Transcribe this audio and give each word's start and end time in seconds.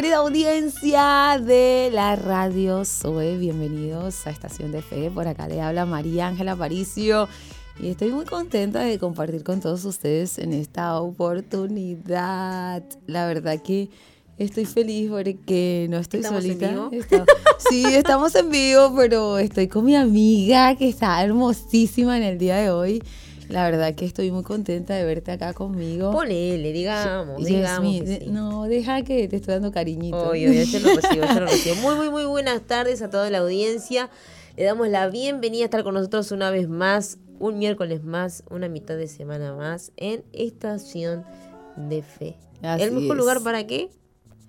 querida 0.00 0.16
audiencia 0.16 1.38
de 1.44 1.90
la 1.92 2.16
radio 2.16 2.86
Zoe. 2.86 3.36
Bienvenidos 3.36 4.26
a 4.26 4.30
Estación 4.30 4.72
de 4.72 4.80
Fe. 4.80 5.10
Por 5.10 5.28
acá 5.28 5.46
le 5.46 5.60
habla 5.60 5.84
María 5.84 6.26
Ángela 6.26 6.56
Paricio. 6.56 7.28
Y 7.78 7.88
estoy 7.90 8.08
muy 8.08 8.24
contenta 8.24 8.80
de 8.80 8.98
compartir 8.98 9.44
con 9.44 9.60
todos 9.60 9.84
ustedes 9.84 10.38
en 10.38 10.54
esta 10.54 10.98
oportunidad. 10.98 12.82
La 13.06 13.26
verdad 13.26 13.60
que 13.60 13.90
estoy 14.38 14.64
feliz 14.64 15.10
porque 15.10 15.86
no 15.90 15.98
estoy 15.98 16.22
solita. 16.22 16.70
En 16.70 16.88
vivo? 16.88 17.24
sí, 17.68 17.84
estamos 17.84 18.34
en 18.36 18.48
vivo, 18.48 18.94
pero 18.96 19.36
estoy 19.36 19.68
con 19.68 19.84
mi 19.84 19.96
amiga 19.96 20.76
que 20.76 20.88
está 20.88 21.22
hermosísima 21.22 22.16
en 22.16 22.22
el 22.22 22.38
día 22.38 22.56
de 22.56 22.70
hoy. 22.70 23.02
La 23.52 23.64
verdad 23.64 23.94
que 23.94 24.04
estoy 24.04 24.30
muy 24.30 24.42
contenta 24.42 24.94
de 24.94 25.04
verte 25.04 25.32
acá 25.32 25.52
conmigo. 25.52 26.10
Ponele, 26.12 26.72
digamos, 26.72 27.38
Yes, 27.38 27.46
digamos. 27.48 27.82
mi- 27.82 28.06
sí. 28.06 28.26
No, 28.28 28.64
deja 28.64 29.02
que 29.02 29.28
te 29.28 29.36
estoy 29.36 29.54
dando 29.54 29.72
cariñito. 29.72 30.34
Yo 30.34 30.48
lo 30.80 30.94
recibo, 30.94 31.24
yo 31.26 31.40
lo 31.40 31.46
recibo. 31.46 31.74
Muy, 31.76 31.94
muy, 31.96 32.10
muy 32.10 32.24
buenas 32.24 32.62
tardes 32.62 33.02
a 33.02 33.10
toda 33.10 33.28
la 33.30 33.38
audiencia. 33.38 34.08
Le 34.56 34.64
damos 34.64 34.88
la 34.88 35.08
bienvenida 35.08 35.62
a 35.62 35.64
estar 35.66 35.82
con 35.84 35.94
nosotros 35.94 36.32
una 36.32 36.50
vez 36.50 36.68
más, 36.68 37.18
un 37.38 37.58
miércoles 37.58 38.04
más, 38.04 38.44
una 38.50 38.68
mitad 38.68 38.96
de 38.96 39.08
semana 39.08 39.54
más 39.54 39.92
en 39.96 40.22
Estación 40.32 41.24
de 41.76 42.02
Fe. 42.02 42.36
Así 42.62 42.82
¿El 42.84 42.92
mejor 42.92 43.16
es. 43.16 43.20
lugar 43.20 43.42
para 43.42 43.66
qué? 43.66 43.90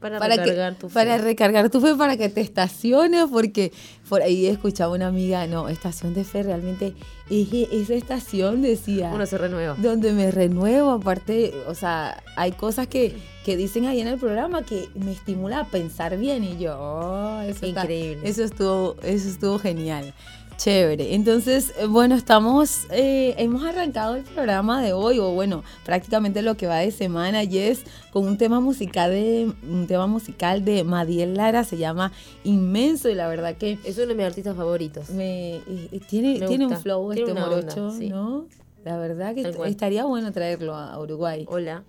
Para, 0.01 0.19
para 0.19 0.35
recargar 0.35 0.73
que, 0.73 0.79
tu 0.81 0.89
fe. 0.89 0.93
para 0.95 1.17
recargar 1.19 1.69
tu 1.69 1.79
fe, 1.79 1.95
para 1.95 2.17
que 2.17 2.27
te 2.27 2.41
estaciones, 2.41 3.25
porque 3.31 3.71
por 4.09 4.21
ahí 4.23 4.47
escuchaba 4.47 4.93
una 4.95 5.07
amiga, 5.07 5.45
no, 5.47 5.69
estación 5.69 6.13
de 6.15 6.23
fe 6.23 6.41
realmente 6.43 6.93
es 7.29 7.47
esa 7.71 7.93
estación, 7.93 8.61
decía, 8.63 9.11
Uno 9.13 9.25
se 9.25 9.37
renueva. 9.37 9.75
donde 9.77 10.11
me 10.11 10.31
renuevo, 10.31 10.89
aparte, 10.91 11.53
o 11.67 11.75
sea, 11.75 12.21
hay 12.35 12.51
cosas 12.53 12.87
que, 12.87 13.15
que 13.45 13.55
dicen 13.55 13.85
ahí 13.85 14.01
en 14.01 14.07
el 14.07 14.17
programa 14.19 14.63
que 14.63 14.89
me 14.95 15.11
estimula 15.11 15.59
a 15.61 15.65
pensar 15.65 16.17
bien 16.17 16.43
y 16.43 16.57
yo, 16.57 16.75
oh, 16.77 17.41
eso 17.41 17.65
está- 17.65 17.81
Increíble. 17.83 18.27
eso 18.27 18.43
estuvo, 18.43 18.95
eso 19.03 19.29
estuvo 19.29 19.59
genial. 19.59 20.13
Chévere. 20.61 21.15
Entonces, 21.15 21.73
eh, 21.79 21.87
bueno, 21.87 22.13
estamos, 22.13 22.81
eh, 22.91 23.33
hemos 23.39 23.63
arrancado 23.63 24.13
el 24.15 24.21
programa 24.23 24.83
de 24.83 24.93
hoy, 24.93 25.17
o 25.17 25.31
bueno, 25.31 25.63
prácticamente 25.83 26.43
lo 26.43 26.55
que 26.55 26.67
va 26.67 26.77
de 26.77 26.91
semana, 26.91 27.43
y 27.43 27.57
es 27.57 27.81
con 28.13 28.27
un 28.27 28.37
tema 28.37 28.59
musical 28.59 29.09
de, 29.09 29.51
un 29.67 29.87
tema 29.87 30.05
musical 30.05 30.63
de 30.63 30.83
Madiel 30.83 31.33
Lara, 31.33 31.63
se 31.63 31.77
llama 31.79 32.11
Inmenso, 32.43 33.09
y 33.09 33.15
la 33.15 33.27
verdad 33.27 33.55
que 33.55 33.79
Es 33.83 33.97
uno 33.97 34.05
de 34.09 34.13
mis 34.13 34.25
artistas 34.27 34.55
favoritos. 34.55 35.09
me, 35.09 35.61
y- 35.67 35.89
y 35.91 35.99
tiene, 35.99 36.37
Me 36.37 36.45
tiene 36.45 36.67
un 36.67 36.77
flow 36.77 37.11
Tiene 37.11 37.31
este 37.31 37.41
onda, 37.41 37.55
morocho, 37.55 37.91
sí. 37.97 38.09
¿no? 38.09 38.45
La 38.85 38.97
verdad 38.97 39.33
que 39.33 39.41
estaría 39.65 40.05
bueno 40.05 40.31
traerlo 40.31 40.75
a 40.75 40.99
Uruguay. 40.99 41.43
Hola. 41.49 41.83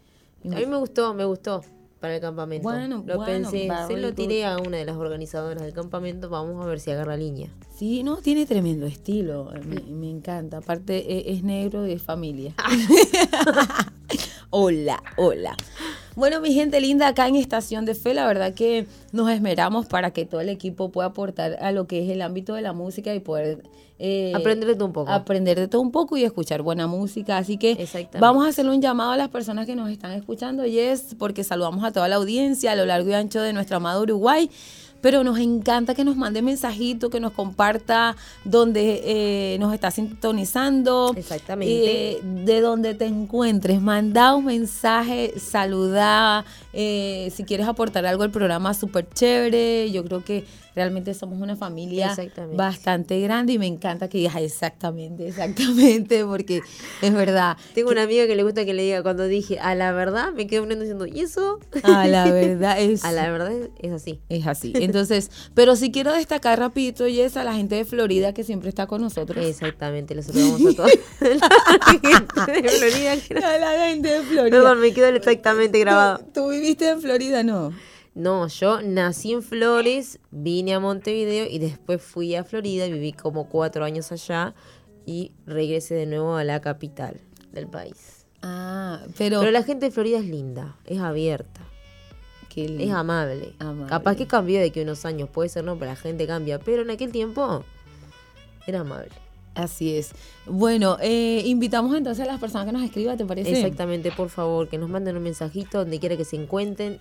A 0.46 0.48
mí 0.56 0.64
me 0.64 0.78
gustó, 0.78 1.12
me 1.12 1.26
gustó 1.26 1.62
para 2.02 2.16
el 2.16 2.20
campamento. 2.20 2.64
Bueno, 2.64 3.04
lo 3.06 3.16
bueno, 3.16 3.48
pensé, 3.48 3.70
se 3.86 3.96
lo 3.96 4.12
tiré 4.12 4.44
a 4.44 4.58
una 4.58 4.76
de 4.76 4.84
las 4.84 4.96
organizadoras 4.96 5.62
del 5.62 5.72
campamento, 5.72 6.28
vamos 6.28 6.60
a 6.60 6.66
ver 6.66 6.80
si 6.80 6.90
agarra 6.90 7.16
línea. 7.16 7.48
Sí, 7.78 8.02
no, 8.02 8.16
tiene 8.16 8.44
tremendo 8.44 8.86
estilo, 8.86 9.52
me, 9.64 9.80
me 9.82 10.10
encanta. 10.10 10.56
Aparte 10.56 10.96
e- 10.96 11.32
es, 11.32 11.44
negro 11.44 11.86
y 11.86 11.92
es 11.92 12.02
familia. 12.02 12.54
hola, 14.50 15.00
hola. 15.16 15.56
Bueno, 16.14 16.40
mi 16.40 16.52
gente 16.52 16.80
linda, 16.80 17.08
acá 17.08 17.26
en 17.26 17.36
Estación 17.36 17.86
de 17.86 17.94
Fe, 17.94 18.12
la 18.12 18.26
verdad 18.26 18.52
que 18.52 18.86
nos 19.12 19.30
esmeramos 19.30 19.86
para 19.86 20.10
que 20.10 20.26
todo 20.26 20.42
el 20.42 20.50
equipo 20.50 20.90
pueda 20.90 21.08
aportar 21.08 21.56
a 21.62 21.72
lo 21.72 21.86
que 21.86 22.04
es 22.04 22.10
el 22.10 22.20
ámbito 22.20 22.54
de 22.54 22.60
la 22.60 22.74
música 22.74 23.14
y 23.14 23.20
poder 23.20 23.62
eh, 23.98 24.32
Aprender 24.34 24.68
de 24.68 24.74
todo 24.74 24.86
un 24.86 24.92
poco. 24.92 25.10
aprender 25.10 25.58
de 25.58 25.68
todo 25.68 25.80
un 25.80 25.92
poco 25.92 26.16
y 26.16 26.24
escuchar 26.24 26.60
buena 26.62 26.86
música. 26.86 27.38
Así 27.38 27.56
que 27.56 27.86
vamos 28.18 28.44
a 28.44 28.48
hacerle 28.48 28.72
un 28.72 28.82
llamado 28.82 29.12
a 29.12 29.16
las 29.16 29.28
personas 29.28 29.64
que 29.64 29.76
nos 29.76 29.90
están 29.90 30.12
escuchando, 30.12 30.66
Yes, 30.66 31.14
porque 31.18 31.44
saludamos 31.44 31.84
a 31.84 31.92
toda 31.92 32.08
la 32.08 32.16
audiencia 32.16 32.72
a 32.72 32.76
lo 32.76 32.84
largo 32.84 33.08
y 33.10 33.14
ancho 33.14 33.40
de 33.40 33.52
nuestro 33.52 33.76
amado 33.76 34.02
Uruguay. 34.02 34.50
Pero 35.02 35.22
nos 35.24 35.38
encanta 35.38 35.94
que 35.94 36.04
nos 36.04 36.16
mande 36.16 36.40
mensajito, 36.40 37.10
que 37.10 37.20
nos 37.20 37.32
comparta 37.32 38.16
dónde 38.44 39.02
eh, 39.04 39.56
nos 39.58 39.74
está 39.74 39.90
sintonizando. 39.90 41.12
Exactamente. 41.16 42.12
eh, 42.12 42.20
de 42.22 42.60
donde 42.62 42.94
te 42.94 43.04
encuentres. 43.04 43.82
Manda 43.82 44.34
un 44.34 44.46
mensaje, 44.46 45.34
saluda. 45.38 46.44
eh, 46.72 47.30
si 47.34 47.44
quieres 47.44 47.66
aportar 47.68 48.06
algo 48.06 48.22
al 48.22 48.30
programa, 48.30 48.72
súper 48.72 49.06
chévere. 49.12 49.90
Yo 49.90 50.04
creo 50.04 50.24
que 50.24 50.44
realmente 50.74 51.14
somos 51.14 51.40
una 51.40 51.56
familia 51.56 52.16
bastante 52.56 53.20
grande 53.20 53.52
y 53.54 53.58
me 53.58 53.66
encanta 53.66 54.08
que 54.08 54.18
digas 54.18 54.36
exactamente, 54.36 55.26
exactamente, 55.28 56.24
porque 56.26 56.62
es 57.00 57.12
verdad. 57.14 57.56
Tengo 57.74 57.90
una 57.90 58.02
amiga 58.02 58.26
que 58.26 58.34
le 58.36 58.42
gusta 58.42 58.64
que 58.64 58.72
le 58.74 58.82
diga 58.82 59.02
cuando 59.02 59.26
dije 59.26 59.58
a 59.60 59.74
la 59.74 59.92
verdad, 59.92 60.32
me 60.32 60.46
quedo 60.46 60.62
poniendo 60.62 60.82
diciendo, 60.84 61.06
¿y 61.06 61.20
eso? 61.20 61.58
A 61.82 62.06
la 62.06 62.24
verdad 62.32 62.80
es, 62.80 63.04
A 63.04 63.12
la 63.12 63.30
verdad 63.30 63.52
es, 63.52 63.68
es 63.80 63.92
así. 63.92 64.20
es 64.28 64.46
así. 64.46 64.72
Entonces, 64.76 65.30
pero 65.54 65.76
sí 65.76 65.90
quiero 65.92 66.12
destacar 66.12 66.58
rapidito, 66.58 67.06
Jess, 67.06 67.36
a 67.36 67.44
la 67.44 67.54
gente 67.54 67.74
de 67.74 67.84
Florida 67.84 68.32
que 68.32 68.44
siempre 68.44 68.68
está 68.68 68.86
con 68.86 69.00
nosotros. 69.00 69.44
Exactamente, 69.44 70.14
le 70.14 70.22
saludamos 70.22 70.60
a 70.72 70.76
todos. 70.76 70.90
La 71.20 71.86
gente 71.94 72.62
de 72.62 72.68
Florida. 72.68 73.16
que- 73.28 73.44
A 73.44 73.58
la 73.58 73.88
gente 73.88 74.08
de 74.08 74.20
Florida. 74.22 74.50
Perdón, 74.56 74.80
me 74.80 74.92
quedó 74.92 75.08
exactamente 75.08 75.78
grabado. 75.78 76.18
¿Tú, 76.18 76.30
tú 76.32 76.48
viviste 76.50 76.88
en 76.88 77.00
Florida, 77.00 77.42
no? 77.42 77.72
No, 78.14 78.46
yo 78.46 78.82
nací 78.82 79.32
en 79.32 79.42
Flores, 79.42 80.18
vine 80.30 80.74
a 80.74 80.80
Montevideo 80.80 81.46
y 81.48 81.58
después 81.58 82.02
fui 82.02 82.34
a 82.34 82.44
Florida, 82.44 82.86
viví 82.86 83.12
como 83.12 83.48
cuatro 83.48 83.84
años 83.84 84.12
allá 84.12 84.54
y 85.06 85.32
regresé 85.46 85.94
de 85.94 86.06
nuevo 86.06 86.36
a 86.36 86.44
la 86.44 86.60
capital 86.60 87.20
del 87.52 87.68
país. 87.68 88.26
Ah, 88.42 89.00
pero, 89.16 89.40
Pero 89.40 89.50
la 89.50 89.62
gente 89.62 89.86
de 89.86 89.92
Florida 89.92 90.18
es 90.18 90.26
linda, 90.26 90.76
es 90.84 90.98
abierta. 90.98 91.62
qué 92.48 92.68
lindo. 92.68 92.84
Es 92.84 92.90
amable. 92.90 93.54
Amable. 93.60 93.88
Capaz 93.88 94.16
que 94.16 94.26
cambió 94.26 94.60
de 94.60 94.70
que 94.72 94.82
unos 94.82 95.04
años, 95.06 95.30
puede 95.30 95.48
ser 95.48 95.64
no, 95.64 95.78
pero 95.78 95.90
la 95.92 95.96
gente 95.96 96.26
cambia. 96.26 96.58
Pero 96.58 96.82
en 96.82 96.90
aquel 96.90 97.12
tiempo 97.12 97.64
era 98.66 98.80
amable. 98.80 99.12
Así 99.54 99.96
es. 99.96 100.12
Bueno, 100.46 100.96
eh, 101.00 101.42
invitamos 101.46 101.94
entonces 101.96 102.24
a 102.24 102.26
las 102.30 102.40
personas 102.40 102.66
que 102.66 102.72
nos 102.72 102.82
escriban, 102.82 103.16
¿te 103.16 103.24
parece? 103.24 103.52
Exactamente, 103.52 104.10
por 104.10 104.28
favor, 104.28 104.68
que 104.68 104.78
nos 104.78 104.90
manden 104.90 105.16
un 105.16 105.22
mensajito 105.22 105.78
donde 105.78 105.98
quiera 105.98 106.16
que 106.16 106.24
se 106.24 106.36
encuentren. 106.36 106.98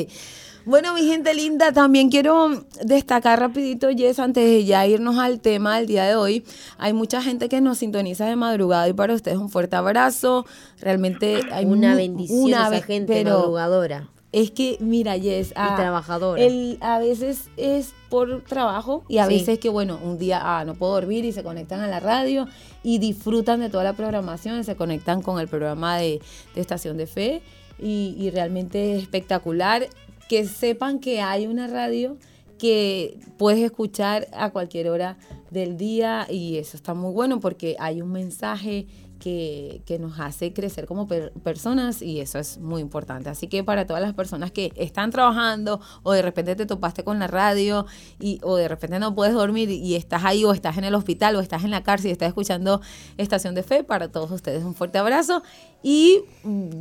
Bueno, 0.66 0.94
mi 0.96 1.06
gente 1.06 1.34
linda, 1.34 1.74
también 1.74 2.10
quiero 2.10 2.66
destacar 2.84 3.40
rapidito, 3.40 3.90
Jess, 3.90 4.18
antes 4.18 4.46
de 4.46 4.64
ya 4.64 4.88
irnos 4.88 5.20
al 5.20 5.42
tema 5.42 5.76
del 5.76 5.88
día 5.88 6.06
de 6.06 6.16
hoy. 6.16 6.44
Hay 6.78 6.94
mucha 6.94 7.22
gente 7.22 7.50
que 7.50 7.60
nos 7.62 7.80
sintoniza 7.80 8.26
de 8.26 8.38
madrugada 8.38 8.88
y 8.88 8.94
para 8.94 9.14
ustedes 9.14 9.38
un 9.38 9.50
fuerte 9.50 9.76
abrazo. 9.76 10.46
Realmente 10.80 11.42
hay 11.52 11.66
Una 11.66 11.96
bendición 11.96 12.44
una 12.46 12.68
esa 12.70 12.82
gente 12.82 13.14
pero 13.14 13.40
madrugadora 13.40 14.13
Es 14.34 14.52
que, 14.52 14.78
mira, 14.82 15.18
Jess, 15.18 15.54
ah, 15.56 15.76
trabajadora. 15.78 16.42
el- 16.44 16.78
a 16.82 16.98
veces 17.00 17.50
es 17.56 17.94
por 18.10 18.44
trabajo 18.44 19.06
y 19.08 19.20
a 19.20 19.28
Sí. 19.28 19.36
veces 19.36 19.60
que, 19.60 19.70
bueno, 19.70 20.00
un 20.04 20.18
día 20.18 20.42
ah, 20.44 20.66
no 20.66 20.74
puedo 20.74 20.94
dormir 20.94 21.24
y 21.24 21.32
se 21.32 21.44
conectan 21.44 21.80
a 21.82 21.88
la 21.88 22.00
radio 22.00 22.48
y 22.84 22.98
disfrutan 22.98 23.60
de 23.62 23.70
toda 23.70 23.84
la 23.84 23.94
programación, 23.94 24.60
y 24.60 24.64
se 24.64 24.76
conectan 24.76 25.22
con 25.22 25.40
el 25.40 25.48
programa 25.48 25.98
de, 25.98 26.20
de 26.56 26.62
Estación 26.62 26.98
de 26.98 27.06
Fe 27.08 27.42
y, 27.80 28.16
y 28.18 28.30
realmente 28.32 28.96
es 28.96 29.04
espectacular 29.04 29.88
que 30.28 30.46
sepan 30.48 31.00
que 31.00 31.22
hay 31.22 31.46
una 31.48 31.68
radio 31.68 32.18
que 32.58 33.20
puedes 33.38 33.62
escuchar 33.64 34.28
a 34.34 34.50
cualquier 34.52 34.90
hora 34.90 35.18
del 35.52 35.76
día 35.78 36.26
y 36.30 36.58
eso 36.58 36.78
está 36.78 36.94
muy 36.94 37.12
bueno 37.12 37.40
porque 37.40 37.76
hay 37.80 38.02
un 38.02 38.12
mensaje 38.12 38.88
que, 39.24 39.82
que, 39.86 40.00
nos 40.00 40.20
hace 40.20 40.52
crecer 40.52 40.86
como 40.86 41.08
personas 41.08 42.02
y 42.02 42.20
eso 42.20 42.40
es 42.40 42.58
muy 42.58 42.82
importante. 42.82 43.30
Así 43.30 43.48
que 43.48 43.64
para 43.64 43.88
todas 43.88 44.04
las 44.04 44.14
personas 44.14 44.52
que 44.52 44.74
están 44.76 45.12
trabajando 45.12 45.80
o 46.04 46.12
de 46.12 46.22
repente 46.22 46.58
te 46.58 46.66
topaste 46.66 47.06
con 47.06 47.20
la 47.20 47.28
radio 47.28 47.86
y, 48.20 48.40
o 48.44 48.58
de 48.58 48.68
repente 48.68 49.00
no 49.00 49.16
puedes 49.16 49.34
dormir 49.34 49.70
y 49.70 49.96
estás 49.96 50.26
ahí 50.26 50.44
o 50.44 50.52
estás 50.52 50.78
en 50.78 50.84
el 50.84 50.94
hospital 50.94 51.38
o 51.38 51.40
estás 51.40 51.64
en 51.64 51.72
la 51.72 51.84
cárcel 51.84 52.10
y 52.10 52.12
estás 52.12 52.28
escuchando 52.28 52.82
Estación 53.16 53.56
de 53.56 53.64
Fe, 53.64 53.86
para 53.86 54.12
todos 54.12 54.30
ustedes 54.30 54.66
un 54.66 54.76
fuerte 54.76 54.98
abrazo. 54.98 55.42
Y 55.82 56.24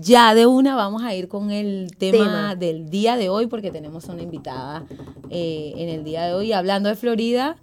ya 0.01 0.35
de 0.35 0.47
una 0.47 0.75
vamos 0.75 1.03
a 1.05 1.15
ir 1.15 1.29
con 1.29 1.53
el 1.53 1.97
tema, 1.97 2.57
del 2.57 2.91
día 2.91 3.17
de 3.17 3.29
hoy 3.29 3.47
porque 3.47 3.71
tenemos 3.71 4.07
una 4.07 4.23
invitada 4.23 4.85
eh, 5.31 5.75
en 5.77 5.89
el 5.89 6.03
día 6.03 6.25
de 6.25 6.35
hoy 6.35 6.53
hablando 6.53 6.89
de 6.89 6.97
Florida. 6.97 7.57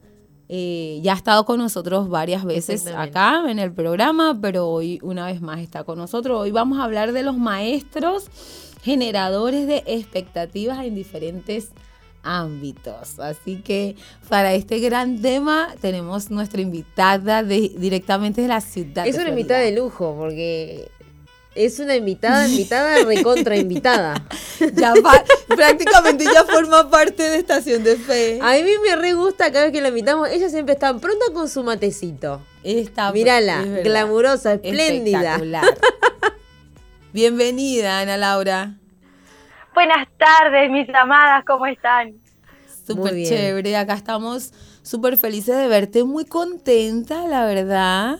Eh, 0.51 1.00
ya 1.04 1.13
ha 1.13 1.16
estado 1.16 1.46
con 1.46 1.60
nosotros 1.60 2.10
varias 2.10 2.44
veces 2.44 2.88
acá 2.88 3.44
en 3.48 3.60
el 3.60 3.72
programa, 3.72 4.40
pero 4.42 4.68
hoy 4.68 5.00
una 5.04 5.28
vez 5.28 5.42
más 5.42 5.60
está 5.60 5.84
con 5.84 6.00
nosotros. 6.00 6.42
Hoy 6.42 6.50
vamos 6.50 6.80
a 6.80 6.86
hablar 6.86 7.12
de 7.13 7.22
los 7.22 7.38
maestros 7.38 8.25
generadores 8.81 9.68
de 9.68 9.84
expectativas 9.86 10.84
en 10.84 10.96
diferentes 10.96 11.69
ámbitos. 12.24 13.19
Así 13.19 13.57
que 13.57 13.96
para 14.28 14.54
este 14.54 14.80
gran 14.80 15.22
tema 15.22 15.75
tenemos 15.81 16.31
nuestra 16.31 16.62
invitada 16.62 17.44
de, 17.44 17.69
directamente 17.78 18.42
de 18.42 18.48
la 18.48 18.62
ciudad. 18.62 19.06
Es 19.06 19.18
una 19.18 19.30
invitada 19.30 19.60
de 19.60 19.75
lujo 19.75 20.16
porque 20.18 20.90
es 21.65 21.77
una 21.79 21.95
invitada, 21.95 22.47
invitada, 22.47 23.03
recontra 23.03 23.57
invitada. 23.57 24.15
Ya 24.73 24.94
prácticamente 25.47 26.25
ya 26.25 26.44
forma 26.44 26.89
parte 26.89 27.23
de 27.23 27.38
Estación 27.38 27.81
de 27.81 27.95
Fe. 27.95 28.39
A 28.41 28.53
mí 28.56 28.71
me 28.83 28.95
re 28.97 29.13
gusta 29.13 29.53
cada 29.53 29.65
vez 29.65 29.71
que 29.71 29.79
la 29.79 29.88
invitamos. 29.88 30.27
Ella 30.29 30.50
siempre 30.50 30.73
está 30.73 30.97
pronta 30.97 31.25
con 31.33 31.47
su 31.47 31.63
matecito. 31.63 32.41
Está, 32.61 33.13
Mírala, 33.13 33.63
glamurosa, 33.83 34.56
espléndida. 34.56 35.39
Bienvenida, 37.13 38.00
Ana 38.01 38.17
Laura. 38.17 38.73
Buenas 39.73 40.09
tardes, 40.17 40.69
mis 40.71 40.94
amadas, 40.94 41.45
¿cómo 41.45 41.65
están? 41.65 42.15
Súper 42.85 43.13
chévere, 43.23 43.77
acá 43.77 43.94
estamos 43.94 44.51
súper 44.81 45.17
felices 45.17 45.56
de 45.56 45.69
verte, 45.69 46.03
muy 46.03 46.25
contenta, 46.25 47.25
la 47.27 47.45
verdad. 47.45 48.19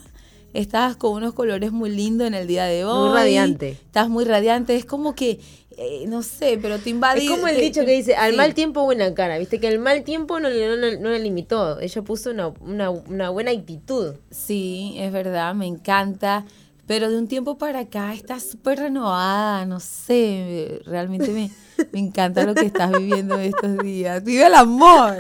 Estás 0.54 0.96
con 0.96 1.14
unos 1.14 1.34
colores 1.34 1.72
muy 1.72 1.92
lindos 1.92 2.28
en 2.28 2.34
el 2.34 2.48
día 2.48 2.66
de 2.66 2.84
hoy. 2.84 3.10
Muy 3.10 3.18
radiante. 3.18 3.70
Estás 3.72 4.10
muy 4.10 4.26
radiante. 4.26 4.76
Es 4.76 4.86
como 4.86 5.14
que, 5.14 5.40
eh, 5.78 6.06
no 6.08 6.24
sé, 6.24 6.58
pero 6.60 6.80
te 6.80 6.90
invade. 6.90 7.24
Es 7.24 7.30
como 7.30 7.48
el 7.48 7.60
dicho 7.60 7.86
que 7.86 7.92
dice, 7.92 8.16
al 8.16 8.36
mal 8.36 8.56
tiempo 8.56 8.84
buena 8.84 9.14
cara. 9.14 9.38
Viste 9.38 9.60
que 9.60 9.68
el 9.68 9.80
mal 9.80 10.04
tiempo 10.04 10.40
no, 10.40 10.50
no, 10.50 11.10
la 11.10 11.20
limitó. 11.20 11.80
Ella 11.80 12.02
puso 12.02 12.32
una, 12.32 12.50
una, 12.50 13.30
buena 13.30 13.52
actitud. 13.52 14.16
Sí, 14.32 14.96
es 14.98 15.12
verdad, 15.12 15.54
me 15.54 15.68
encanta. 15.68 16.46
Pero 16.88 17.12
de 17.12 17.20
un 17.20 17.28
tiempo 17.28 17.60
para 17.60 17.82
acá 17.82 18.16
estás 18.16 18.50
súper 18.50 18.80
renovada, 18.80 19.64
no 19.68 19.80
sé, 19.80 20.82
realmente 20.88 21.30
me, 21.30 21.52
me 21.92 22.00
encanta 22.00 22.44
lo 22.44 22.56
que 22.56 22.66
estás 22.66 22.92
viviendo 22.92 23.38
estos 23.38 23.78
días. 23.78 24.24
Vive 24.24 24.48
el 24.48 24.56
amor. 24.56 25.16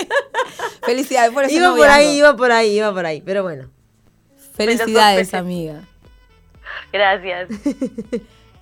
Felicidades 0.86 1.30
por 1.32 1.44
eso. 1.44 1.54
Iba 1.54 1.76
por 1.76 1.88
ahí, 1.88 2.16
iba 2.16 2.34
por 2.34 2.52
ahí, 2.52 2.76
iba 2.78 2.94
por 2.94 3.04
ahí, 3.04 3.20
pero 3.20 3.42
bueno. 3.42 3.68
Felicidades, 4.58 5.32
amiga. 5.32 5.84
Gracias. 6.92 7.48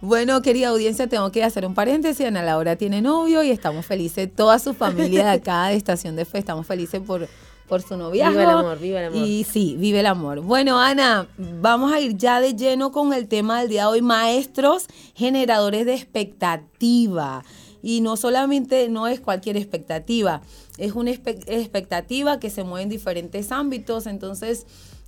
Bueno, 0.03 0.43
querida 0.43 0.69
audiencia, 0.69 1.07
tengo 1.07 1.33
que 1.33 1.43
hacer 1.43 1.67
un 1.67 1.75
paréntesis. 1.75 2.27
Ana 2.27 2.43
Laura 2.43 2.77
tiene 2.77 3.01
novio 3.01 3.43
y 3.43 3.51
estamos 3.51 3.87
felices, 3.87 4.29
toda 4.33 4.59
su 4.59 4.75
familia 4.75 5.25
de 5.25 5.31
acá 5.31 5.69
de 5.69 5.75
Estación 5.75 6.17
de 6.17 6.27
Fe, 6.27 6.39
estamos 6.39 6.67
felices 6.67 7.01
por, 7.01 7.27
por 7.67 7.81
su 7.81 7.97
noviazgo. 7.97 8.39
Viva 8.39 8.43
el 8.43 8.59
amor, 8.59 8.79
viva 8.79 9.01
el 9.01 9.07
amor. 9.07 9.27
Y 9.27 9.45
sí, 9.45 9.75
vive 9.79 10.01
el 10.01 10.07
amor. 10.07 10.41
Bueno, 10.43 10.79
Ana, 10.79 11.27
vamos 11.39 11.93
a 11.93 11.99
ir 12.01 12.15
ya 12.15 12.43
de 12.43 12.55
lleno 12.55 12.93
con 12.93 13.15
el 13.15 13.27
tema 13.27 13.61
del 13.61 13.71
día 13.71 13.83
de 13.83 13.87
hoy, 13.87 14.03
maestros 14.03 14.87
generadores 15.15 15.87
de 15.87 15.95
expectativa. 15.95 17.43
Y 17.83 18.03
no 18.03 18.17
solamente 18.19 18.91
no 18.91 19.07
es 19.09 19.21
cualquier 19.21 19.57
expectativa, 19.57 20.43
es 20.77 20.93
una 20.93 21.11
expectativa 21.11 22.39
que 22.39 22.51
se 22.51 22.65
mueve 22.65 22.83
en 22.83 22.89
diferentes 22.91 23.51
ámbitos. 23.51 24.07
Entonces, 24.07 24.67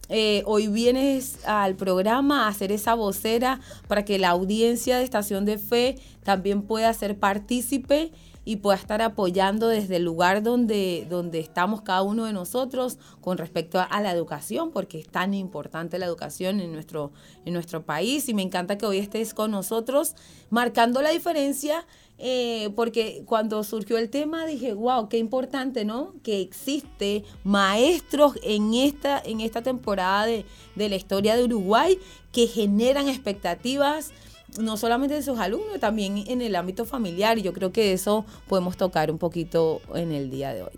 eh, 0.09 0.43
hoy 0.47 0.69
vienes 0.69 1.45
al 1.47 1.77
programa 1.77 2.47
a 2.47 2.49
hacer 2.49 2.73
esa 2.73 2.95
vocera 2.95 3.61
para 3.89 4.05
que 4.05 4.19
la 4.19 4.31
audiencia 4.31 4.99
de 4.99 5.05
Estación 5.05 5.45
de 5.45 5.59
Fe 5.59 5.97
también 6.23 6.63
pueda 6.63 6.93
ser 6.95 7.19
partícipe 7.19 8.13
y 8.49 8.57
pueda 8.57 8.79
estar 8.79 9.03
apoyando 9.03 9.69
desde 9.69 9.97
el 9.97 10.05
lugar 10.05 10.43
donde, 10.43 11.07
donde 11.11 11.39
estamos 11.39 11.83
cada 11.83 12.01
uno 12.01 12.25
de 12.25 12.33
nosotros 12.33 12.97
con 13.21 13.37
respecto 13.37 13.79
a, 13.79 14.01
la 14.01 14.11
educación, 14.11 14.71
porque 14.71 14.99
es 15.01 15.07
tan 15.07 15.35
importante 15.35 15.99
la 15.99 16.07
educación 16.07 16.61
en 16.61 16.73
nuestro, 16.73 17.13
en 17.45 17.53
nuestro 17.53 17.85
país. 17.85 18.27
Y 18.31 18.33
me 18.33 18.41
encanta 18.41 18.79
que 18.79 18.87
hoy 18.87 18.97
estés 18.97 19.35
con 19.35 19.51
nosotros 19.51 20.15
marcando 20.49 21.03
la 21.03 21.11
diferencia 21.11 21.87
eh, 22.21 22.71
porque 22.75 23.23
cuando 23.27 23.63
surgió 23.63 23.97
el 23.97 24.11
tema 24.11 24.45
dije, 24.45 24.73
wow, 24.73 25.09
qué 25.09 25.19
importante, 25.19 25.85
¿no? 25.85 26.15
Que 26.25 26.41
existe 26.41 27.25
maestros 27.45 28.37
en 28.43 28.75
esta, 28.75 29.23
en 29.25 29.41
esta 29.41 29.63
temporada 29.63 30.27
de, 30.27 30.45
la 30.75 30.97
historia 30.97 31.37
de 31.37 31.45
Uruguay 31.45 31.99
que 32.33 32.49
generan 32.49 33.09
expectativas 33.09 34.13
no 34.59 34.77
solamente 34.77 35.15
de 35.15 35.23
sus 35.23 35.39
alumnos, 35.39 35.79
también 35.79 36.25
en 36.27 36.43
el 36.43 36.57
ámbito 36.57 36.85
familiar. 36.85 37.39
Y 37.39 37.43
yo 37.43 37.53
creo 37.53 37.71
que 37.71 37.93
eso 37.93 38.27
podemos 38.49 38.77
tocar 38.77 39.11
un 39.13 39.19
poquito 39.19 39.81
en 39.95 40.11
el 40.11 40.31
día 40.31 40.53
de 40.53 40.63
hoy. 40.63 40.73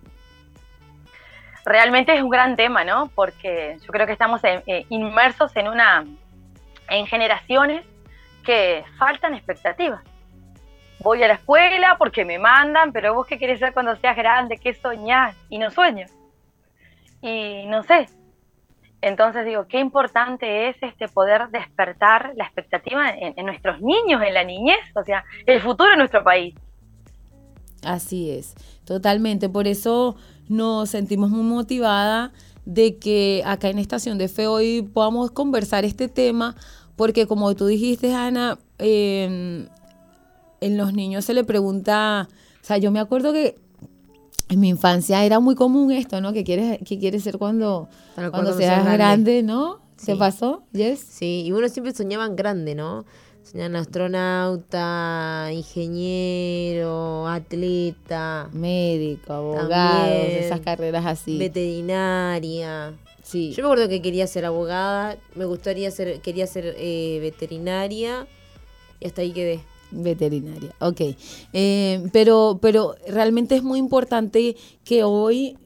Realmente 1.65 2.15
es 2.15 2.23
un 2.23 2.29
gran 2.29 2.57
tema, 2.57 2.85
¿no? 2.85 3.11
Porque 3.15 3.79
yo 3.81 3.87
creo 3.87 4.07
que 4.07 4.13
estamos 4.13 4.43
eh, 4.45 4.85
inmersos 4.91 5.57
en 5.57 5.69
una, 5.69 6.05
en 6.91 7.07
generaciones 7.07 7.87
que 8.45 8.85
faltan 8.99 9.35
expectativas 9.35 10.03
voy 11.03 11.23
a 11.23 11.29
la 11.29 11.35
escuela 11.35 11.97
porque 11.99 12.25
me 12.25 12.39
mandan, 12.39 12.93
pero 12.93 13.15
vos 13.15 13.27
qué 13.27 13.39
querés 13.39 13.59
ser 13.59 13.73
cuando 13.73 13.97
seas 13.97 14.17
grande, 14.17 14.59
qué 14.59 14.75
soñás, 14.75 15.37
y 15.49 15.59
no 15.59 15.71
sueño. 15.71 16.07
Y 17.23 17.67
no 17.67 17.83
sé. 17.83 18.09
Entonces 19.03 19.47
digo, 19.47 19.67
qué 19.67 19.81
importante 19.81 20.69
es 20.69 20.77
este 20.83 21.09
poder 21.09 21.49
despertar 21.51 22.33
la 22.37 22.45
expectativa 22.45 23.11
en, 23.11 23.47
nuestros 23.47 23.81
niños, 23.81 24.23
en 24.23 24.35
la 24.35 24.45
niñez, 24.45 24.81
o 24.95 25.03
sea, 25.03 25.25
el 25.47 25.61
futuro 25.61 25.91
de 25.91 25.97
nuestro 25.97 26.23
país. 26.23 26.55
Así 27.83 28.31
es, 28.31 28.55
totalmente. 28.85 29.49
Por 29.49 29.67
eso 29.67 30.17
nos 30.49 30.91
sentimos 30.91 31.31
muy 31.31 31.43
motivada 31.43 32.33
de 32.67 32.99
que 32.99 33.43
acá 33.47 33.69
en 33.69 33.79
Estación 33.79 34.19
de 34.19 34.29
Fe 34.29 34.47
hoy 34.47 34.83
podamos 34.83 35.31
conversar 35.31 35.87
este 35.87 36.09
tema, 36.09 36.55
porque 36.95 37.27
como 37.27 37.55
tú 37.55 37.67
dijiste, 37.67 38.15
Ana, 38.15 38.59
eh, 38.79 39.67
en 40.61 40.77
los 40.77 40.93
niños 40.93 41.25
se 41.25 41.35
le 41.35 41.45
pregunta, 41.45 42.29
o 42.63 42.65
sea, 42.65 42.79
yo 42.79 42.91
me 42.91 43.01
acuerdo 43.01 43.33
que 43.33 43.57
en 44.49 44.61
mi 44.61 44.69
infancia 44.69 45.25
era 45.25 45.41
muy 45.41 45.55
común 45.55 45.93
esto, 45.93 46.21
¿no? 46.21 46.33
¿Qué 46.33 46.45
quieres, 46.45 46.79
qué 46.85 46.99
quieres 46.99 47.23
ser 47.23 47.39
cuando, 47.39 47.89
cuando, 48.15 48.57
seas 48.57 48.85
grande, 48.85 49.43
¿no? 49.43 49.79
¿Se 49.97 50.17
pasó? 50.17 50.63
¿Yes? 50.73 51.01
Sí, 51.01 51.45
y 51.47 51.53
uno 51.53 51.69
siempre 51.69 51.95
soñaba 51.95 52.27
en 52.27 52.35
grande, 52.35 52.75
¿no? 52.75 53.05
Soñaban 53.43 53.77
astronauta, 53.77 55.51
ingeniero, 55.53 57.27
atleta. 57.29 58.49
Médico, 58.53 59.33
abogado, 59.33 60.13
esas 60.13 60.61
carreras 60.61 61.07
así. 61.07 61.39
Veterinaria. 61.39 62.95
Sí. 63.23 63.53
Yo 63.53 63.63
me 63.63 63.69
acuerdo 63.69 63.89
que 63.89 64.03
quería 64.03 64.27
ser 64.27 64.45
abogada, 64.45 65.17
me 65.35 65.45
gustaría 65.45 65.91
ser, 65.91 66.21
quería 66.21 66.47
ser 66.47 66.75
eh, 66.79 67.19
veterinaria 67.21 68.27
y 68.99 69.07
hasta 69.07 69.23
ahí 69.23 69.33
quedé. 69.33 69.61
Veterinaria, 69.91 70.75
ok. 70.81 71.01
Eh, 71.53 72.09
pero, 72.13 72.59
pero 72.61 72.95
realmente 73.09 73.57
es 73.57 73.63
muy 73.63 73.79
importante 73.79 74.57
que 74.85 75.05
hoy 75.05 75.57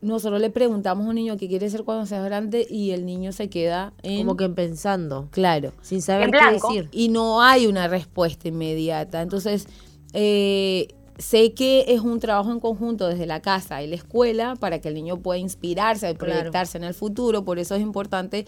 nosotros 0.00 0.40
le 0.40 0.50
preguntamos 0.50 1.06
a 1.06 1.08
un 1.10 1.14
niño 1.14 1.36
qué 1.36 1.48
quiere 1.48 1.68
ser 1.68 1.84
cuando 1.84 2.06
sea 2.06 2.22
grande 2.22 2.66
y 2.68 2.92
el 2.92 3.04
niño 3.04 3.32
se 3.32 3.50
queda 3.50 3.92
en... 4.02 4.18
Como 4.18 4.36
que 4.36 4.48
pensando. 4.48 5.28
Claro. 5.30 5.72
Sin 5.82 6.00
saber 6.00 6.30
qué 6.30 6.52
decir. 6.52 6.88
Y 6.92 7.08
no 7.08 7.42
hay 7.42 7.66
una 7.66 7.86
respuesta 7.86 8.48
inmediata. 8.48 9.20
Entonces, 9.20 9.66
eh, 10.14 10.88
sé 11.18 11.52
que 11.52 11.84
es 11.88 12.00
un 12.00 12.18
trabajo 12.18 12.50
en 12.50 12.60
conjunto 12.60 13.08
desde 13.08 13.26
la 13.26 13.40
casa 13.40 13.82
y 13.82 13.88
la 13.88 13.96
escuela 13.96 14.56
para 14.56 14.80
que 14.80 14.88
el 14.88 14.94
niño 14.94 15.18
pueda 15.18 15.38
inspirarse 15.38 16.10
y 16.10 16.14
proyectarse 16.14 16.78
en 16.78 16.84
el 16.84 16.94
futuro. 16.94 17.44
Por 17.44 17.58
eso 17.58 17.74
es 17.74 17.82
importante 17.82 18.46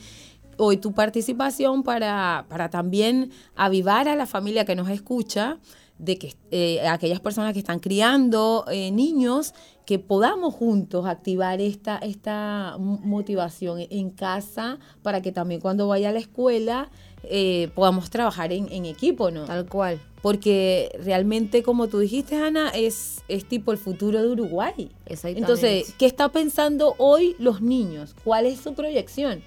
hoy 0.56 0.76
tu 0.76 0.92
participación 0.92 1.82
para, 1.82 2.46
para 2.48 2.70
también 2.70 3.30
avivar 3.54 4.08
a 4.08 4.16
la 4.16 4.26
familia 4.26 4.64
que 4.64 4.74
nos 4.74 4.88
escucha 4.88 5.58
de 5.98 6.18
que 6.18 6.34
eh, 6.50 6.80
aquellas 6.88 7.20
personas 7.20 7.52
que 7.52 7.60
están 7.60 7.78
criando 7.78 8.64
eh, 8.70 8.90
niños, 8.90 9.54
que 9.86 10.00
podamos 10.00 10.52
juntos 10.52 11.06
activar 11.06 11.60
esta, 11.60 11.98
esta 11.98 12.76
motivación 12.78 13.78
en 13.88 14.10
casa 14.10 14.78
para 15.02 15.22
que 15.22 15.30
también 15.30 15.60
cuando 15.60 15.86
vaya 15.86 16.08
a 16.08 16.12
la 16.12 16.18
escuela 16.18 16.90
eh, 17.22 17.70
podamos 17.76 18.10
trabajar 18.10 18.52
en, 18.52 18.70
en, 18.72 18.84
equipo, 18.84 19.30
¿no? 19.30 19.44
Tal 19.44 19.68
cual. 19.68 20.00
Porque 20.22 20.90
realmente, 21.04 21.62
como 21.62 21.86
tú 21.86 22.00
dijiste, 22.00 22.36
Ana, 22.36 22.70
es, 22.70 23.22
es 23.28 23.44
tipo 23.44 23.70
el 23.70 23.78
futuro 23.78 24.20
de 24.20 24.28
Uruguay. 24.28 24.90
Entonces, 25.06 25.94
¿qué 25.98 26.06
está 26.06 26.30
pensando 26.30 26.96
hoy 26.98 27.36
los 27.38 27.60
niños? 27.60 28.14
¿Cuál 28.24 28.46
es 28.46 28.60
su 28.60 28.74
proyección? 28.74 29.42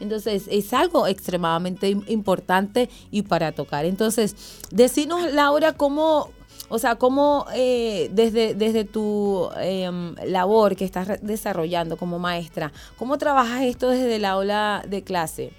Entonces, 0.00 0.48
es 0.50 0.72
algo 0.72 1.06
extremadamente 1.06 1.88
importante 1.88 2.88
y 3.10 3.22
para 3.22 3.52
tocar. 3.52 3.84
Entonces, 3.84 4.68
decinos, 4.70 5.32
Laura, 5.32 5.74
cómo, 5.74 6.30
o 6.68 6.78
sea, 6.78 6.96
cómo 6.96 7.46
eh, 7.54 8.08
desde, 8.12 8.54
desde 8.54 8.84
tu 8.84 9.50
em, 9.58 10.14
labor 10.26 10.76
que 10.76 10.84
estás 10.84 11.22
desarrollando 11.22 11.96
como 11.96 12.18
maestra, 12.18 12.72
¿cómo 12.96 13.18
trabajas 13.18 13.62
esto 13.62 13.90
desde 13.90 14.16
el 14.16 14.24
aula 14.24 14.82
de 14.86 15.04
clase? 15.04 15.52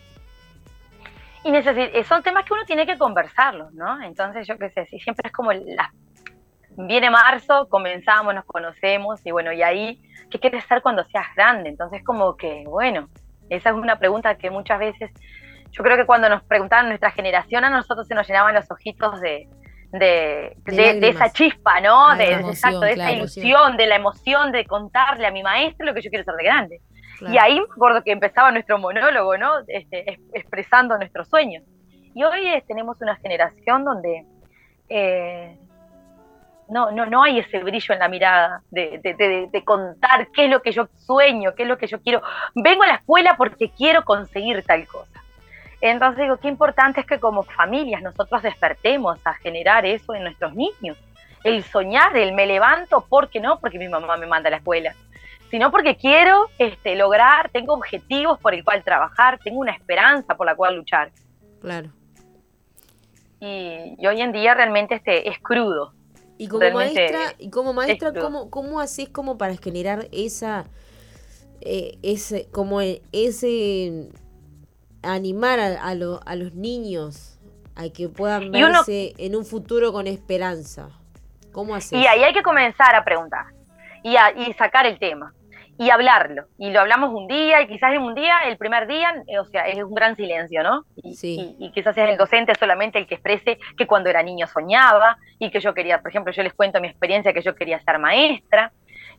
Y 1.44 1.56
eh, 1.56 2.04
son 2.04 2.22
temas 2.22 2.46
que 2.46 2.54
uno 2.54 2.66
tiene 2.66 2.86
que 2.86 2.98
conversarlos, 2.98 3.74
¿no? 3.74 4.02
Entonces, 4.04 4.48
yo 4.48 4.58
qué 4.58 4.70
sé, 4.70 4.86
si 4.86 5.00
siempre 5.00 5.28
es 5.28 5.34
como 5.34 5.52
la, 5.52 5.92
viene 6.78 7.10
marzo, 7.10 7.68
comenzamos, 7.70 8.36
nos 8.36 8.46
conocemos 8.46 9.26
y 9.26 9.32
bueno, 9.32 9.52
y 9.52 9.64
ahí, 9.64 10.02
¿qué 10.30 10.40
quieres 10.40 10.64
ser 10.66 10.82
cuando 10.82 11.04
seas 11.06 11.28
grande? 11.36 11.70
Entonces, 11.70 12.04
como 12.04 12.36
que, 12.36 12.64
bueno, 12.68 13.10
esa 13.56 13.70
es 13.70 13.76
una 13.76 14.00
pregunta 14.00 14.36
que 14.36 14.50
muchas 14.50 14.80
veces, 14.80 15.12
yo 15.72 15.84
creo 15.84 15.98
que 15.98 16.06
cuando 16.06 16.30
nos 16.30 16.44
preguntaban 16.44 16.88
nuestra 16.88 17.12
generación, 17.12 17.64
a 17.64 17.70
nosotros 17.70 18.08
se 18.08 18.16
nos 18.16 18.28
llenaban 18.28 18.56
los 18.56 18.70
ojitos 18.72 19.20
de, 19.20 19.48
de, 19.92 20.56
esa 21.10 21.32
chispa, 21.32 21.82
¿no? 21.82 22.10
Ah, 22.10 22.16
de, 22.16 22.34
exacto, 22.34 22.80
de 22.80 22.94
esa 22.94 23.12
ilusión, 23.12 23.78
de 23.78 23.88
la 23.88 23.96
emoción 23.96 24.52
de 24.52 24.66
contarle 24.66 25.28
a 25.28 25.32
mi 25.32 25.44
maestro 25.44 25.86
lo 25.86 25.94
que 25.94 26.02
yo 26.02 26.10
quiero 26.10 26.24
ser 26.24 26.36
de 26.36 26.44
grande. 26.44 26.82
Y 27.22 27.38
ahí 27.38 27.60
me 27.60 27.66
acuerdo 27.72 28.04
que 28.04 28.12
empezaba 28.12 28.52
nuestro 28.52 28.80
monólogo, 28.80 29.38
¿no? 29.38 29.60
Este, 29.68 30.20
expresando 30.34 30.98
nuestros 30.98 31.30
sueños. 31.30 31.64
Y 32.16 32.24
hoy 32.24 32.48
eh, 32.48 32.64
tenemos 32.68 33.00
una 33.02 33.16
generación 33.18 33.86
donde 33.86 34.26
eh, 34.90 35.58
no, 36.72 36.90
no, 36.90 37.06
no 37.06 37.22
hay 37.22 37.40
ese 37.40 37.60
brillo 37.60 37.94
en 37.94 38.00
la 38.00 38.08
mirada 38.08 38.62
de, 38.72 39.64
contar 39.66 40.30
qué 40.34 40.46
es 40.46 40.50
lo 40.50 40.62
que 40.62 40.72
yo 40.72 40.88
sueño, 41.06 41.54
qué 41.54 41.64
es 41.64 41.70
lo 41.70 41.78
que 41.78 41.88
yo 41.88 42.02
quiero. 42.02 42.22
Vengo 42.56 42.84
a 42.84 42.88
la 42.88 42.96
escuela 42.96 43.36
porque 43.38 43.70
quiero 43.70 44.06
conseguir 44.06 44.64
tal 44.64 44.88
cosa. 44.88 45.22
Entonces 45.82 46.24
digo, 46.24 46.38
qué 46.38 46.48
importante 46.48 47.02
es 47.02 47.06
que 47.06 47.20
como 47.20 47.44
familias 47.44 48.02
nosotros 48.02 48.42
despertemos 48.42 49.20
a 49.26 49.34
generar 49.34 49.86
eso 49.86 50.16
en 50.16 50.24
nuestros 50.24 50.56
niños. 50.56 50.98
El 51.44 51.64
soñar, 51.64 52.16
el 52.16 52.34
me 52.34 52.46
levanto, 52.46 53.06
¿por 53.10 53.30
qué 53.30 53.42
no? 53.42 53.60
Porque 53.60 53.78
mi 53.78 53.90
mamá 53.90 54.16
me 54.16 54.28
manda 54.28 54.48
a 54.48 54.52
la 54.52 54.58
escuela, 54.58 54.96
sino 55.50 55.72
porque 55.72 55.98
quiero 55.98 56.48
este, 56.58 56.96
lograr, 56.96 57.50
tengo 57.50 57.74
objetivos 57.74 58.40
por 58.40 58.54
el 58.54 58.64
cual 58.64 58.82
trabajar, 58.84 59.40
tengo 59.40 59.60
una 59.60 59.74
esperanza 59.74 60.36
por 60.36 60.46
la 60.46 60.56
cual 60.56 60.78
luchar. 60.78 61.12
Claro. 61.60 61.90
Y, 63.42 64.08
hoy 64.08 64.22
en 64.22 64.32
día 64.32 64.54
realmente 64.54 64.96
este, 64.96 65.28
es 65.28 65.40
crudo, 65.40 65.94
y 66.42 66.48
como 66.48 66.72
maestra, 66.72 67.36
y 67.38 67.50
como 67.52 67.72
maestra, 67.72 68.14
¿cómo, 68.14 68.50
¿cómo 68.50 68.80
haces 68.80 69.10
como 69.10 69.38
para 69.38 69.56
generar 69.58 70.08
esa, 70.12 70.66
eh, 71.62 72.00
ese, 72.02 72.48
como 72.52 72.82
ese 72.82 74.10
animar 75.04 75.60
a, 75.60 75.84
a, 75.84 75.94
los 75.94 76.54
niños 76.56 77.38
a 77.76 77.90
que 77.90 78.10
puedan 78.10 78.52
verse 78.52 79.14
en 79.20 79.36
un 79.36 79.46
futuro 79.46 79.94
con 79.94 80.08
esperanza? 80.08 80.90
¿Cómo 81.52 81.76
haces? 81.76 81.94
Y 81.94 82.08
ahí 82.08 82.24
hay 82.24 82.34
que 82.34 82.42
comenzar 82.42 82.96
a 82.96 83.06
preguntar 83.06 83.46
y, 84.02 84.16
a, 84.16 84.32
y 84.32 84.52
sacar 84.54 84.88
el 84.88 84.98
tema 84.98 85.36
y 85.82 85.90
hablarlo. 85.90 86.46
Y 86.60 86.70
lo 86.70 86.80
hablamos 86.80 87.12
un 87.12 87.28
día, 87.28 87.60
y 87.64 87.68
quizás 87.68 87.92
en 87.92 88.04
un 88.04 88.14
día, 88.14 88.42
el 88.46 88.56
primer 88.56 88.86
día, 88.86 89.16
eh, 89.26 89.40
o 89.40 89.46
sea, 89.46 89.64
es 89.68 89.82
un 89.82 89.96
gran 89.96 90.16
silencio, 90.16 90.62
¿no? 90.62 90.86
Y, 90.96 91.16
sí. 91.16 91.56
y, 91.58 91.72
quizás 91.72 91.98
es 91.98 92.08
el 92.08 92.18
docente 92.18 92.54
solamente 92.54 93.00
el 93.00 93.08
que 93.08 93.16
exprese 93.16 93.58
que 93.76 93.88
cuando 93.88 94.08
era 94.08 94.22
niño 94.22 94.46
soñaba 94.46 95.18
y 95.40 95.50
que 95.50 95.60
yo 95.60 95.74
quería, 95.74 96.00
por 96.00 96.12
ejemplo, 96.12 96.32
yo 96.32 96.44
les 96.44 96.54
cuento 96.54 96.80
mi 96.80 96.88
experiencia 96.88 97.34
que 97.34 97.42
yo 97.42 97.56
quería 97.56 97.80
ser 97.80 97.98
maestra 97.98 98.72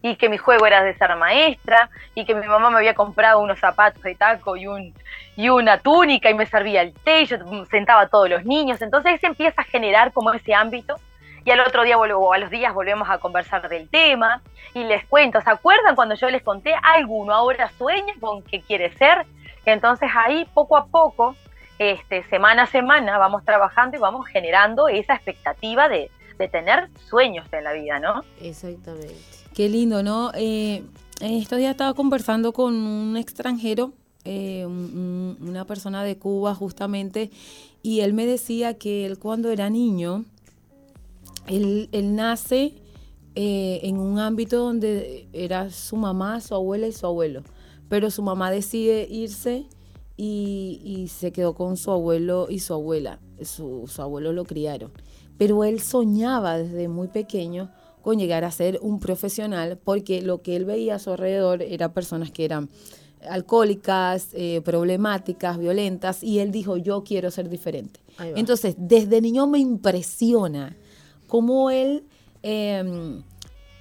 y 0.02 0.14
que 0.14 0.28
mi 0.28 0.38
juego 0.38 0.64
era 0.64 0.84
de 0.84 0.94
ser 0.94 1.16
maestra 1.16 1.90
y 2.14 2.24
que 2.24 2.36
mi 2.36 2.46
mamá 2.46 2.70
me 2.70 2.76
había 2.76 2.94
comprado 2.94 3.40
unos 3.40 3.58
zapatos 3.58 4.00
de 4.04 4.14
taco 4.14 4.56
y 4.56 4.68
un 4.68 4.94
y 5.34 5.48
una 5.48 5.78
túnica 5.78 6.30
y 6.30 6.34
me 6.34 6.46
servía 6.46 6.82
el 6.82 6.92
té, 6.92 7.22
y 7.22 7.26
yo 7.26 7.38
sentaba 7.72 8.02
a 8.02 8.08
todos 8.08 8.30
los 8.30 8.44
niños, 8.44 8.80
entonces 8.82 9.20
se 9.20 9.26
empieza 9.26 9.62
a 9.62 9.64
generar 9.64 10.12
como 10.12 10.32
ese 10.32 10.54
ámbito 10.54 10.94
y 11.44 11.50
al 11.50 11.60
otro 11.60 11.82
día 11.82 11.96
vuelvo, 11.96 12.32
a 12.32 12.38
los 12.38 12.50
días 12.50 12.72
volvemos 12.72 13.08
a 13.10 13.18
conversar 13.18 13.68
del 13.68 13.88
tema 13.88 14.42
y 14.74 14.84
les 14.84 15.04
cuento, 15.06 15.40
¿se 15.40 15.50
acuerdan 15.50 15.96
cuando 15.96 16.14
yo 16.14 16.30
les 16.30 16.42
conté? 16.42 16.74
Alguno 16.82 17.34
ahora 17.34 17.70
sueña 17.78 18.14
con 18.20 18.42
qué 18.42 18.60
quiere 18.60 18.92
ser, 18.96 19.26
entonces 19.64 20.08
ahí 20.14 20.46
poco 20.54 20.76
a 20.76 20.86
poco, 20.86 21.36
este, 21.78 22.22
semana 22.24 22.64
a 22.64 22.66
semana, 22.66 23.18
vamos 23.18 23.44
trabajando 23.44 23.96
y 23.96 24.00
vamos 24.00 24.26
generando 24.26 24.88
esa 24.88 25.14
expectativa 25.14 25.88
de, 25.88 26.10
tener 26.50 26.88
sueños 27.08 27.46
en 27.52 27.62
la 27.62 27.72
vida, 27.72 28.00
¿no? 28.00 28.24
Exactamente. 28.40 29.14
Qué 29.54 29.68
lindo, 29.68 30.02
¿no? 30.02 30.32
Eh, 30.34 30.82
estos 31.20 31.56
días 31.58 31.70
estaba 31.70 31.94
conversando 31.94 32.52
con 32.52 32.74
un 32.74 33.16
extranjero, 33.16 33.92
eh, 34.24 34.66
una 34.66 35.64
persona 35.66 36.02
de 36.02 36.18
Cuba 36.18 36.52
justamente, 36.56 37.30
y 37.80 38.00
él 38.00 38.12
me 38.12 38.26
decía 38.26 38.76
que 38.76 39.06
él 39.06 39.20
cuando 39.20 39.52
era 39.52 39.70
niño, 39.70 40.24
él, 41.46 41.88
nace 42.14 42.74
eh, 43.34 43.80
en 43.82 43.98
un 43.98 44.18
ámbito 44.18 44.58
donde 44.58 45.28
era 45.32 45.70
su 45.70 45.96
mamá, 45.96 46.40
su 46.40 46.54
abuela 46.54 46.86
y 46.86 46.92
su 46.92 47.06
abuelo, 47.06 47.42
pero 47.88 48.10
su 48.10 48.22
mamá 48.22 48.50
decide 48.50 49.06
irse 49.10 49.66
y, 50.16 51.08
se 51.08 51.32
quedó 51.32 51.54
con 51.54 51.76
su 51.76 51.90
abuelo 51.90 52.46
y 52.48 52.60
su 52.60 52.74
abuela. 52.74 53.18
Su, 53.42 53.90
abuelo 53.98 54.32
lo 54.32 54.44
criaron. 54.44 54.92
Pero 55.36 55.64
él 55.64 55.80
soñaba 55.80 56.58
desde 56.58 56.88
muy 56.88 57.08
pequeño 57.08 57.72
con 58.02 58.18
llegar 58.18 58.44
a 58.44 58.50
ser 58.50 58.78
un 58.82 59.00
profesional 59.00 59.78
porque 59.82 60.22
lo 60.22 60.42
que 60.42 60.56
él 60.56 60.64
veía 60.64 60.96
a 60.96 60.98
su 60.98 61.10
alrededor 61.10 61.62
era 61.62 61.92
personas 61.92 62.30
que 62.30 62.44
eran 62.44 62.68
alcohólicas, 63.28 64.28
eh, 64.32 64.60
problemáticas, 64.64 65.58
violentas, 65.58 66.22
y 66.22 66.40
él 66.40 66.50
dijo, 66.50 66.76
yo 66.76 67.04
quiero 67.04 67.30
ser 67.30 67.48
diferente. 67.48 68.00
Entonces, 68.18 68.74
desde 68.78 69.20
niño 69.20 69.46
me 69.46 69.58
impresiona 69.58 70.76
cómo 71.32 71.70
él, 71.70 72.04
em, 72.42 73.22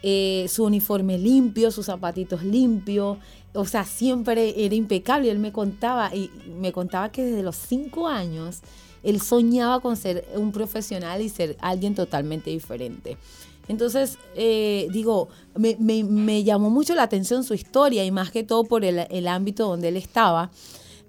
eh, 0.03 0.45
su 0.47 0.63
uniforme 0.63 1.17
limpio, 1.17 1.69
sus 1.69 1.87
zapatitos 1.87 2.45
limpios, 2.45 3.17
o 3.53 3.65
sea, 3.65 3.83
siempre 3.83 4.63
era 4.63 4.73
impecable. 4.73 5.29
Él 5.29 5.37
me 5.37 5.51
contaba, 5.51 6.15
y 6.15 6.31
me 6.61 6.71
contaba 6.71 7.11
que 7.11 7.25
desde 7.25 7.43
los 7.43 7.57
cinco 7.57 8.07
años 8.07 8.61
él 9.03 9.19
soñaba 9.19 9.81
con 9.81 9.97
ser 9.97 10.25
un 10.35 10.53
profesional 10.53 11.21
y 11.21 11.27
ser 11.27 11.57
alguien 11.59 11.93
totalmente 11.93 12.49
diferente. 12.51 13.17
Entonces, 13.67 14.17
eh, 14.35 14.87
digo, 14.93 15.27
me, 15.57 16.43
llamó 16.45 16.69
mucho 16.69 16.95
la 16.95 17.03
atención 17.03 17.43
su 17.43 17.53
historia 17.53 18.05
y 18.05 18.11
más 18.11 18.31
que 18.31 18.45
todo 18.45 18.63
por 18.63 18.85
el, 18.85 19.27
ámbito 19.27 19.67
donde 19.67 19.89
él 19.89 19.97
estaba, 19.97 20.51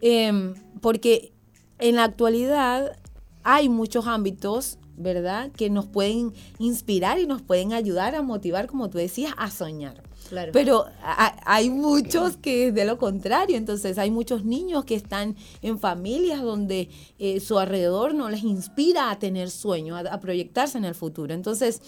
em, 0.01 0.55
porque 0.81 1.31
en 1.79 1.95
la 1.95 2.03
actualidad 2.03 2.97
hay 3.45 3.69
muchos 3.69 4.09
ámbitos 4.09 4.79
¿verdad? 4.97 5.51
Que 5.53 5.71
nos 5.71 5.87
pueden 5.87 6.33
inspirar 6.59 7.19
y 7.19 7.27
nos 7.27 7.43
pueden 7.43 7.73
ayudar 7.73 8.15
a 8.15 8.23
motivar, 8.23 8.67
como 8.67 8.91
tú 8.91 8.99
decías, 8.99 9.33
a 9.37 9.51
soñar. 9.51 10.03
Claro. 10.29 10.53
Pero 10.53 10.87
hay 11.45 11.69
muchos 11.69 12.37
que 12.37 12.69
es 12.69 12.75
de 12.75 12.85
lo 12.85 12.97
contrario, 12.99 13.57
entonces 13.57 13.99
hay 13.99 14.11
muchos 14.11 14.45
niños 14.45 14.85
que 14.85 14.95
están 14.95 15.37
en 15.61 15.79
familias 15.79 16.41
donde 16.41 16.89
eh, 17.19 17.41
su 17.41 17.59
alrededor 17.59 18.15
no 18.15 18.31
les 18.31 18.43
inspira 18.43 19.11
a 19.11 19.19
tener 19.19 19.51
sueños, 19.51 20.07
a 20.11 20.21
proyectarse 20.21 20.79
en 20.79 20.85
el 20.85 20.95
futuro. 20.95 21.35
Entonces, 21.35 21.83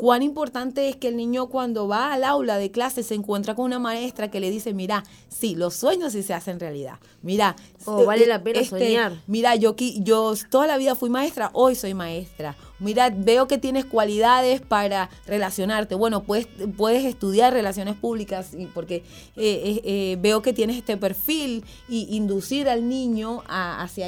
cuán 0.00 0.22
importante 0.22 0.88
es 0.88 0.96
que 0.96 1.08
el 1.08 1.16
niño 1.18 1.48
cuando 1.48 1.86
va 1.86 2.14
al 2.14 2.24
aula 2.24 2.56
de 2.56 2.70
clase 2.70 3.02
se 3.02 3.14
encuentra 3.14 3.54
con 3.54 3.66
una 3.66 3.78
maestra 3.78 4.30
que 4.30 4.40
le 4.40 4.50
dice, 4.50 4.72
mira, 4.72 5.04
sí, 5.28 5.54
los 5.54 5.74
sueños 5.74 6.14
sí 6.14 6.22
se 6.22 6.32
hacen 6.32 6.58
realidad. 6.58 6.94
Mira, 7.20 7.54
oh, 7.84 8.06
vale 8.06 8.24
la 8.24 8.42
pena 8.42 8.60
este, 8.60 8.78
soñar. 8.78 9.20
Mira, 9.26 9.56
yo, 9.56 9.76
yo 9.76 10.32
toda 10.48 10.66
la 10.66 10.78
vida 10.78 10.94
fui 10.94 11.10
maestra, 11.10 11.50
hoy 11.52 11.74
soy 11.74 11.92
maestra 11.92 12.56
mira, 12.80 13.10
veo 13.10 13.46
que 13.46 13.58
tienes 13.58 13.84
cualidades 13.84 14.60
para 14.60 15.10
relacionarte. 15.26 15.94
Bueno, 15.94 16.24
puedes, 16.24 16.48
puedes 16.76 17.04
estudiar 17.04 17.52
relaciones 17.52 17.94
públicas 17.94 18.56
porque 18.74 18.96
eh, 18.96 19.02
eh, 19.36 19.80
eh, 19.84 20.16
veo 20.20 20.42
que 20.42 20.52
tienes 20.52 20.76
este 20.76 20.96
perfil 20.96 21.64
y 21.88 22.16
inducir 22.16 22.68
al 22.68 22.88
niño 22.88 23.42
hacia, 23.46 24.06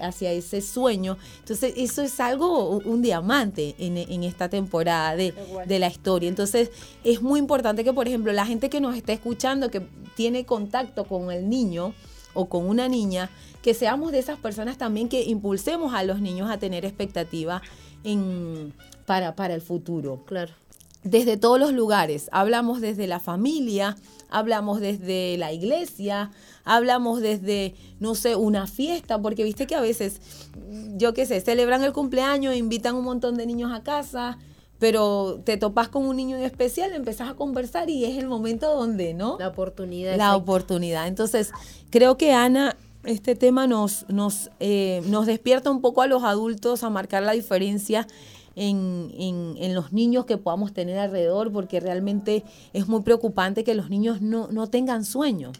hacia 0.00 0.32
ese 0.32 0.60
sueño. 0.60 1.18
Entonces, 1.40 1.74
eso 1.76 2.02
es 2.02 2.18
algo, 2.20 2.78
un 2.78 3.02
diamante 3.02 3.74
en, 3.78 4.22
esta 4.22 4.48
temporada 4.48 5.16
de, 5.16 5.34
de 5.66 5.78
la 5.78 5.88
historia. 5.88 6.28
Entonces, 6.28 6.70
es 7.04 7.20
muy 7.20 7.40
importante 7.40 7.84
que, 7.84 7.92
por 7.92 8.06
ejemplo, 8.06 8.32
la 8.32 8.46
gente 8.46 8.70
que 8.70 8.80
nos 8.80 8.96
está 8.96 9.12
escuchando, 9.12 9.70
que 9.70 9.82
tiene 10.14 10.44
contacto 10.44 11.04
con 11.04 11.30
el 11.32 11.48
niño 11.48 11.94
o 12.34 12.46
con 12.48 12.66
una 12.66 12.88
niña, 12.88 13.30
que 13.62 13.74
seamos 13.74 14.12
de 14.12 14.18
esas 14.18 14.38
personas 14.38 14.78
también 14.78 15.08
que 15.08 15.22
impulsemos 15.22 15.94
a 15.94 16.02
los 16.02 16.20
niños 16.20 16.50
a 16.50 16.58
tener 16.58 16.84
expectativas 16.84 17.62
en, 18.04 18.72
para, 19.06 19.36
para 19.36 19.54
el 19.54 19.60
futuro. 19.60 20.24
Claro. 20.26 20.52
Desde 21.04 21.36
todos 21.36 21.58
los 21.58 21.72
lugares. 21.72 22.28
Hablamos 22.32 22.80
desde 22.80 23.06
la 23.06 23.18
familia, 23.18 23.96
hablamos 24.30 24.80
desde 24.80 25.36
la 25.36 25.52
iglesia, 25.52 26.30
hablamos 26.64 27.20
desde, 27.20 27.74
no 28.00 28.14
sé, 28.14 28.36
una 28.36 28.66
fiesta, 28.66 29.20
porque 29.20 29.44
viste 29.44 29.66
que 29.66 29.74
a 29.74 29.80
veces, 29.80 30.20
yo 30.96 31.12
qué 31.12 31.26
sé, 31.26 31.40
celebran 31.40 31.82
el 31.82 31.92
cumpleaños, 31.92 32.56
invitan 32.56 32.94
un 32.94 33.04
montón 33.04 33.36
de 33.36 33.46
niños 33.46 33.72
a 33.72 33.82
casa, 33.82 34.38
pero 34.82 35.38
te 35.44 35.56
topas 35.58 35.88
con 35.88 36.04
un 36.04 36.16
niño 36.16 36.36
en 36.36 36.42
especial, 36.42 36.92
empezás 36.92 37.30
a 37.30 37.34
conversar 37.34 37.88
y 37.88 38.04
es 38.04 38.18
el 38.18 38.26
momento 38.26 38.74
donde, 38.74 39.14
¿no? 39.14 39.36
La 39.38 39.46
oportunidad. 39.46 40.16
La 40.16 40.34
oportunidad. 40.34 41.06
Entonces, 41.06 41.52
creo 41.92 42.18
que 42.18 42.32
Ana 42.32 42.74
este 43.04 43.36
tema 43.36 43.68
nos, 43.68 44.08
nos, 44.08 44.50
eh, 44.58 45.00
nos 45.06 45.26
despierta 45.26 45.70
un 45.70 45.82
poco 45.82 46.02
a 46.02 46.08
los 46.08 46.24
adultos 46.24 46.82
a 46.82 46.90
marcar 46.90 47.22
la 47.22 47.30
diferencia 47.30 48.08
en, 48.56 49.12
en, 49.16 49.72
los 49.72 49.92
niños 49.92 50.26
que 50.26 50.36
podamos 50.36 50.74
tener 50.74 50.98
alrededor, 50.98 51.52
porque 51.52 51.78
realmente 51.78 52.42
es 52.72 52.88
muy 52.88 53.02
preocupante 53.02 53.62
que 53.62 53.76
los 53.76 53.88
niños 53.88 54.20
no, 54.20 54.48
no 54.50 54.68
tengan 54.68 55.04
sueño. 55.04 55.52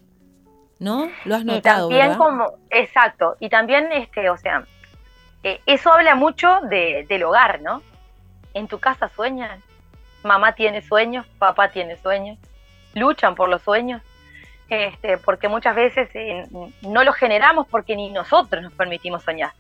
¿No? 0.81 1.09
Lo 1.27 1.37
has 1.37 1.45
notado. 1.45 1.93
Y 1.93 1.95
también 1.97 2.19
como, 2.19 2.55
exacto, 2.71 3.37
y 3.39 3.49
también 3.49 3.93
este, 3.93 4.29
o 4.29 4.37
sea, 4.37 4.67
eh, 5.45 5.61
eso 5.67 5.93
habla 5.93 6.17
mucho 6.17 6.49
de, 6.69 7.07
del 7.09 7.23
hogar, 7.23 7.63
¿no? 7.63 7.83
En 8.55 8.69
tu 8.69 8.79
casa 8.79 9.09
sueñan, 9.09 9.63
mamá 10.23 10.55
tiene 10.55 10.83
sueños, 10.83 11.27
papá 11.39 11.71
tiene 11.71 11.97
sueños, 11.97 12.39
luchan 12.95 13.35
por 13.35 13.49
los 13.49 13.63
sueños, 13.63 14.03
este, 14.69 15.19
porque 15.19 15.49
muchas 15.49 15.75
veces 15.75 16.09
eh, 16.15 16.47
no 16.83 17.05
los 17.05 17.15
generamos 17.17 17.67
porque 17.69 17.97
ni 17.97 18.11
nosotros 18.11 18.63
nos 18.63 18.73
permitimos 18.73 19.23
soñar. 19.23 19.53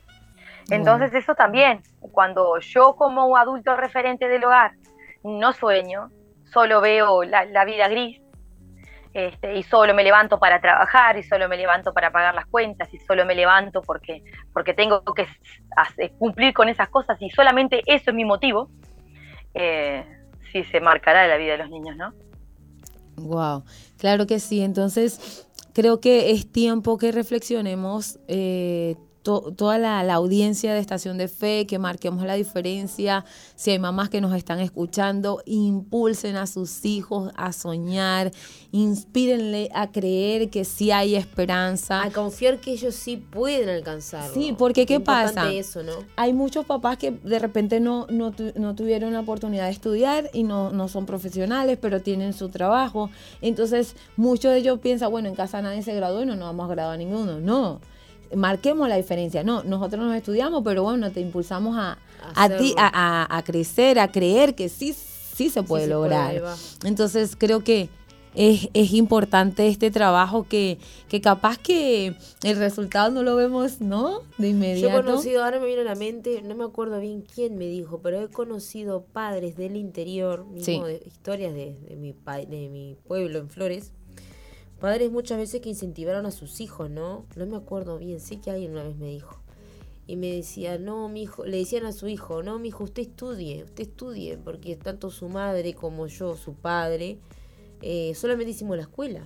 Entonces 0.70 1.12
eso 1.12 1.34
también, 1.34 1.82
cuando 2.12 2.58
yo 2.60 2.94
como 2.96 3.36
adulto 3.36 3.76
referente 3.76 4.28
del 4.28 4.44
hogar 4.44 4.72
no 5.22 5.52
sueño, 5.52 6.10
solo 6.44 6.80
veo 6.80 7.24
la, 7.24 7.64
vida 7.64 7.88
gris, 7.88 8.20
este, 9.12 9.56
y 9.56 9.62
solo 9.64 9.92
me 9.92 10.02
levanto 10.02 10.38
para 10.38 10.60
trabajar, 10.60 11.18
y 11.18 11.22
solo 11.22 11.48
me 11.48 11.56
levanto 11.56 11.92
para 11.92 12.10
pagar 12.10 12.34
las 12.34 12.46
cuentas, 12.46 12.92
y 12.94 12.98
solo 12.98 13.26
me 13.26 13.34
levanto 13.34 13.82
porque, 13.82 14.22
porque 14.52 14.72
tengo 14.72 15.02
que 15.14 15.26
cumplir 16.18 16.54
con 16.54 16.68
esas 16.68 16.88
cosas, 16.88 17.20
y 17.20 17.30
solamente 17.30 17.82
eso 17.86 18.10
es 18.10 18.14
mi 18.14 18.24
motivo, 18.24 18.70
eh, 19.54 20.04
sí 20.52 20.64
se 20.64 20.80
marcará 20.80 21.26
la 21.26 21.36
vida 21.36 21.52
de 21.52 21.58
los 21.58 21.70
niños, 21.70 21.96
¿no? 21.96 22.12
Wow, 23.16 23.64
claro 23.98 24.26
que 24.26 24.40
sí. 24.40 24.62
Entonces, 24.62 25.46
creo 25.72 26.00
que 26.00 26.30
es 26.30 26.50
tiempo 26.50 26.98
que 26.98 27.12
reflexionemos 27.12 28.18
eh, 28.28 28.96
toda 29.22 29.78
la, 29.78 30.00
audiencia 30.12 30.74
de 30.74 30.80
Estación 30.80 31.16
de 31.16 31.28
Fe, 31.28 31.66
que 31.66 31.78
marquemos 31.78 32.24
la 32.24 32.34
diferencia. 32.34 33.24
Si 33.54 33.70
hay 33.70 33.78
mamás 33.78 34.10
que 34.10 34.20
nos 34.20 34.34
están 34.34 34.60
escuchando, 34.60 35.42
impulsen 35.46 36.36
a 36.36 36.46
sus 36.46 36.84
hijos 36.84 37.32
a 37.36 37.52
soñar, 37.52 38.32
inspírenle 38.72 39.70
a 39.74 39.90
creer 39.90 40.50
que 40.50 40.64
sí 40.64 40.90
hay 40.90 41.14
esperanza. 41.14 42.02
A 42.02 42.10
confiar 42.10 42.58
que 42.58 42.72
ellos 42.72 42.94
sí 42.94 43.16
pueden 43.16 43.68
alcanzarlo. 43.68 44.34
Sí, 44.34 44.54
porque 44.56 44.86
¿qué 44.86 45.00
pasa? 45.00 45.52
Eso, 45.52 45.82
¿no? 45.82 45.92
Hay 46.16 46.32
muchos 46.32 46.66
papás 46.66 46.98
que 46.98 47.12
de 47.12 47.38
repente 47.38 47.80
no, 47.80 48.06
no, 48.10 48.32
tuvieron 48.32 49.12
la 49.12 49.20
oportunidad 49.20 49.66
de 49.66 49.70
estudiar 49.70 50.30
y 50.32 50.42
no, 50.42 50.70
no 50.70 50.88
son 50.88 51.06
profesionales, 51.06 51.78
pero 51.80 52.02
tienen 52.02 52.32
su 52.32 52.48
trabajo. 52.48 53.10
Entonces, 53.40 53.96
muchos 54.16 54.52
de 54.52 54.58
ellos 54.58 54.80
piensan, 54.80 55.10
bueno, 55.10 55.28
en 55.28 55.34
casa 55.34 55.62
nadie 55.62 55.82
se 55.82 55.94
graduó 55.94 56.22
y 56.22 56.26
no 56.26 56.34
nos 56.34 56.48
vamos 56.48 56.70
a 56.70 56.74
graduar 56.74 56.98
ninguno. 56.98 57.40
No 57.40 57.80
marquemos 58.36 58.88
la 58.88 58.96
diferencia. 58.96 59.42
No, 59.44 59.62
nosotros 59.62 60.04
nos 60.04 60.16
estudiamos, 60.16 60.62
pero 60.64 60.82
bueno, 60.82 61.10
te 61.10 61.20
impulsamos 61.20 61.76
a, 61.76 61.98
a 62.34 62.48
ti, 62.48 62.74
a, 62.76 63.42
crecer, 63.44 63.98
a 63.98 64.10
creer 64.10 64.54
que 64.54 64.68
sí, 64.68 64.94
sí 64.94 65.50
se 65.50 65.62
puede 65.62 65.86
lograr. 65.86 66.42
Entonces 66.84 67.36
creo 67.36 67.64
que 67.64 67.88
es, 68.34 68.68
es, 68.72 68.92
importante 68.94 69.68
este 69.68 69.90
trabajo 69.90 70.46
que, 70.48 70.78
que 71.08 71.20
capaz 71.20 71.58
que 71.58 72.14
el 72.42 72.56
resultado 72.56 73.10
no 73.10 73.22
lo 73.22 73.36
vemos, 73.36 73.80
¿no? 73.80 74.22
De 74.38 74.48
inmediato. 74.48 74.90
Yo 74.90 74.98
he 74.98 75.04
conocido, 75.04 75.44
ahora 75.44 75.60
me 75.60 75.66
viene 75.66 75.82
a 75.82 75.84
la 75.84 75.94
mente, 75.94 76.40
no 76.42 76.54
me 76.54 76.64
acuerdo 76.64 76.98
bien 76.98 77.22
quién 77.22 77.58
me 77.58 77.66
dijo, 77.66 78.00
pero 78.00 78.22
he 78.22 78.28
conocido 78.28 79.04
padres 79.04 79.56
del 79.56 79.76
interior, 79.76 80.46
mismo 80.46 80.86
de, 80.86 81.02
historias 81.06 81.52
de, 81.52 81.76
de, 81.88 81.96
mi, 81.96 82.14
de 82.48 82.68
mi 82.70 82.96
pueblo 83.06 83.38
en 83.38 83.50
Flores, 83.50 83.92
Padres 84.82 85.12
muchas 85.12 85.38
veces 85.38 85.60
que 85.60 85.68
incentivaron 85.68 86.26
a 86.26 86.32
sus 86.32 86.60
hijos, 86.60 86.90
¿no? 86.90 87.24
No 87.36 87.46
me 87.46 87.56
acuerdo 87.56 87.98
bien, 87.98 88.18
sé 88.18 88.40
que 88.40 88.50
alguien 88.50 88.72
una 88.72 88.82
vez 88.82 88.96
me 88.96 89.06
dijo. 89.06 89.40
Y 90.08 90.16
me 90.16 90.32
decía, 90.32 90.76
no, 90.76 91.08
mi 91.08 91.22
hijo, 91.22 91.44
le 91.44 91.58
decían 91.58 91.86
a 91.86 91.92
su 91.92 92.08
hijo, 92.08 92.42
no, 92.42 92.58
mi 92.58 92.70
hijo, 92.70 92.82
usted 92.82 93.02
estudie, 93.02 93.62
usted 93.62 93.84
estudie, 93.84 94.38
porque 94.38 94.74
tanto 94.74 95.10
su 95.10 95.28
madre 95.28 95.74
como 95.74 96.08
yo, 96.08 96.34
su 96.34 96.54
padre, 96.54 97.20
eh, 97.80 98.12
solamente 98.16 98.50
hicimos 98.50 98.76
la 98.76 98.82
escuela. 98.82 99.24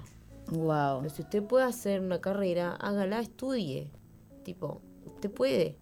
Wow. 0.48 0.98
Pero 1.00 1.14
si 1.14 1.22
usted 1.22 1.42
puede 1.42 1.64
hacer 1.64 2.02
una 2.02 2.20
carrera, 2.20 2.72
hágala, 2.74 3.20
estudie. 3.20 3.90
Tipo, 4.42 4.82
usted 5.06 5.30
puede. 5.30 5.78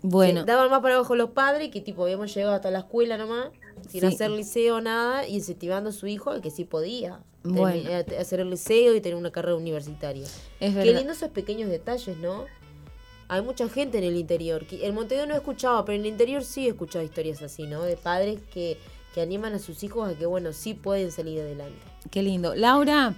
Bueno. 0.00 0.46
daban 0.46 0.70
más 0.70 0.80
para 0.80 0.94
abajo 0.94 1.14
los 1.14 1.32
padres 1.32 1.70
que 1.70 1.82
tipo 1.82 2.04
habíamos 2.04 2.34
llegado 2.34 2.54
hasta 2.54 2.70
la 2.70 2.78
escuela 2.78 3.18
nomás, 3.18 3.50
sin 3.86 4.06
hacer 4.06 4.30
liceo 4.30 4.80
nada, 4.80 5.28
y 5.28 5.34
incentivando 5.34 5.90
a 5.90 5.92
su 5.92 6.06
hijo 6.06 6.30
al 6.30 6.40
que 6.40 6.50
sí 6.50 6.64
podía 6.64 7.22
bueno. 7.44 7.90
hacer 8.18 8.40
el 8.40 8.50
liceo 8.50 8.94
y 8.94 9.00
tener 9.00 9.16
una 9.16 9.30
carrera 9.30 9.56
universitaria. 9.56 10.26
Es 10.60 10.74
Qué 10.74 10.92
lindo 10.92 11.12
esos 11.12 11.30
pequeños 11.30 11.70
detalles, 11.70 12.16
¿no? 12.18 12.44
Hay 13.28 13.42
mucha 13.42 13.68
gente 13.68 13.98
en 13.98 14.04
el 14.04 14.16
interior. 14.16 14.64
En 14.70 14.94
Montevideo 14.94 15.26
no 15.26 15.34
he 15.34 15.38
escuchado, 15.38 15.84
pero 15.84 15.96
en 15.96 16.02
el 16.02 16.06
interior 16.08 16.42
sí 16.42 16.66
he 16.66 16.70
escuchado 16.70 17.04
historias 17.04 17.42
así, 17.42 17.64
¿no? 17.64 17.82
De 17.82 17.96
padres 17.96 18.40
que, 18.52 18.78
que 19.14 19.20
animan 19.20 19.52
a 19.54 19.58
sus 19.58 19.82
hijos 19.82 20.10
a 20.10 20.16
que, 20.16 20.24
bueno, 20.24 20.52
sí 20.52 20.74
pueden 20.74 21.12
salir 21.12 21.40
adelante. 21.40 21.78
Qué 22.10 22.22
lindo. 22.22 22.54
Laura, 22.54 23.14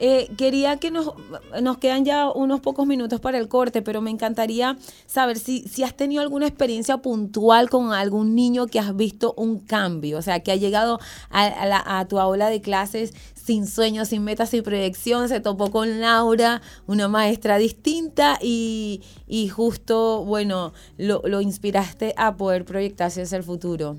eh, 0.00 0.30
quería 0.36 0.76
que 0.76 0.92
nos, 0.92 1.12
nos 1.60 1.78
quedan 1.78 2.04
ya 2.04 2.30
unos 2.30 2.60
pocos 2.60 2.86
minutos 2.86 3.20
para 3.20 3.38
el 3.38 3.48
corte, 3.48 3.82
pero 3.82 4.00
me 4.00 4.10
encantaría 4.10 4.76
saber 5.06 5.38
si, 5.38 5.62
si 5.62 5.82
has 5.82 5.96
tenido 5.96 6.22
alguna 6.22 6.46
experiencia 6.46 6.98
puntual 6.98 7.68
con 7.68 7.92
algún 7.92 8.36
niño 8.36 8.68
que 8.68 8.78
has 8.78 8.94
visto 8.94 9.34
un 9.36 9.58
cambio, 9.58 10.18
o 10.18 10.22
sea, 10.22 10.40
que 10.40 10.52
ha 10.52 10.56
llegado 10.56 11.00
a, 11.30 11.98
a 11.98 12.06
tu 12.06 12.20
aula 12.20 12.48
de 12.48 12.60
clases 12.60 13.12
sin 13.48 13.66
sueños, 13.66 14.08
sin 14.08 14.24
metas, 14.24 14.50
sin 14.50 14.62
proyección, 14.62 15.26
se 15.30 15.40
topó 15.40 15.70
con 15.70 16.02
Laura, 16.02 16.60
una 16.86 17.08
maestra 17.08 17.56
distinta 17.56 18.36
y, 18.42 19.02
y 19.26 19.48
justo, 19.48 20.22
bueno, 20.26 20.74
lo, 20.98 21.22
lo 21.24 21.40
inspiraste 21.40 22.12
a 22.18 22.36
poder 22.36 22.66
proyectarse 22.66 23.22
hacia 23.22 23.38
el 23.38 23.44
futuro. 23.44 23.96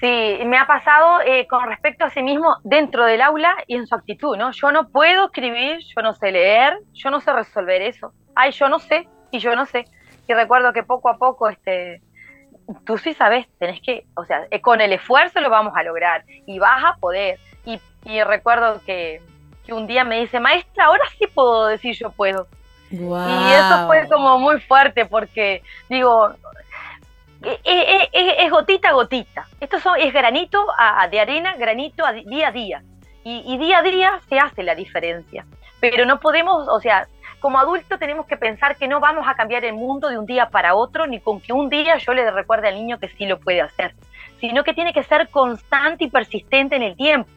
Sí, 0.00 0.38
me 0.46 0.56
ha 0.56 0.66
pasado 0.66 1.20
eh, 1.26 1.46
con 1.46 1.68
respecto 1.68 2.06
a 2.06 2.10
sí 2.10 2.22
mismo 2.22 2.56
dentro 2.64 3.04
del 3.04 3.20
aula 3.20 3.54
y 3.66 3.76
en 3.76 3.86
su 3.86 3.94
actitud, 3.94 4.34
¿no? 4.38 4.50
Yo 4.52 4.72
no 4.72 4.88
puedo 4.88 5.26
escribir, 5.26 5.80
yo 5.94 6.00
no 6.00 6.14
sé 6.14 6.32
leer, 6.32 6.78
yo 6.94 7.10
no 7.10 7.20
sé 7.20 7.34
resolver 7.34 7.82
eso. 7.82 8.14
Ay, 8.34 8.52
yo 8.52 8.70
no 8.70 8.78
sé 8.78 9.06
y 9.30 9.40
yo 9.40 9.54
no 9.54 9.66
sé. 9.66 9.84
Y 10.26 10.32
recuerdo 10.32 10.72
que 10.72 10.84
poco 10.84 11.10
a 11.10 11.18
poco, 11.18 11.50
este, 11.50 12.00
tú 12.86 12.98
sí 12.98 13.14
sabes, 13.14 13.46
tenés 13.58 13.80
que, 13.80 14.06
o 14.14 14.24
sea, 14.24 14.46
eh, 14.50 14.60
con 14.60 14.80
el 14.80 14.92
esfuerzo 14.92 15.40
lo 15.40 15.50
vamos 15.50 15.74
a 15.76 15.82
lograr 15.82 16.24
y 16.46 16.58
vas 16.58 16.82
a 16.84 16.96
poder. 16.96 17.38
Y, 17.64 17.80
y 18.04 18.22
recuerdo 18.22 18.80
que, 18.84 19.22
que, 19.66 19.72
un 19.72 19.86
día 19.86 20.04
me 20.04 20.20
dice, 20.20 20.40
maestra, 20.40 20.86
ahora 20.86 21.04
sí 21.18 21.26
puedo 21.26 21.66
decir 21.66 21.94
yo 21.96 22.10
puedo. 22.10 22.46
Y 22.90 22.96
eso 22.96 23.86
fue 23.86 24.06
como 24.08 24.38
muy 24.38 24.60
fuerte 24.60 25.04
porque, 25.06 25.62
digo, 25.88 26.32
es, 27.42 28.50
gotita 28.50 28.90
a 28.90 28.92
gotita. 28.92 29.46
Esto 29.60 29.80
son, 29.80 29.98
es 29.98 30.12
granito 30.12 30.66
de 31.10 31.20
arena, 31.20 31.54
granito 31.56 32.06
a 32.06 32.12
día 32.12 32.48
a 32.48 32.52
día. 32.52 32.82
Y, 33.24 33.56
día 33.58 33.78
a 33.78 33.82
día 33.82 34.20
se 34.28 34.38
hace 34.38 34.62
la 34.62 34.74
diferencia. 34.74 35.46
Pero 35.80 36.04
no 36.04 36.20
podemos, 36.20 36.68
o 36.68 36.80
sea, 36.80 37.08
como 37.44 37.58
adultos 37.58 37.98
tenemos 37.98 38.24
que 38.24 38.38
pensar 38.38 38.74
que 38.74 38.88
no 38.88 39.00
vamos 39.00 39.28
a 39.28 39.34
cambiar 39.34 39.66
el 39.66 39.74
mundo 39.74 40.08
de 40.08 40.16
un 40.16 40.24
día 40.24 40.48
para 40.48 40.74
otro, 40.74 41.06
ni 41.06 41.20
con 41.20 41.42
que 41.42 41.52
un 41.52 41.68
día 41.68 41.98
yo 41.98 42.14
le 42.14 42.30
recuerde 42.30 42.68
al 42.68 42.74
niño 42.76 42.98
que 42.98 43.08
sí 43.08 43.26
lo 43.26 43.38
puede 43.38 43.60
hacer, 43.60 43.94
sino 44.40 44.64
que 44.64 44.72
tiene 44.72 44.94
que 44.94 45.02
ser 45.02 45.28
constante 45.28 46.04
y 46.04 46.08
persistente 46.08 46.76
en 46.76 46.82
el 46.82 46.96
tiempo. 46.96 47.28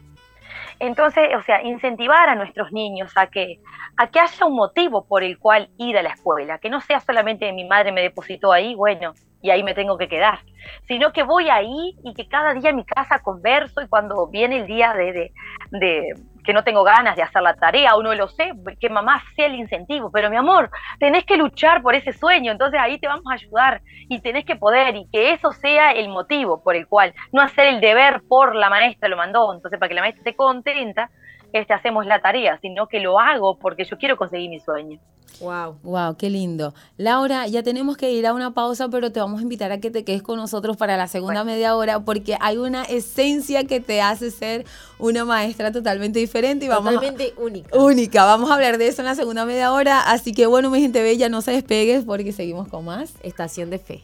Entonces, 0.78 1.28
o 1.36 1.42
sea, 1.42 1.62
incentivar 1.62 2.30
a 2.30 2.36
nuestros 2.36 2.72
niños 2.72 3.12
a 3.16 3.26
que, 3.26 3.60
a 3.98 4.06
que 4.06 4.18
haya 4.18 4.46
un 4.46 4.54
motivo 4.54 5.04
por 5.04 5.22
el 5.22 5.38
cual 5.38 5.68
ir 5.76 5.98
a 5.98 6.02
la 6.02 6.14
escuela, 6.14 6.56
que 6.56 6.70
no 6.70 6.80
sea 6.80 7.00
solamente 7.00 7.52
mi 7.52 7.66
madre 7.66 7.92
me 7.92 8.00
depositó 8.00 8.50
ahí, 8.50 8.74
bueno, 8.74 9.12
y 9.42 9.50
ahí 9.50 9.62
me 9.62 9.74
tengo 9.74 9.98
que 9.98 10.08
quedar, 10.08 10.38
sino 10.86 11.12
que 11.12 11.22
voy 11.22 11.50
ahí 11.50 11.98
y 12.02 12.14
que 12.14 12.28
cada 12.28 12.54
día 12.54 12.70
en 12.70 12.76
mi 12.76 12.86
casa 12.86 13.18
converso 13.18 13.82
y 13.82 13.88
cuando 13.88 14.26
viene 14.28 14.56
el 14.56 14.66
día 14.66 14.94
de, 14.94 15.32
de, 15.70 16.14
que 16.48 16.54
no 16.54 16.64
tengo 16.64 16.82
ganas 16.82 17.14
de 17.14 17.22
hacer 17.22 17.42
la 17.42 17.52
tarea 17.52 17.94
o 17.94 18.02
no 18.02 18.14
lo 18.14 18.26
sé, 18.26 18.52
que 18.80 18.88
mamá 18.88 19.22
sea 19.36 19.44
el 19.44 19.56
incentivo, 19.56 20.10
pero 20.10 20.30
mi 20.30 20.36
amor, 20.38 20.70
tenés 20.98 21.26
que 21.26 21.36
luchar 21.36 21.82
por 21.82 21.94
ese 21.94 22.14
sueño, 22.14 22.50
entonces 22.50 22.80
ahí 22.80 22.98
te 22.98 23.06
vamos 23.06 23.26
a 23.30 23.34
ayudar 23.34 23.82
y 24.08 24.22
tenés 24.22 24.46
que 24.46 24.56
poder 24.56 24.96
y 24.96 25.06
que 25.12 25.32
eso 25.32 25.52
sea 25.52 25.92
el 25.92 26.08
motivo 26.08 26.62
por 26.62 26.74
el 26.74 26.86
cual, 26.86 27.12
no 27.32 27.42
hacer 27.42 27.66
el 27.66 27.82
deber 27.82 28.22
por 28.26 28.54
la 28.54 28.70
maestra 28.70 29.10
lo 29.10 29.18
mandó, 29.18 29.52
entonces 29.52 29.78
para 29.78 29.90
que 29.90 29.94
la 29.94 30.00
maestra 30.00 30.20
esté 30.20 30.36
contenta, 30.36 31.10
este, 31.52 31.72
hacemos 31.72 32.06
la 32.06 32.20
tarea, 32.20 32.58
sino 32.60 32.86
que 32.86 33.00
lo 33.00 33.18
hago 33.18 33.56
porque 33.56 33.84
yo 33.84 33.98
quiero 33.98 34.16
conseguir 34.16 34.50
mi 34.50 34.60
sueño. 34.60 34.98
Wow. 35.40 35.78
Wow, 35.82 36.16
qué 36.16 36.30
lindo. 36.30 36.74
Laura, 36.96 37.46
ya 37.46 37.62
tenemos 37.62 37.96
que 37.96 38.10
ir 38.10 38.26
a 38.26 38.32
una 38.32 38.54
pausa, 38.54 38.88
pero 38.88 39.12
te 39.12 39.20
vamos 39.20 39.38
a 39.38 39.42
invitar 39.42 39.70
a 39.70 39.78
que 39.78 39.90
te 39.90 40.04
quedes 40.04 40.22
con 40.22 40.36
nosotros 40.36 40.76
para 40.76 40.96
la 40.96 41.06
segunda 41.06 41.44
media 41.44 41.76
hora 41.76 42.00
porque 42.00 42.36
hay 42.40 42.56
una 42.56 42.82
esencia 42.82 43.64
que 43.64 43.80
te 43.80 44.00
hace 44.00 44.30
ser 44.30 44.64
una 44.98 45.24
maestra 45.24 45.70
totalmente 45.70 46.18
diferente 46.18 46.64
y 46.64 46.68
vamos 46.68 46.94
totalmente 46.94 47.34
única. 47.36 47.78
Única. 47.78 48.24
Vamos 48.24 48.50
a 48.50 48.54
hablar 48.54 48.78
de 48.78 48.88
eso 48.88 49.02
en 49.02 49.06
la 49.06 49.14
segunda 49.14 49.44
media 49.44 49.72
hora, 49.72 50.00
así 50.00 50.32
que 50.32 50.46
bueno, 50.46 50.70
mi 50.70 50.80
gente 50.80 51.02
bella, 51.02 51.28
no 51.28 51.40
se 51.40 51.52
despegues 51.52 52.04
porque 52.04 52.32
seguimos 52.32 52.68
con 52.68 52.84
más 52.84 53.14
Estación 53.22 53.70
de 53.70 53.78
Fe. 53.78 54.02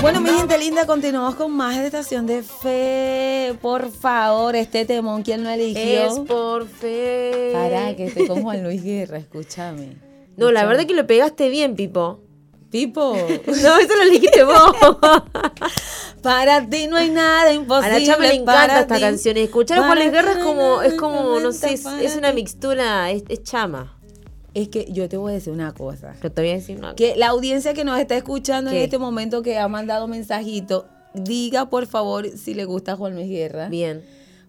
Bueno, 0.00 0.20
mi 0.20 0.30
gente 0.30 0.56
linda, 0.58 0.86
continuamos 0.86 1.34
con 1.34 1.52
más 1.52 1.76
de 1.76 1.86
Estación 1.86 2.26
de 2.26 2.42
Fe. 2.42 3.58
Por 3.60 3.90
favor, 3.90 4.54
este 4.54 4.84
temón, 4.84 5.22
¿quién 5.22 5.42
lo 5.42 5.50
eligió? 5.50 5.82
Es 5.82 6.18
por 6.20 6.68
fe. 6.68 7.50
Para 7.52 7.96
que 7.96 8.06
esté 8.06 8.28
con 8.28 8.42
Juan 8.42 8.62
Luis 8.62 8.82
Guerra, 8.82 9.18
escúchame. 9.18 9.96
No, 10.36 10.52
la 10.52 10.64
verdad 10.64 10.86
que 10.86 10.94
lo 10.94 11.06
pegaste 11.06 11.48
bien, 11.48 11.74
Pipo. 11.74 12.20
Pipo. 12.70 13.16
no, 13.46 13.78
eso 13.78 13.96
lo 13.96 14.10
dijiste 14.10 14.44
vos. 14.44 14.76
para 16.22 16.64
ti 16.68 16.86
no 16.86 16.96
hay 16.96 17.10
nada 17.10 17.52
imposible. 17.52 17.96
A 17.96 17.98
la 17.98 18.06
chama 18.06 18.26
le 18.26 18.34
encanta 18.34 18.80
esta 18.80 19.00
canción. 19.00 19.36
Escuchar 19.36 19.78
a 19.78 19.86
Juan 19.86 19.98
Luis 19.98 20.12
Guerra 20.12 20.32
es 20.32 20.38
como, 20.38 20.82
es 20.82 20.94
como, 20.94 21.40
no 21.40 21.52
sé, 21.52 21.72
es, 21.72 22.16
una 22.16 22.32
mixtura, 22.32 23.10
es, 23.10 23.24
chama. 23.42 23.97
Es 24.58 24.68
que 24.68 24.86
yo 24.90 25.08
te 25.08 25.16
voy 25.16 25.32
a 25.32 25.34
decir 25.36 25.52
una 25.52 25.72
cosa. 25.72 26.14
Que 26.20 26.30
te 26.30 26.42
voy 26.42 26.50
a 26.50 26.54
decir 26.54 26.78
una 26.78 26.94
Que 26.96 27.14
la 27.16 27.28
audiencia 27.28 27.74
que 27.74 27.84
nos 27.84 27.98
está 28.00 28.16
escuchando 28.16 28.70
en 28.70 28.76
este 28.78 28.98
momento, 28.98 29.42
que 29.42 29.56
ha 29.56 29.68
mandado 29.68 30.08
mensajito, 30.08 30.86
diga 31.14 31.70
por 31.70 31.86
favor 31.86 32.28
si 32.30 32.54
le 32.54 32.64
gusta 32.64 32.96
Juan 32.96 33.14
Luis 33.14 33.28
Guerra. 33.28 33.68
Bien 33.68 34.02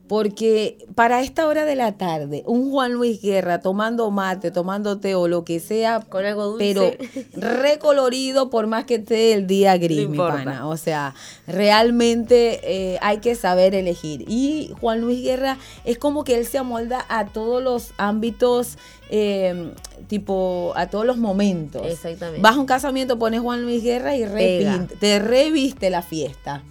porque 0.10 0.88
para 0.96 1.22
esta 1.22 1.46
hora 1.46 1.66
de 1.66 1.76
la 1.76 1.96
tarde, 1.96 2.42
un 2.48 2.72
Juan 2.72 2.94
Luis 2.94 3.22
Guerra 3.22 3.60
tomando 3.60 4.10
mate, 4.10 4.50
tomando 4.50 5.00
té 5.00 5.14
o 5.14 5.28
lo 5.28 5.46
que 5.46 5.60
sea, 5.60 6.00
con 6.00 6.26
algo 6.26 6.48
dulce. 6.48 6.66
pero 6.74 7.62
recolorido 7.62 8.50
por 8.50 8.66
más 8.66 8.86
que 8.86 8.96
esté 8.96 9.34
el 9.34 9.46
día 9.46 9.78
gris, 9.78 10.10
mi 10.10 10.18
pana. 10.18 10.68
O 10.68 10.78
sea, 10.78 11.14
realmente 11.46 12.60
eh, 12.64 12.98
hay 13.04 13.20
que 13.20 13.36
saber 13.36 13.76
elegir. 13.76 14.26
Y 14.28 14.74
Juan 14.82 15.00
Luis 15.00 15.22
Guerra 15.22 15.60
es 15.86 16.00
como 16.00 16.24
que 16.24 16.40
él 16.40 16.48
se 16.48 16.58
amolda 16.58 17.06
a 17.08 17.28
todos 17.28 17.62
los 17.62 17.92
ámbitos, 17.98 18.80
eh, 19.12 19.74
tipo, 20.08 20.74
a 20.76 20.88
todos 20.88 21.06
los 21.06 21.18
momentos. 21.18 21.86
Exactamente. 21.86 22.42
Vas 22.42 22.56
a 22.56 22.60
un 22.60 22.66
casamiento, 22.66 23.20
pones 23.20 23.42
Juan 23.42 23.62
Luis 23.62 23.84
Guerra 23.84 24.16
y 24.16 24.26
te 25.00 25.20
reviste 25.20 25.92
la 25.92 26.02
fiesta. 26.02 26.64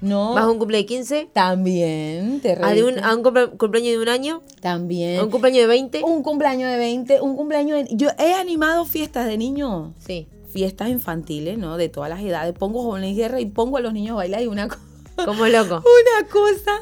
No. 0.00 0.34
¿Vas 0.34 0.44
a 0.44 0.50
un 0.50 0.58
cumpleaños 0.58 0.88
de 0.88 0.94
15? 0.94 1.30
También. 1.32 2.40
Te 2.40 2.52
¿A, 2.52 2.70
un, 2.84 2.98
¿A, 2.98 3.14
un 3.14 3.22
cumpleaños 3.56 3.92
de 3.92 3.98
un 3.98 4.08
año? 4.08 4.42
También. 4.60 5.18
¿A 5.18 5.24
un 5.24 5.30
cumpleaños 5.30 5.62
de 5.62 5.66
20? 5.66 6.04
Un 6.04 6.22
cumpleaños 6.22 6.70
de 6.70 6.76
20, 6.76 7.20
un 7.20 7.36
cumpleaños 7.36 7.88
de... 7.88 7.96
Yo 7.96 8.08
he 8.18 8.34
animado 8.34 8.84
fiestas 8.84 9.26
de 9.26 9.36
niños. 9.38 9.92
Sí. 9.98 10.28
Fiestas 10.50 10.88
infantiles, 10.88 11.58
¿no? 11.58 11.76
De 11.76 11.88
todas 11.88 12.08
las 12.10 12.20
edades. 12.20 12.54
Pongo 12.56 12.82
jóvenes 12.82 13.16
guerra 13.16 13.40
y 13.40 13.46
pongo 13.46 13.76
a 13.76 13.80
los 13.80 13.92
niños 13.92 14.12
a 14.12 14.16
bailar 14.16 14.42
y 14.42 14.46
una 14.46 14.68
cosa 14.68 14.80
como 15.24 15.46
loco. 15.46 15.82
Una 15.82 16.28
cosa 16.28 16.80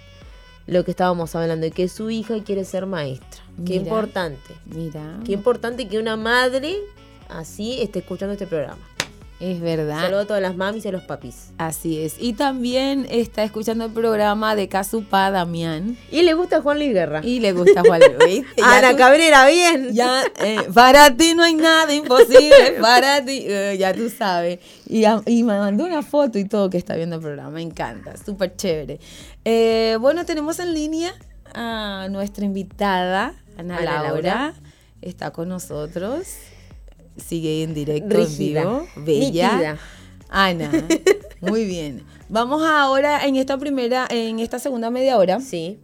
lo 0.66 0.84
que 0.84 0.90
estábamos 0.90 1.36
hablando 1.36 1.66
y 1.66 1.70
que 1.70 1.86
su 1.88 2.10
hija 2.10 2.42
quiere 2.42 2.64
ser 2.64 2.84
maestra. 2.86 3.44
Qué 3.64 3.76
importante. 3.76 4.52
Mira. 4.66 5.20
Qué 5.24 5.34
importante 5.34 5.86
que 5.86 6.00
una 6.00 6.16
madre 6.16 6.74
así 7.28 7.80
esté 7.80 8.00
escuchando 8.00 8.32
este 8.32 8.48
programa. 8.48 8.82
Es 9.40 9.60
verdad. 9.60 10.00
Saludos 10.00 10.24
a 10.24 10.26
todas 10.28 10.42
las 10.42 10.56
mamis 10.56 10.84
y 10.84 10.88
a 10.88 10.92
los 10.92 11.02
papis. 11.02 11.52
Así 11.58 12.00
es. 12.00 12.16
Y 12.20 12.34
también 12.34 13.06
está 13.10 13.42
escuchando 13.42 13.86
el 13.86 13.92
programa 13.92 14.54
de 14.54 14.68
Casupa 14.68 15.30
Damián. 15.30 15.98
Y 16.10 16.22
le 16.22 16.34
gusta 16.34 16.62
Juan 16.62 16.78
Luis 16.78 16.92
Guerra. 16.92 17.20
Y 17.24 17.40
le 17.40 17.52
gusta 17.52 17.82
Juan 17.82 18.00
Luis. 18.20 18.44
Ana 18.62 18.96
Cabrera, 18.96 19.46
bien. 19.46 19.92
Ya, 19.92 20.22
eh, 20.40 20.68
para 20.72 21.14
ti 21.16 21.34
no 21.34 21.42
hay 21.42 21.54
nada 21.54 21.92
imposible. 21.92 22.78
Para 22.80 23.24
ti, 23.24 23.44
eh, 23.46 23.76
ya 23.78 23.92
tú 23.92 24.08
sabes. 24.08 24.60
Y, 24.86 25.02
me 25.42 25.58
mandó 25.58 25.84
una 25.84 26.02
foto 26.02 26.38
y 26.38 26.44
todo 26.44 26.70
que 26.70 26.78
está 26.78 26.94
viendo 26.94 27.16
el 27.16 27.22
programa. 27.22 27.50
Me 27.50 27.62
encanta. 27.62 28.16
Súper 28.16 28.54
chévere. 28.54 29.00
Eh, 29.44 29.98
bueno, 30.00 30.24
tenemos 30.24 30.60
en 30.60 30.72
línea 30.72 31.12
a 31.54 32.06
nuestra 32.08 32.44
invitada, 32.44 33.34
Ana, 33.58 33.80
Laura. 33.80 34.54
Está 35.02 35.32
con 35.32 35.48
nosotros 35.48 36.28
sigue 37.16 37.62
en 37.62 37.74
directo 37.74 38.18
en 38.18 38.38
vivo. 38.38 38.86
Bella. 38.96 39.78
Ana, 40.28 40.70
muy 41.40 41.64
bien. 41.64 42.02
Vamos 42.28 42.62
ahora 42.62 43.26
en 43.26 43.36
esta 43.36 43.58
primera, 43.58 44.06
en 44.10 44.40
esta 44.40 44.58
segunda 44.58 44.90
media 44.90 45.18
hora. 45.18 45.40
Sí. 45.40 45.78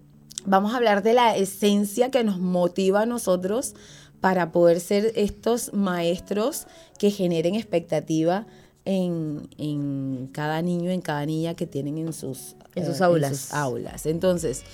Vamos 0.47 0.73
a 0.73 0.79
hablar 0.79 1.03
de 1.03 1.13
la 1.13 1.37
esencia 1.37 2.11
que 2.11 2.25
nos 2.25 2.39
motiva 2.39 3.03
a 3.03 3.07
nosotros 3.07 3.75
para 4.21 4.53
poder 4.53 4.81
ser 4.81 5.13
estos 5.15 5.73
maestros 5.73 6.67
que 6.99 7.11
generen 7.11 7.55
expectativa 7.55 8.47
en, 8.85 10.29
cada 10.33 10.63
niño, 10.63 10.91
en 10.91 11.01
cada 11.01 11.27
niña 11.27 11.55
que 11.55 11.67
tienen 11.67 11.99
en 11.99 12.13
sus, 12.13 12.57
en 12.75 12.87
sus 12.87 13.01
aulas. 13.01 13.31
En 13.31 13.37
sus 13.37 13.55
aulas. 13.55 14.07
Entonces, 14.07 14.65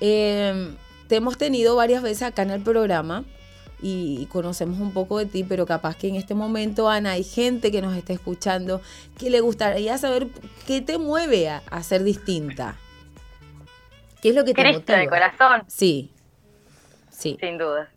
eh, 0.00 0.74
te 1.06 1.16
hemos 1.16 1.38
tenido 1.38 1.76
varias 1.76 2.02
veces 2.02 2.22
acá 2.22 2.42
en 2.42 2.50
el 2.50 2.62
programa 2.62 3.24
y 3.82 4.26
conocemos 4.26 4.78
un 4.78 4.92
poco 4.92 5.18
de 5.18 5.26
ti, 5.26 5.44
pero 5.44 5.66
capaz 5.66 5.96
que 5.96 6.08
en 6.08 6.16
este 6.16 6.34
momento, 6.34 6.88
Ana, 6.88 7.12
hay 7.12 7.24
gente 7.24 7.70
que 7.70 7.80
nos 7.80 7.96
está 7.96 8.12
escuchando 8.12 8.80
que 9.18 9.30
le 9.30 9.40
gustaría 9.40 9.96
saber 9.98 10.28
qué 10.66 10.80
te 10.80 10.98
mueve 10.98 11.48
a, 11.48 11.82
ser 11.82 12.02
distinta. 12.02 12.76
¿Qué 14.20 14.30
es 14.30 14.34
lo 14.34 14.44
que 14.44 14.52
te 14.52 14.62
Cristo 14.62 14.80
motiva? 14.80 15.02
el 15.02 15.08
corazón. 15.08 15.64
Sí, 15.66 16.12
sí. 17.10 17.38
Sin 17.40 17.56
dudas. 17.56 17.88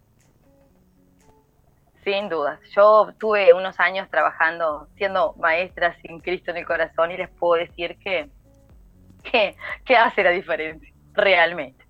Sin 2.03 2.29
dudas. 2.29 2.59
Yo 2.75 3.13
tuve 3.17 3.53
unos 3.53 3.79
años 3.79 4.09
trabajando, 4.09 4.87
siendo 4.97 5.33
maestra 5.33 5.97
sin 6.01 6.19
Cristo 6.19 6.51
en 6.51 6.57
el 6.57 6.65
corazón 6.65 7.11
y 7.11 7.17
les 7.17 7.29
puedo 7.29 7.61
decir 7.61 7.97
que, 7.97 8.29
que, 9.23 9.97
hace 9.97 10.23
la 10.23 10.31
diferencia, 10.31 10.93
realmente. 11.13 11.85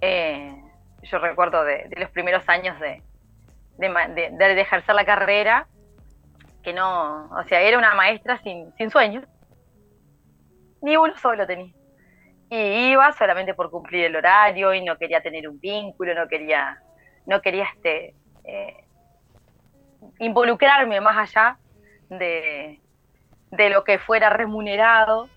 Eh, 0.00 0.61
yo 1.02 1.18
recuerdo 1.18 1.64
de, 1.64 1.88
los 1.96 2.10
primeros 2.10 2.48
años 2.48 2.78
de, 2.80 3.02
de, 3.76 4.60
ejercer 4.60 4.94
la 4.94 5.04
carrera, 5.04 5.66
que 6.62 6.72
no, 6.72 7.28
o 7.30 7.44
sea, 7.48 7.60
era 7.60 7.78
una 7.78 7.94
maestra 7.94 8.40
sin, 8.42 8.72
sin 8.76 8.90
sueños, 8.90 9.24
ni 10.80 10.96
uno 10.96 11.16
solo 11.16 11.46
tenía. 11.46 11.72
Y 12.50 12.90
iba 12.90 13.10
solamente 13.12 13.54
por 13.54 13.70
cumplir 13.70 14.04
el 14.04 14.16
horario 14.16 14.74
y 14.74 14.84
no 14.84 14.98
quería 14.98 15.22
tener 15.22 15.48
un 15.48 15.58
vínculo, 15.58 16.14
no 16.14 16.28
quería, 16.28 16.80
no 17.26 17.40
quería 17.40 17.64
este, 17.64 18.14
eh, 18.44 18.84
involucrarme 20.18 21.00
más 21.00 21.16
allá 21.16 21.58
de, 22.10 22.78
de, 23.50 23.70
lo 23.70 23.84
que 23.84 23.98
fuera 23.98 24.28
remunerado. 24.28 25.28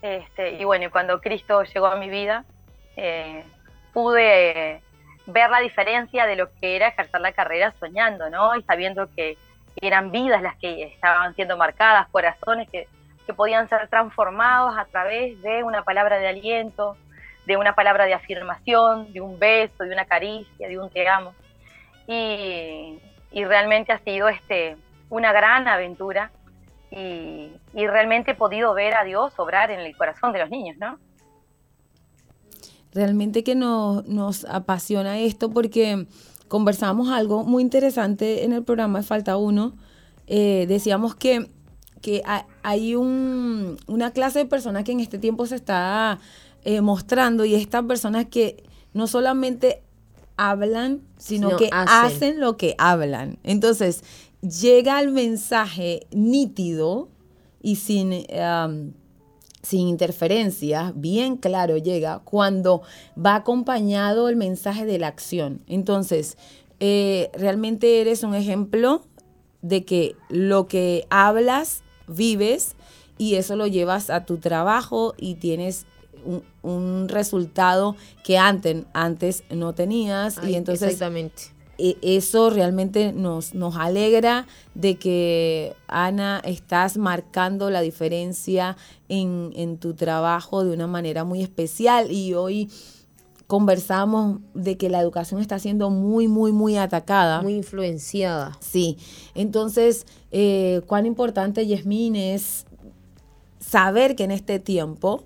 Este, 0.00 0.52
y 0.52 0.64
bueno, 0.64 0.90
cuando 0.90 1.20
Cristo 1.20 1.62
llegó 1.62 1.86
a 1.86 1.96
mi 1.96 2.08
vida, 2.08 2.44
eh, 2.96 3.44
pude 3.92 4.82
ver 5.32 5.50
la 5.50 5.60
diferencia 5.60 6.26
de 6.26 6.36
lo 6.36 6.52
que 6.54 6.76
era 6.76 6.88
ejercer 6.88 7.20
la 7.20 7.32
carrera 7.32 7.74
soñando, 7.80 8.30
¿no? 8.30 8.54
Y 8.56 8.62
sabiendo 8.62 9.08
que 9.14 9.36
eran 9.76 10.10
vidas 10.10 10.42
las 10.42 10.56
que 10.56 10.84
estaban 10.84 11.34
siendo 11.34 11.56
marcadas, 11.56 12.08
corazones 12.10 12.68
que, 12.70 12.88
podían 13.36 13.66
ser 13.66 13.88
transformados 13.88 14.76
a 14.76 14.84
través 14.84 15.40
de 15.40 15.62
una 15.62 15.82
palabra 15.84 16.18
de 16.18 16.28
aliento, 16.28 16.98
de 17.46 17.56
una 17.56 17.74
palabra 17.74 18.04
de 18.04 18.12
afirmación, 18.12 19.10
de 19.10 19.22
un 19.22 19.38
beso, 19.38 19.84
de 19.84 19.90
una 19.90 20.04
caricia, 20.04 20.68
de 20.68 20.78
un 20.78 20.90
te 20.90 21.08
amo. 21.08 21.32
Y, 22.06 23.00
realmente 23.32 23.90
ha 23.90 23.98
sido 24.00 24.28
este, 24.28 24.76
una 25.08 25.32
gran 25.32 25.66
aventura 25.66 26.30
y, 26.90 27.54
y 27.72 27.86
realmente 27.86 28.32
he 28.32 28.34
podido 28.34 28.74
ver 28.74 28.94
a 28.94 29.04
Dios 29.04 29.32
obrar 29.38 29.70
en 29.70 29.80
el 29.80 29.96
corazón 29.96 30.32
de 30.32 30.40
los 30.40 30.50
niños, 30.50 30.76
¿no? 30.76 30.98
Realmente 32.94 33.42
que 33.42 33.54
nos, 33.54 34.06
nos 34.06 34.44
apasiona 34.44 35.18
esto 35.18 35.50
porque 35.50 36.06
conversamos 36.48 37.08
algo 37.08 37.44
muy 37.44 37.62
interesante 37.62 38.44
en 38.44 38.52
el 38.52 38.62
programa 38.62 39.00
de 39.00 39.04
Falta 39.04 39.36
Uno. 39.36 39.74
Eh, 40.26 40.66
decíamos 40.68 41.14
que, 41.14 41.50
que 42.00 42.22
hay 42.62 42.94
un, 42.94 43.78
una 43.86 44.10
clase 44.12 44.40
de 44.40 44.46
personas 44.46 44.84
que 44.84 44.92
en 44.92 45.00
este 45.00 45.18
tiempo 45.18 45.46
se 45.46 45.56
está 45.56 46.18
eh, 46.64 46.80
mostrando 46.80 47.44
y 47.44 47.54
estas 47.54 47.84
personas 47.84 48.26
que 48.26 48.62
no 48.92 49.06
solamente 49.06 49.82
hablan, 50.36 51.00
sino, 51.16 51.56
que 51.56 51.70
hacen. 51.72 52.40
lo 52.40 52.56
que 52.56 52.74
hablan. 52.78 53.38
Entonces, 53.42 54.02
llega 54.42 55.00
el 55.00 55.10
mensaje 55.10 56.06
nítido 56.10 57.08
y 57.62 57.76
sin 57.76 58.12
sin 59.62 59.88
interferencias, 59.88 60.92
bien 60.94 61.36
claro 61.36 61.76
llega 61.76 62.20
cuando 62.24 62.82
va 63.16 63.36
acompañado 63.36 64.28
el 64.28 64.36
mensaje 64.36 64.84
de 64.86 64.98
la 64.98 65.08
acción. 65.08 65.62
Entonces, 65.68 66.36
eh, 66.80 67.30
realmente 67.34 68.00
eres 68.00 68.24
un 68.24 68.34
ejemplo 68.34 69.04
de 69.62 69.84
que 69.84 70.16
lo 70.28 70.66
que 70.66 71.06
hablas, 71.10 71.84
vives 72.08 72.74
y 73.18 73.36
eso 73.36 73.54
lo 73.54 73.68
llevas 73.68 74.10
a 74.10 74.24
tu 74.24 74.38
trabajo 74.38 75.14
y 75.16 75.36
tienes 75.36 75.86
un, 76.62 77.08
resultado 77.08 77.96
que 78.24 78.38
antes, 78.38 78.84
antes 78.92 79.44
no 79.50 79.74
tenías. 79.74 80.40
y 80.44 80.54
entonces 80.54 80.92
exactamente. 80.92 81.52
E, 81.84 81.98
eso 82.00 82.48
realmente 82.48 83.12
nos, 83.12 83.54
nos 83.54 83.74
alegra 83.74 84.46
de 84.76 84.98
que, 84.98 85.74
Ana, 85.88 86.40
estás 86.44 86.96
marcando 86.96 87.70
la 87.70 87.80
diferencia 87.80 88.76
en, 89.08 89.50
en 89.56 89.78
tu 89.78 89.94
trabajo 89.94 90.62
de 90.64 90.72
una 90.72 90.86
manera 90.86 91.24
muy 91.24 91.42
especial. 91.42 92.12
Y 92.12 92.34
hoy 92.34 92.70
conversamos 93.48 94.38
de 94.54 94.76
que 94.76 94.88
la 94.88 95.00
educación 95.00 95.40
está 95.40 95.58
siendo 95.58 95.90
muy, 95.90 96.28
muy, 96.28 96.52
muy 96.52 96.76
atacada. 96.76 97.42
Muy 97.42 97.56
influenciada. 97.56 98.56
Sí. 98.60 98.96
Entonces, 99.34 100.06
eh, 100.30 100.82
cuán 100.86 101.04
importante, 101.04 101.66
Yasmín, 101.66 102.14
es 102.14 102.64
saber 103.58 104.14
que 104.14 104.22
en 104.22 104.30
este 104.30 104.60
tiempo 104.60 105.24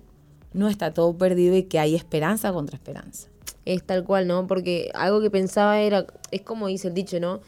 no 0.53 0.69
está 0.69 0.91
todo 0.91 1.15
perdido 1.15 1.55
y 1.55 1.63
que 1.63 1.77
hay 1.77 1.93
esperanza 1.93 2.51
contra 2.51 2.77
esperanza. 2.77 3.27
Es 3.75 3.83
tal 3.83 4.03
cual, 4.03 4.27
¿no? 4.27 4.47
Porque 4.47 4.91
algo 4.93 5.21
que 5.21 5.29
pensaba 5.29 5.79
era, 5.81 6.05
es 6.31 6.41
como 6.41 6.67
dice 6.67 6.87
el 6.89 6.93
dicho, 6.93 7.19
¿no? 7.19 7.41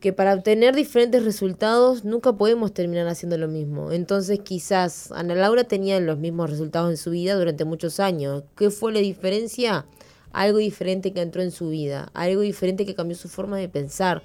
que 0.00 0.12
para 0.12 0.32
obtener 0.32 0.76
diferentes 0.76 1.24
resultados 1.24 2.04
nunca 2.04 2.32
podemos 2.32 2.72
terminar 2.72 3.08
haciendo 3.08 3.36
lo 3.36 3.48
mismo. 3.48 3.90
Entonces 3.90 4.38
quizás 4.38 5.10
Ana 5.10 5.34
Laura 5.34 5.64
tenía 5.64 5.98
los 5.98 6.18
mismos 6.18 6.50
resultados 6.50 6.90
en 6.90 6.96
su 6.96 7.10
vida 7.10 7.34
durante 7.34 7.64
muchos 7.64 7.98
años. 7.98 8.44
¿Qué 8.56 8.70
fue 8.70 8.92
la 8.92 9.00
diferencia? 9.00 9.86
algo 10.32 10.58
diferente 10.58 11.12
que 11.12 11.20
entró 11.20 11.42
en 11.42 11.50
su 11.50 11.70
vida, 11.70 12.10
algo 12.14 12.42
diferente 12.42 12.86
que 12.86 12.94
cambió 12.94 13.16
su 13.16 13.28
forma 13.28 13.56
de 13.56 13.68
pensar, 13.68 14.22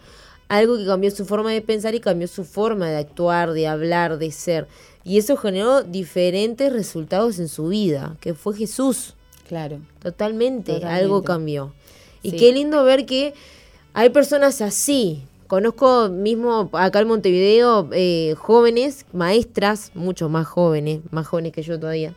algo 0.47 0.77
que 0.77 0.85
cambió 0.85 1.11
su 1.11 1.25
forma 1.25 1.51
de 1.51 1.61
pensar 1.61 1.95
y 1.95 1.99
cambió 1.99 2.27
su 2.27 2.43
forma 2.43 2.89
de 2.89 2.97
actuar, 2.97 3.53
de 3.53 3.67
hablar, 3.67 4.17
de 4.17 4.31
ser. 4.31 4.67
Y 5.03 5.17
eso 5.17 5.37
generó 5.37 5.83
diferentes 5.83 6.71
resultados 6.71 7.39
en 7.39 7.47
su 7.47 7.67
vida, 7.67 8.17
que 8.19 8.33
fue 8.33 8.55
Jesús. 8.55 9.15
Claro. 9.53 9.81
Totalmente, 10.01 10.83
algo 10.83 11.21
cambió. 11.21 11.73
Y 12.23 12.31
qué 12.31 12.51
lindo 12.51 12.83
ver 12.83 13.05
que 13.05 13.35
hay 13.93 14.09
personas 14.09 14.61
así. 14.63 15.25
Conozco 15.45 16.09
mismo 16.09 16.71
acá 16.73 17.01
en 17.01 17.07
Montevideo 17.07 17.87
eh, 17.91 18.33
jóvenes, 18.35 19.05
maestras, 19.13 19.91
mucho 19.93 20.27
más 20.27 20.47
jóvenes, 20.47 21.01
más 21.11 21.27
jóvenes 21.27 21.51
que 21.51 21.61
yo 21.61 21.79
todavía, 21.79 22.15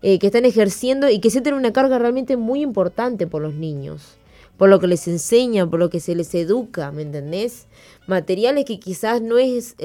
eh, 0.00 0.18
que 0.18 0.28
están 0.28 0.46
ejerciendo 0.46 1.10
y 1.10 1.18
que 1.18 1.28
sienten 1.28 1.52
una 1.52 1.74
carga 1.74 1.98
realmente 1.98 2.38
muy 2.38 2.62
importante 2.62 3.26
por 3.26 3.42
los 3.42 3.52
niños, 3.52 4.16
por 4.56 4.68
lo 4.68 4.78
que 4.78 4.86
les 4.86 5.08
enseñan, 5.08 5.70
por 5.70 5.80
lo 5.80 5.90
que 5.90 6.00
se 6.00 6.14
les 6.14 6.34
educa, 6.34 6.92
¿me 6.92 7.02
entendés? 7.02 7.66
Materiales 8.06 8.64
que 8.64 8.78
quizás 8.78 9.20
no 9.20 9.38
es, 9.38 9.76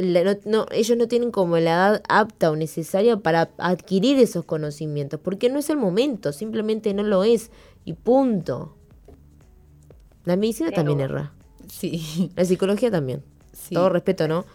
no, 0.46 0.66
ellos 0.72 0.98
no 0.98 1.08
tienen 1.08 1.32
como 1.32 1.58
la 1.58 1.72
edad 1.72 2.04
apta 2.10 2.52
o 2.52 2.56
necesaria 2.56 3.18
para 3.18 3.50
adquirir 3.58 4.20
esos 4.20 4.46
conocimientos, 4.46 5.20
porque 5.20 5.50
no 5.50 5.60
es 5.60 5.70
el 5.70 5.78
momento, 5.78 6.32
simplemente 6.32 6.94
no 6.94 7.04
lo 7.04 7.24
es 7.24 7.50
y 7.86 7.94
punto. 7.94 8.76
La 10.26 10.36
medicina 10.36 10.72
también 10.72 11.00
erra. 11.00 11.34
Sí. 11.68 12.32
La 12.36 12.46
psicología 12.46 12.92
también. 12.92 13.24
Todo 13.72 13.90
respeto, 13.90 14.28
¿no? 14.28 14.46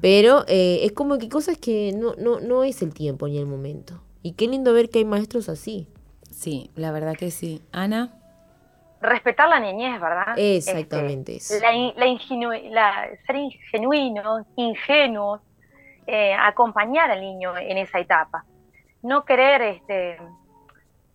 Pero 0.00 0.44
eh, 0.48 0.80
es 0.84 0.92
como 0.92 1.18
que 1.18 1.28
cosas 1.28 1.58
que 1.58 1.92
no, 1.92 2.14
no, 2.16 2.40
no 2.40 2.64
es 2.64 2.82
el 2.82 2.94
tiempo 2.94 3.28
ni 3.28 3.38
el 3.38 3.46
momento. 3.46 4.02
Y 4.22 4.32
qué 4.32 4.46
lindo 4.46 4.72
ver 4.72 4.88
que 4.88 5.00
hay 5.00 5.04
maestros 5.04 5.48
así. 5.48 5.88
Sí, 6.30 6.70
la 6.76 6.92
verdad 6.92 7.16
que 7.16 7.30
sí. 7.30 7.60
Ana. 7.72 8.21
Respetar 9.02 9.48
la 9.48 9.58
niñez, 9.58 10.00
¿verdad? 10.00 10.34
Exactamente. 10.36 11.36
Este, 11.36 11.60
la, 11.60 11.72
la, 12.70 13.08
ser 13.26 13.36
ingenuino, 13.36 14.46
ingenuo, 14.56 15.40
eh, 16.06 16.34
acompañar 16.34 17.10
al 17.10 17.20
niño 17.20 17.56
en 17.58 17.78
esa 17.78 17.98
etapa. 17.98 18.44
No 19.02 19.24
querer 19.24 19.60
este, 19.62 20.18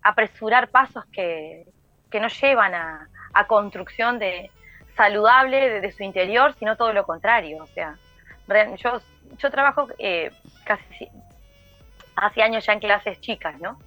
apresurar 0.02 0.69
pasos 0.69 1.06
que, 1.06 1.65
que 2.12 2.19
no 2.19 2.28
llevan 2.28 2.76
a, 2.76 3.08
a 3.34 3.47
construcción 3.47 4.19
de 4.19 4.52
saludable 4.97 5.80
de, 5.80 5.91
su 5.91 6.04
interior, 6.04 6.54
sino 6.60 6.76
todo 6.76 6.91
lo 6.91 7.06
contrario. 7.06 7.63
O 7.63 7.67
sea, 7.67 7.95
yo, 8.78 9.00
yo 9.38 9.52
trabajo 9.52 9.88
eh, 10.00 10.32
casi 10.65 11.08
hace 12.15 12.41
años 12.41 12.65
ya 12.65 12.73
en 12.73 12.80
clases 12.80 13.21
chicas, 13.21 13.60
¿no? 13.60 13.80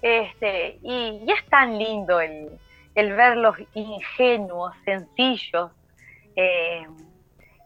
Este, 0.00 0.78
y, 0.82 1.22
es 1.30 1.44
tan 1.46 1.78
lindo 1.78 2.20
el, 2.20 2.48
el 2.94 3.12
verlos 3.14 3.56
ingenuos, 3.74 4.74
sencillos, 4.84 5.70
eh, 6.36 6.86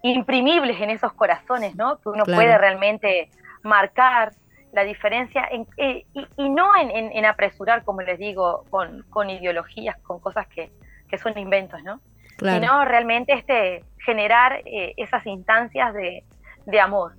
imprimibles 0.02 0.80
en 0.80 0.90
esos 0.90 1.12
corazones, 1.12 1.74
¿no? 1.76 1.98
Que 1.98 2.08
uno 2.08 2.24
puede 2.24 2.56
realmente 2.56 3.30
marcar 3.62 4.32
la 4.72 4.84
diferencia 4.84 5.48
eh, 5.76 6.04
y, 6.36 6.48
no 6.48 6.70
en, 6.76 7.24
apresurar, 7.24 7.84
como 7.84 8.02
les 8.02 8.18
digo, 8.18 8.64
con, 8.70 9.30
ideologías, 9.30 9.96
con 10.02 10.20
cosas 10.20 10.46
que, 10.48 10.70
son 11.18 11.36
inventos, 11.38 11.82
¿no? 11.82 12.00
Sino 12.38 12.84
realmente 12.84 13.32
este, 13.32 13.84
generar 14.04 14.62
eh, 14.64 14.94
esas 14.96 15.26
instancias 15.26 15.92
de, 15.94 16.80
amor. 16.80 17.14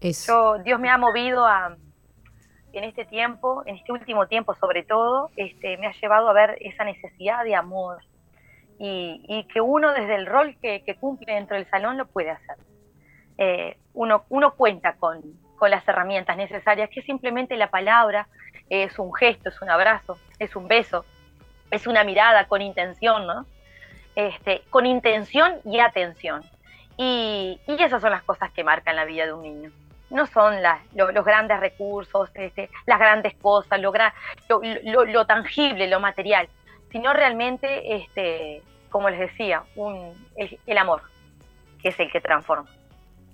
Yo, 0.00 0.58
Dios 0.58 0.80
me 0.80 0.88
ha 0.88 0.96
movido 0.96 1.44
a, 1.44 1.76
en 2.72 2.84
este 2.84 3.04
tiempo, 3.04 3.62
en 3.66 3.76
este 3.76 3.92
último 3.92 4.26
tiempo 4.26 4.54
sobre 4.54 4.82
todo, 4.82 5.30
este, 5.36 5.76
me 5.78 5.86
ha 5.86 5.92
llevado 5.92 6.28
a 6.28 6.32
ver 6.32 6.58
esa 6.60 6.84
necesidad 6.84 7.44
de 7.44 7.54
amor 7.54 8.02
y, 8.78 9.46
que 9.52 9.60
uno 9.60 9.92
desde 9.92 10.14
el 10.14 10.26
rol 10.26 10.56
que, 10.60 10.96
cumple 11.00 11.34
dentro 11.34 11.56
del 11.56 11.68
salón 11.68 11.96
lo 11.96 12.06
puede 12.06 12.30
hacer. 12.30 12.56
Eh, 13.38 13.76
uno, 13.94 14.24
uno 14.28 14.54
cuenta 14.54 14.94
con, 14.96 15.22
las 15.60 15.86
herramientas 15.88 16.36
necesarias, 16.36 16.88
que 16.88 17.02
simplemente 17.02 17.56
la 17.56 17.68
palabra 17.68 18.28
es 18.70 18.96
un 19.00 19.12
gesto, 19.12 19.48
es 19.48 19.60
un 19.60 19.70
abrazo, 19.70 20.16
es 20.38 20.54
un 20.54 20.68
beso, 20.68 21.04
es 21.72 21.88
una 21.88 22.04
mirada 22.04 22.46
con 22.46 22.62
intención, 22.62 23.26
¿no? 23.26 23.44
Este, 24.14 24.62
con 24.70 24.86
intención 24.86 25.56
y 25.64 25.80
atención. 25.80 26.44
y 26.96 27.58
esas 27.66 28.00
son 28.00 28.10
las 28.10 28.22
cosas 28.22 28.52
que 28.52 28.62
marcan 28.62 28.94
la 28.94 29.04
vida 29.04 29.26
de 29.26 29.32
un 29.32 29.42
niño 29.42 29.72
no 30.10 30.26
son 30.26 30.56
los 30.94 31.24
grandes 31.24 31.60
recursos, 31.60 32.30
este, 32.34 32.70
las 32.86 32.98
grandes 32.98 33.34
cosas, 33.34 33.80
lo, 33.80 33.92
lo, 35.04 35.26
tangible, 35.26 35.88
lo 35.88 36.00
material, 36.00 36.48
sino 36.90 37.12
realmente, 37.12 37.96
este, 37.96 38.62
como 38.88 39.10
les 39.10 39.20
decía, 39.20 39.64
un, 39.76 40.12
el, 40.66 40.78
amor, 40.78 41.02
que 41.82 41.90
es 41.90 42.00
el 42.00 42.10
que 42.10 42.20
transforma. 42.20 42.68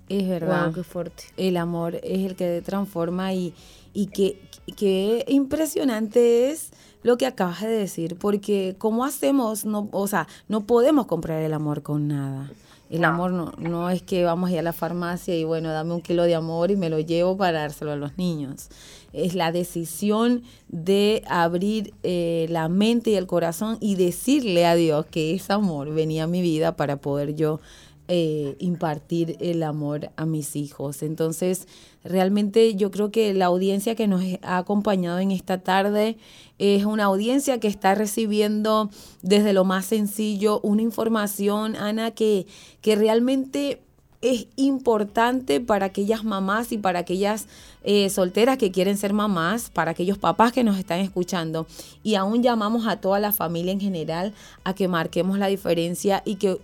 Es 0.09 0.27
verdad. 0.27 0.71
qué 0.73 0.83
fuerte. 0.83 1.23
El 1.37 1.57
amor 1.57 1.95
es 1.95 2.25
el 2.25 2.35
que 2.35 2.61
transforma 2.61 3.33
y, 3.33 3.55
y 3.93 4.07
que, 4.07 4.39
que 4.75 5.23
impresionante 5.27 6.51
es 6.51 6.71
lo 7.01 7.17
que 7.17 7.25
acabas 7.25 7.61
de 7.61 7.67
decir, 7.69 8.17
porque 8.17 8.75
¿cómo 8.77 9.05
hacemos? 9.05 9.63
No, 9.63 9.89
o 9.91 10.07
sea, 10.07 10.27
no 10.47 10.61
podemos 10.61 11.05
comprar 11.05 11.41
el 11.41 11.53
amor 11.53 11.81
con 11.81 12.07
nada. 12.07 12.49
El 12.89 13.03
amor 13.03 13.31
no, 13.31 13.51
no 13.57 13.89
es 13.89 14.03
que 14.03 14.23
vamos 14.23 14.49
a 14.49 14.53
ir 14.53 14.59
a 14.59 14.61
la 14.61 14.73
farmacia 14.73 15.35
y 15.35 15.43
bueno, 15.43 15.69
dame 15.71 15.93
un 15.93 16.01
kilo 16.01 16.23
de 16.23 16.35
amor 16.35 16.69
y 16.69 16.75
me 16.75 16.89
lo 16.89 16.99
llevo 16.99 17.35
para 17.35 17.61
dárselo 17.61 17.91
a 17.91 17.95
los 17.95 18.17
niños. 18.17 18.69
Es 19.11 19.33
la 19.33 19.51
decisión 19.51 20.43
de 20.67 21.23
abrir 21.27 21.93
eh, 22.03 22.45
la 22.49 22.69
mente 22.69 23.11
y 23.11 23.15
el 23.15 23.25
corazón 23.25 23.77
y 23.81 23.95
decirle 23.95 24.65
a 24.65 24.75
Dios 24.75 25.05
que 25.07 25.33
ese 25.33 25.53
amor 25.53 25.93
venía 25.93 26.25
a 26.25 26.27
mi 26.27 26.41
vida 26.41 26.75
para 26.75 26.97
poder 26.97 27.35
yo 27.35 27.59
eh, 28.07 28.55
impartir 28.59 29.35
el 29.39 29.63
amor 29.63 30.11
a 30.15 30.25
mis 30.25 30.55
hijos. 30.55 31.01
Entonces, 31.01 31.67
realmente 32.03 32.75
yo 32.75 32.91
creo 32.91 33.11
que 33.11 33.33
la 33.33 33.45
audiencia 33.45 33.95
que 33.95 34.07
nos 34.07 34.23
ha 34.43 34.57
acompañado 34.57 35.19
en 35.19 35.31
esta 35.31 35.63
tarde 35.63 36.17
es 36.59 36.85
una 36.85 37.05
audiencia 37.05 37.59
que 37.59 37.67
está 37.67 37.95
recibiendo 37.95 38.89
desde 39.21 39.53
lo 39.53 39.65
más 39.65 39.85
sencillo 39.85 40.59
una 40.61 40.83
información, 40.83 41.75
Ana, 41.75 42.11
que, 42.11 42.45
que 42.81 42.95
realmente 42.95 43.81
es 44.21 44.47
importante 44.55 45.61
para 45.61 45.87
aquellas 45.87 46.23
mamás 46.23 46.71
y 46.71 46.77
para 46.77 46.99
aquellas 46.99 47.47
eh, 47.83 48.09
solteras 48.09 48.57
que 48.57 48.71
quieren 48.71 48.97
ser 48.97 49.13
mamás, 49.13 49.69
para 49.69 49.91
aquellos 49.91 50.17
papás 50.17 50.51
que 50.51 50.63
nos 50.63 50.77
están 50.77 50.99
escuchando. 50.99 51.67
Y 52.03 52.15
aún 52.15 52.41
llamamos 52.41 52.87
a 52.87 52.97
toda 52.97 53.19
la 53.19 53.31
familia 53.31 53.71
en 53.71 53.79
general 53.79 54.33
a 54.63 54.73
que 54.73 54.87
marquemos 54.87 55.37
la 55.37 55.47
diferencia 55.47 56.23
y 56.25 56.35
que 56.35 56.59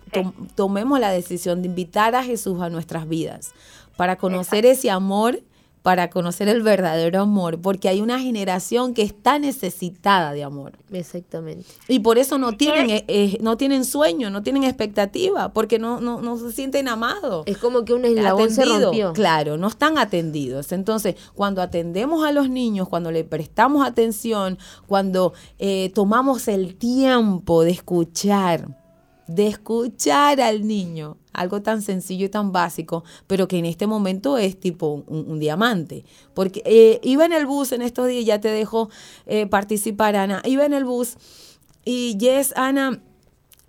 tomemos 0.55 0.99
la 0.99 1.11
decisión 1.11 1.61
de 1.61 1.67
invitar 1.67 2.15
a 2.15 2.23
Jesús 2.23 2.61
a 2.61 2.69
nuestras 2.69 3.07
vidas. 3.07 3.53
Para 3.97 4.15
conocer 4.15 4.65
ese 4.65 4.89
amor 4.89 5.41
para 5.81 6.11
conocer 6.11 6.47
el 6.47 6.61
verdadero 6.61 7.21
amor, 7.21 7.59
porque 7.59 7.89
hay 7.89 8.01
una 8.01 8.19
generación 8.19 8.93
que 8.93 9.01
está 9.01 9.39
necesitada 9.39 10.31
de 10.31 10.43
amor. 10.43 10.73
Exactamente. 10.91 11.65
Y 11.87 11.99
por 11.99 12.19
eso 12.19 12.37
no 12.37 12.53
tienen, 12.53 12.89
eh, 12.89 13.05
eh, 13.07 13.37
no 13.41 13.57
tienen 13.57 13.83
sueño, 13.83 14.29
no 14.29 14.43
tienen 14.43 14.63
expectativa, 14.63 15.53
porque 15.53 15.79
no, 15.79 15.99
no, 15.99 16.21
no 16.21 16.37
se 16.37 16.51
sienten 16.51 16.87
amados. 16.87 17.43
Es 17.47 17.57
como 17.57 17.83
que 17.83 17.93
un 17.93 18.05
eslabón 18.05 18.51
se 18.51 18.63
rompió. 18.63 19.13
Claro, 19.13 19.57
no 19.57 19.67
están 19.67 19.97
atendidos. 19.97 20.71
Entonces, 20.71 21.15
cuando 21.33 21.63
atendemos 21.63 22.23
a 22.25 22.31
los 22.31 22.47
niños, 22.49 22.87
cuando 22.87 23.11
le 23.11 23.23
prestamos 23.23 23.85
atención, 23.85 24.59
cuando 24.85 25.33
eh, 25.57 25.91
tomamos 25.95 26.47
el 26.47 26.75
tiempo 26.75 27.63
de 27.63 27.71
escuchar, 27.71 28.67
de 29.27 29.47
escuchar 29.47 30.41
al 30.41 30.67
niño, 30.67 31.17
algo 31.33 31.61
tan 31.61 31.81
sencillo 31.81 32.25
y 32.25 32.29
tan 32.29 32.51
básico, 32.51 33.03
pero 33.27 33.47
que 33.47 33.57
en 33.57 33.65
este 33.65 33.87
momento 33.87 34.37
es 34.37 34.59
tipo 34.59 35.03
un, 35.07 35.39
diamante. 35.39 36.03
Porque 36.33 36.61
eh, 36.65 36.99
iba 37.03 37.25
en 37.25 37.33
el 37.33 37.45
bus 37.45 37.71
en 37.71 37.81
estos 37.81 38.07
días, 38.07 38.25
ya 38.25 38.41
te 38.41 38.49
dejo 38.49 38.89
eh, 39.25 39.47
participar, 39.47 40.15
Ana, 40.15 40.41
iba 40.45 40.65
en 40.65 40.73
el 40.73 40.85
bus 40.85 41.17
y 41.83 42.17
Yes, 42.17 42.53
Ana, 42.55 43.01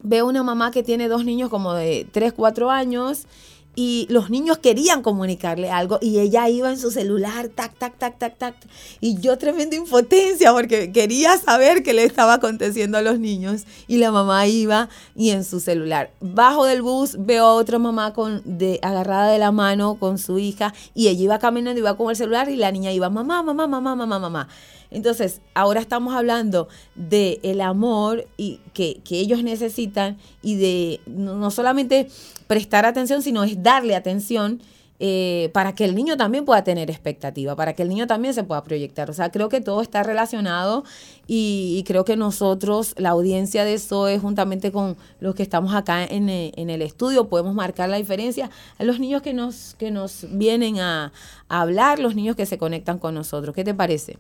veo 0.01 0.27
una 0.27 0.43
mamá 0.43 0.71
que 0.71 0.83
tiene 0.83 1.09
dos 1.09 1.25
niños 1.25 1.49
como 1.49 1.75
de 1.75 2.07
3, 2.13 2.33
4 2.33 2.71
años 2.71 3.27
y 3.75 4.07
los 4.11 4.29
niños 4.29 4.59
querían 4.59 5.03
comunicarle 5.03 5.71
algo 5.71 5.99
y 6.03 6.19
ella 6.19 6.49
iba 6.49 6.71
en 6.71 6.79
su 6.79 6.91
celular, 6.91 7.49
tac, 7.49 7.75
tac, 7.79 7.97
tac, 7.99 8.19
tac, 8.19 8.37
tac. 8.37 8.55
Y 9.01 9.19
yo 9.21 9.39
tremenda 9.39 9.77
impotencia 9.77 10.53
porque 10.53 10.93
quería 10.93 11.39
saber 11.39 11.83
qué 11.83 11.95
le 11.95 12.05
estaba 12.05 12.35
aconteciendo 12.35 12.99
a 12.99 13.03
los 13.03 13.19
niños 13.19 13.65
y 13.89 13.97
la 13.97 14.11
mamá 14.11 14.47
iba 14.47 14.91
y 15.17 15.31
en 15.31 15.45
su 15.45 15.61
celular. 15.61 16.11
Bajo 16.21 16.67
del 16.67 16.83
bus 16.83 17.17
veo 17.19 17.47
a 17.47 17.55
otra 17.55 17.79
mamá 17.79 18.13
con, 18.13 18.43
de, 18.45 18.79
agarrada 18.83 19.33
de 19.33 19.39
la 19.39 19.53
mano 19.53 19.95
con 19.95 20.19
su 20.19 20.39
hija 20.39 20.75
y 20.95 21.09
ella 21.09 21.23
iba 21.23 21.39
caminando, 21.39 21.79
iba 21.79 21.97
con 21.97 22.11
el 22.11 22.17
celular 22.17 22.51
y 22.51 22.57
la 22.57 22.71
niña 22.73 22.93
iba, 22.93 23.09
mamá, 23.09 23.43
mamá, 23.43 23.67
mamá, 23.67 23.97
mamá, 23.97 24.19
mamá. 24.19 24.49
Entonces, 24.93 25.41
ahora 25.55 25.81
estamos 25.81 26.15
hablando 26.15 26.69
de 26.95 27.41
el 27.43 27.61
amor 27.61 28.27
y 28.37 28.61
que, 28.75 29.03
ellos 29.11 29.43
necesitan 29.43 30.19
y 30.43 30.57
de 30.57 31.01
no, 31.07 31.51
solamente 31.51 32.09
prestar 32.47 32.87
atención, 32.87 33.23
sino 33.23 33.45
es 33.45 33.63
darle 33.63 33.95
atención 33.95 34.61
eh, 35.05 35.51
para 35.53 35.75
que 35.75 35.85
el 35.85 35.97
niño 35.97 36.17
también 36.17 36.45
pueda 36.45 36.63
tener 36.63 36.89
expectativa, 36.89 37.57
para 37.57 37.73
que 37.73 37.83
el 37.83 37.89
niño 37.89 38.07
también 38.07 38.35
se 38.35 38.45
pueda 38.45 38.63
proyectar. 38.63 39.11
O 39.11 39.13
sea, 39.13 39.33
creo 39.33 39.49
que 39.49 39.61
todo 39.61 39.83
está 39.83 40.05
relacionado 40.05 40.85
y, 41.27 41.83
creo 41.89 42.05
que 42.05 42.17
nosotros, 42.17 42.95
la 42.97 43.11
audiencia 43.11 43.65
de 43.65 43.79
SOE, 43.79 44.21
juntamente 44.21 44.71
con 44.71 44.97
los 45.19 45.35
que 45.35 45.43
estamos 45.43 45.75
acá 45.75 46.05
en, 46.05 46.29
eh, 46.29 46.53
el 46.57 46.83
estudio, 46.83 47.29
podemos 47.29 47.53
marcar 47.53 47.89
la 47.89 47.97
diferencia 47.97 48.49
a 48.79 48.85
los 48.85 49.01
niños 49.01 49.23
que 49.23 49.35
nos, 49.35 49.75
que 49.77 49.91
nos 49.91 50.25
vienen 50.31 50.79
a 50.79 51.13
hablar, 51.49 51.99
los 51.99 52.15
niños 52.15 52.37
que 52.37 52.47
se 52.47 52.57
conectan 52.57 53.01
con 53.01 53.15
nosotros. 53.15 53.57
¿Qué 53.57 53.65
te 53.65 53.75
parece? 53.75 54.19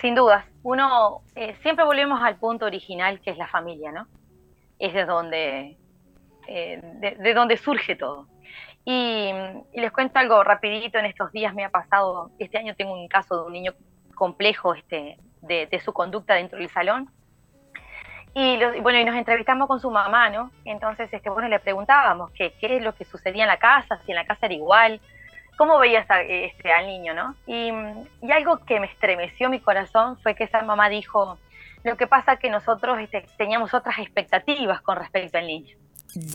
Sin 0.00 0.14
dudas, 0.14 0.44
uno 0.62 1.22
eh, 1.34 1.54
siempre 1.62 1.84
volvemos 1.84 2.20
al 2.22 2.36
punto 2.36 2.66
original 2.66 3.20
que 3.20 3.30
es 3.30 3.38
la 3.38 3.46
familia, 3.46 3.92
¿no? 3.92 4.06
Es 4.78 4.92
de 4.92 5.06
donde, 5.06 5.76
eh, 6.46 6.80
de, 7.18 7.34
donde 7.34 7.56
surge 7.56 7.96
todo. 7.96 8.26
Y, 8.84 9.32
les 9.72 9.90
cuento 9.92 10.18
algo 10.18 10.44
rapidito, 10.44 10.98
en 10.98 11.06
estos 11.06 11.32
días 11.32 11.54
me 11.54 11.64
ha 11.64 11.70
pasado, 11.70 12.30
este 12.38 12.58
año 12.58 12.74
tengo 12.76 12.92
un 12.92 13.08
caso 13.08 13.40
de 13.40 13.46
un 13.46 13.52
niño 13.52 13.72
complejo 14.14 14.74
este, 14.74 15.18
de, 15.40 15.80
su 15.82 15.92
conducta 15.92 16.34
dentro 16.34 16.58
del 16.58 16.68
salón. 16.68 17.10
Y 18.34 18.58
bueno, 18.82 18.98
y 18.98 19.04
nos 19.06 19.16
entrevistamos 19.16 19.66
con 19.66 19.80
su 19.80 19.90
mamá, 19.90 20.28
¿no? 20.28 20.50
Entonces, 20.66 21.10
este, 21.10 21.30
bueno, 21.30 21.48
le 21.48 21.58
preguntábamos 21.58 22.30
qué 22.32 22.54
es 22.60 22.82
lo 22.82 22.94
que 22.94 23.06
sucedía 23.06 23.44
en 23.44 23.48
la 23.48 23.58
casa, 23.58 23.98
si 24.04 24.12
en 24.12 24.16
la 24.16 24.26
casa 24.26 24.44
era 24.44 24.54
igual, 24.54 25.00
cómo 25.56 25.78
veías 25.78 26.06
este, 26.28 26.72
al 26.72 26.86
niño, 26.86 27.14
¿no? 27.14 27.34
Y, 27.46 27.70
algo 28.30 28.58
que 28.58 28.78
me 28.80 28.86
estremeció 28.86 29.48
mi 29.48 29.60
corazón 29.60 30.18
fue 30.18 30.34
que 30.34 30.44
esa 30.44 30.62
mamá 30.62 30.88
dijo, 30.88 31.38
lo 31.82 31.96
que 31.96 32.06
pasa 32.06 32.34
es 32.34 32.40
que 32.40 32.50
nosotros 32.50 32.98
este, 33.00 33.26
teníamos 33.36 33.74
otras 33.74 33.98
expectativas 33.98 34.80
con 34.82 34.96
respecto 34.96 35.38
al 35.38 35.46
niño. 35.46 35.76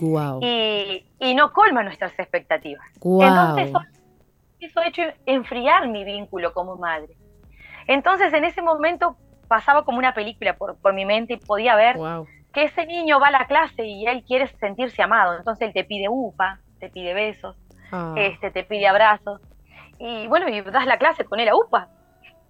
Wow. 0.00 0.40
Y, 0.42 1.34
no 1.34 1.52
colma 1.52 1.82
nuestras 1.82 2.12
expectativas. 2.18 2.86
Entonces 2.96 3.68
eso, 3.68 3.80
eso 4.60 4.80
ha 4.80 4.86
hecho 4.86 5.02
enfriar 5.26 5.88
mi 5.88 6.04
vínculo 6.04 6.52
como 6.52 6.76
madre. 6.76 7.16
Entonces 7.86 8.32
en 8.32 8.44
ese 8.44 8.62
momento 8.62 9.16
pasaba 9.48 9.84
como 9.84 9.98
una 9.98 10.14
película 10.14 10.54
por, 10.56 10.76
por 10.76 10.94
mi 10.94 11.04
mente 11.04 11.34
y 11.34 11.36
podía 11.36 11.74
ver 11.74 11.96
que 12.52 12.64
ese 12.64 12.86
niño 12.86 13.18
va 13.18 13.28
a 13.28 13.30
la 13.32 13.46
clase 13.46 13.84
y 13.84 14.06
él 14.06 14.22
quiere 14.24 14.46
sentirse 14.58 15.02
amado. 15.02 15.36
Entonces 15.36 15.66
él 15.66 15.74
te 15.74 15.84
pide 15.84 16.08
upa, 16.08 16.60
te 16.78 16.90
pide 16.90 17.14
besos, 17.14 17.56
Ah. 17.92 18.14
este, 18.16 18.50
te 18.50 18.64
pide 18.64 18.88
abrazos. 18.88 19.40
Y 19.98 20.26
bueno, 20.26 20.48
y 20.48 20.62
das 20.62 20.86
la 20.86 20.98
clase 20.98 21.24
con 21.24 21.38
él 21.38 21.48
a 21.48 21.54
UPA. 21.54 21.88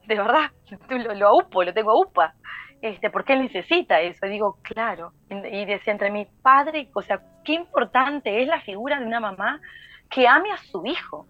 De 0.07 0.15
verdad, 0.17 0.51
lo, 0.89 1.15
lo 1.15 1.37
upo, 1.37 1.65
lo 1.65 1.75
tengo 1.75 1.91
a 1.91 2.01
UPA. 2.01 2.35
Este, 2.81 3.11
porque 3.11 3.35
él 3.35 3.43
necesita 3.43 4.01
eso. 4.01 4.27
Digo, 4.27 4.59
claro. 4.63 5.13
Y 5.29 5.65
decía 5.65 5.93
entre 5.93 6.11
mi 6.11 6.27
padre, 6.43 6.89
o 6.95 7.03
sea, 7.03 7.21
qué 7.45 7.53
importante 7.53 8.43
es 8.43 8.49
la 8.49 8.61
figura 8.61 8.99
de 8.99 9.07
una 9.07 9.21
mamá 9.21 9.61
que 10.11 10.27
ame 10.27 10.51
a 10.53 10.59
su 10.59 10.87
hijo. 10.87 11.27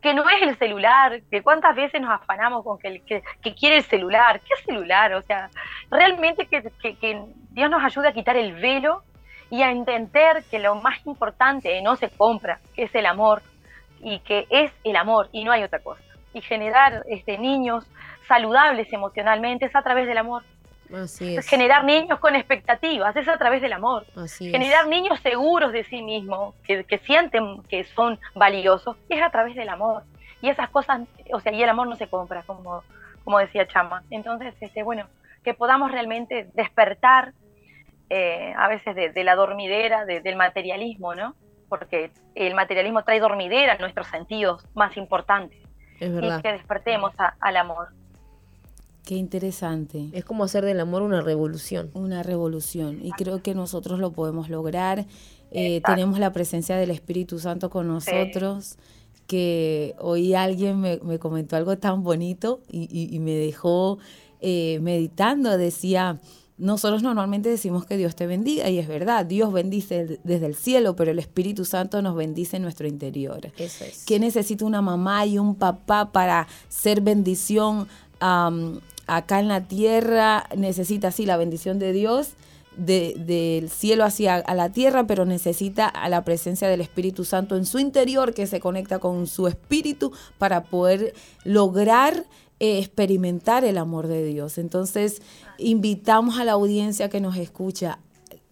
Que 0.00 0.12
no 0.12 0.28
es 0.28 0.42
el 0.42 0.56
celular, 0.58 1.22
que 1.30 1.42
cuántas 1.42 1.74
veces 1.74 2.00
nos 2.00 2.10
afanamos 2.10 2.62
con 2.62 2.78
que, 2.78 3.02
que, 3.06 3.54
quiere 3.54 3.78
el 3.78 3.84
celular. 3.84 4.40
¿Qué 4.40 4.62
celular? 4.64 5.14
O 5.14 5.22
sea, 5.22 5.48
realmente 5.90 6.46
que, 6.46 6.62
que 6.96 7.22
Dios 7.50 7.70
nos 7.70 7.82
ayude 7.82 8.08
a 8.08 8.12
quitar 8.12 8.36
el 8.36 8.52
velo 8.54 9.02
y 9.48 9.62
a 9.62 9.70
entender 9.70 10.44
que 10.50 10.58
lo 10.58 10.74
más 10.74 11.06
importante 11.06 11.80
no 11.80 11.96
se 11.96 12.10
compra, 12.10 12.60
que 12.74 12.82
es 12.84 12.94
el 12.94 13.06
amor, 13.06 13.42
y 14.04 14.20
que 14.20 14.46
es 14.50 14.70
el 14.84 14.96
amor 14.96 15.28
y 15.32 15.44
no 15.44 15.50
hay 15.50 15.64
otra 15.64 15.80
cosa. 15.80 16.02
Y 16.34 16.42
generar 16.42 17.02
este, 17.08 17.38
niños 17.38 17.84
saludables 18.28 18.92
emocionalmente 18.92 19.64
es 19.66 19.74
a 19.74 19.82
través 19.82 20.06
del 20.06 20.18
amor. 20.18 20.44
Así 20.94 21.36
es. 21.36 21.48
Generar 21.48 21.84
niños 21.84 22.18
con 22.20 22.36
expectativas 22.36 23.16
es 23.16 23.26
a 23.26 23.38
través 23.38 23.62
del 23.62 23.72
amor. 23.72 24.04
Generar 24.38 24.86
niños 24.86 25.18
seguros 25.20 25.72
de 25.72 25.84
sí 25.84 26.02
mismos, 26.02 26.54
que, 26.64 27.00
sienten 27.04 27.62
que 27.62 27.84
son 27.84 28.20
valiosos, 28.34 28.96
es 29.08 29.22
a 29.22 29.30
través 29.30 29.56
del 29.56 29.70
amor. 29.70 30.02
Y 30.42 30.50
esas 30.50 30.68
cosas, 30.68 31.00
o 31.32 31.40
sea, 31.40 31.52
y 31.52 31.62
el 31.62 31.68
amor 31.68 31.88
no 31.88 31.96
se 31.96 32.08
compra, 32.08 32.42
como, 32.42 32.82
como 33.24 33.38
decía 33.38 33.66
Chama. 33.66 34.02
Entonces, 34.10 34.54
este, 34.60 34.82
bueno, 34.82 35.06
que 35.42 35.54
podamos 35.54 35.90
realmente 35.90 36.48
despertar 36.52 37.32
eh, 38.10 38.52
a 38.56 38.68
veces 38.68 38.94
de, 38.94 39.24
la 39.24 39.34
dormidera, 39.34 40.04
del 40.04 40.36
materialismo, 40.36 41.14
¿no? 41.14 41.34
Porque 41.68 42.10
el 42.34 42.54
materialismo 42.54 43.02
trae 43.02 43.20
dormidera 43.20 43.74
en 43.74 43.80
nuestros 43.80 44.06
sentidos 44.08 44.66
más 44.74 44.96
importantes. 44.96 45.58
Es 46.00 46.12
verdad. 46.12 46.38
Y 46.38 46.42
que 46.42 46.52
despertemos 46.52 47.12
al 47.40 47.56
amor. 47.56 47.88
Qué 49.04 49.16
interesante. 49.16 50.08
Es 50.12 50.24
como 50.24 50.44
hacer 50.44 50.64
del 50.64 50.80
amor 50.80 51.02
una 51.02 51.20
revolución. 51.20 51.90
Una 51.92 52.22
revolución. 52.22 53.00
Y 53.02 53.12
creo 53.12 53.42
que 53.42 53.54
nosotros 53.54 53.98
lo 53.98 54.12
podemos 54.12 54.48
lograr. 54.48 55.04
Eh, 55.50 55.82
tenemos 55.84 56.18
la 56.18 56.32
presencia 56.32 56.76
del 56.76 56.90
Espíritu 56.90 57.38
Santo 57.38 57.68
con 57.68 57.86
nosotros. 57.86 58.78
Que 59.26 59.94
hoy 59.98 60.34
alguien 60.34 60.80
me, 60.80 61.18
comentó 61.18 61.56
algo 61.56 61.76
tan 61.78 62.02
bonito 62.02 62.62
y, 62.68 63.18
me 63.20 63.32
dejó 63.32 63.98
eh, 64.40 64.78
meditando. 64.80 65.58
Decía, 65.58 66.18
nosotros 66.56 67.02
normalmente 67.02 67.48
decimos 67.48 67.84
que 67.84 67.96
Dios 67.96 68.14
te 68.14 68.26
bendiga 68.26 68.68
y 68.70 68.78
es 68.78 68.86
verdad, 68.86 69.26
Dios 69.26 69.52
bendice 69.52 70.20
desde 70.22 70.46
el 70.46 70.54
cielo, 70.54 70.94
pero 70.94 71.10
el 71.10 71.18
Espíritu 71.18 71.64
Santo 71.64 72.00
nos 72.00 72.14
bendice 72.14 72.56
en 72.56 72.62
nuestro 72.62 72.86
interior. 72.86 73.50
Eso 73.58 73.84
es. 73.84 74.04
¿Qué 74.04 74.20
necesita 74.20 74.64
una 74.64 74.80
mamá 74.80 75.26
y 75.26 75.38
un 75.38 75.56
papá 75.56 76.12
para 76.12 76.46
ser 76.68 77.00
bendición 77.00 77.88
acá 78.20 79.40
en 79.40 79.48
la 79.48 79.62
tierra? 79.66 80.48
Necesita, 80.56 81.10
sí, 81.10 81.26
la 81.26 81.36
bendición 81.36 81.80
de 81.80 81.92
Dios 81.92 82.34
del 82.76 83.70
cielo 83.70 84.04
hacia 84.04 84.36
a 84.36 84.54
la 84.54 84.70
tierra, 84.70 85.06
pero 85.06 85.24
necesita 85.24 85.86
a 85.86 86.08
la 86.08 86.24
presencia 86.24 86.68
del 86.68 86.80
Espíritu 86.80 87.24
Santo 87.24 87.56
en 87.56 87.66
su 87.66 87.78
interior 87.78 88.34
que 88.34 88.46
se 88.46 88.60
conecta 88.60 88.98
con 88.98 89.26
su 89.26 89.46
espíritu 89.46 90.12
para 90.38 90.64
poder 90.64 91.14
lograr 91.44 92.24
experimentar 92.78 93.64
el 93.64 93.78
amor 93.78 94.06
de 94.08 94.24
Dios. 94.24 94.58
Entonces, 94.58 95.22
invitamos 95.58 96.38
a 96.38 96.44
la 96.44 96.52
audiencia 96.52 97.08
que 97.08 97.20
nos 97.20 97.36
escucha, 97.36 97.98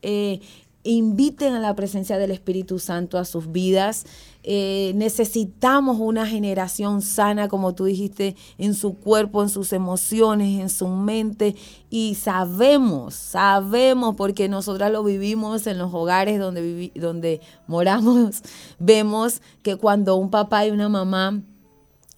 eh, 0.03 0.41
inviten 0.85 1.55
a 1.55 1.61
la 1.61 1.77
presencia 1.77 2.19
del 2.19 2.33
Espíritu 2.33 2.79
Santo 2.79 3.19
a 3.19 3.25
sus 3.25 3.53
vidas. 3.53 4.05
Eh, 4.43 4.93
necesitamos 4.97 5.99
una 6.01 6.27
generación 6.27 7.03
sana, 7.03 7.47
como 7.47 7.75
tú 7.75 7.85
dijiste, 7.85 8.35
en 8.59 8.75
su 8.75 8.95
cuerpo, 8.95 9.43
en 9.43 9.49
sus 9.49 9.73
emociones, 9.73 10.61
en 10.61 10.69
su 10.69 10.89
mente. 10.89 11.55
Y 11.89 12.17
sabemos, 12.17 13.15
sabemos, 13.15 14.17
porque 14.17 14.49
nosotras 14.49 14.91
lo 14.91 15.05
vivimos 15.05 15.67
en 15.69 15.79
los 15.79 15.95
hogares 15.95 16.41
donde, 16.41 16.91
donde 16.97 17.41
moramos, 17.69 18.43
vemos 18.81 19.41
que 19.63 19.77
cuando 19.77 20.17
un 20.17 20.31
papá 20.31 20.67
y 20.67 20.71
una 20.71 20.89
mamá 20.89 21.43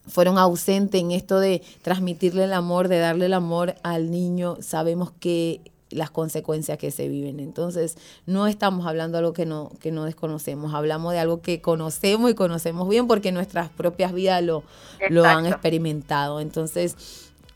fueron 0.06 0.38
ausentes 0.38 1.00
en 1.00 1.10
esto 1.10 1.40
de 1.40 1.62
transmitirle 1.82 2.44
el 2.44 2.52
amor, 2.52 2.88
de 2.88 2.98
darle 2.98 3.26
el 3.26 3.34
amor 3.34 3.74
al 3.82 4.10
niño, 4.10 4.58
sabemos 4.60 5.12
que 5.18 5.60
las 5.90 6.10
consecuencias 6.10 6.76
que 6.78 6.90
se 6.90 7.08
viven. 7.08 7.40
Entonces, 7.40 7.96
no 8.26 8.46
estamos 8.46 8.86
hablando 8.86 9.16
de 9.16 9.20
algo 9.20 9.32
que 9.32 9.46
no, 9.46 9.70
que 9.80 9.92
no 9.92 10.04
desconocemos, 10.04 10.74
hablamos 10.74 11.12
de 11.12 11.20
algo 11.20 11.40
que 11.40 11.60
conocemos 11.60 12.30
y 12.30 12.34
conocemos 12.34 12.88
bien 12.88 13.06
porque 13.06 13.32
nuestras 13.32 13.70
propias 13.70 14.12
vidas 14.12 14.42
lo, 14.42 14.64
lo 15.08 15.24
han 15.24 15.46
experimentado. 15.46 16.40
Entonces, 16.40 16.96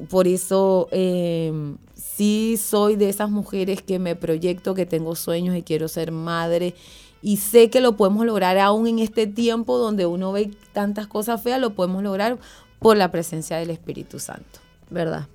por 0.08 0.28
eso 0.28 0.88
eh, 0.92 1.52
sí 1.96 2.56
soy 2.56 2.96
de 2.96 3.08
esas 3.08 3.30
mujeres 3.30 3.82
que 3.82 3.98
me 3.98 4.14
proyecto, 4.14 4.74
que 4.74 4.86
tengo 4.86 5.16
sueños 5.16 5.56
y 5.56 5.62
quiero 5.62 5.88
ser 5.88 6.12
madre 6.12 6.74
y 7.22 7.38
sé 7.38 7.70
que 7.70 7.80
lo 7.80 7.96
podemos 7.96 8.24
lograr 8.24 8.58
aún 8.58 8.86
en 8.86 8.98
este 8.98 9.26
tiempo 9.26 9.78
donde 9.78 10.06
uno 10.06 10.32
ve 10.32 10.50
tantas 10.72 11.06
cosas 11.06 11.42
feas, 11.42 11.60
lo 11.60 11.74
podemos 11.74 12.02
lograr 12.02 12.38
por 12.78 12.96
la 12.96 13.10
presencia 13.10 13.56
del 13.56 13.70
Espíritu 13.70 14.18
Santo, 14.18 14.60
¿verdad? 14.90 15.26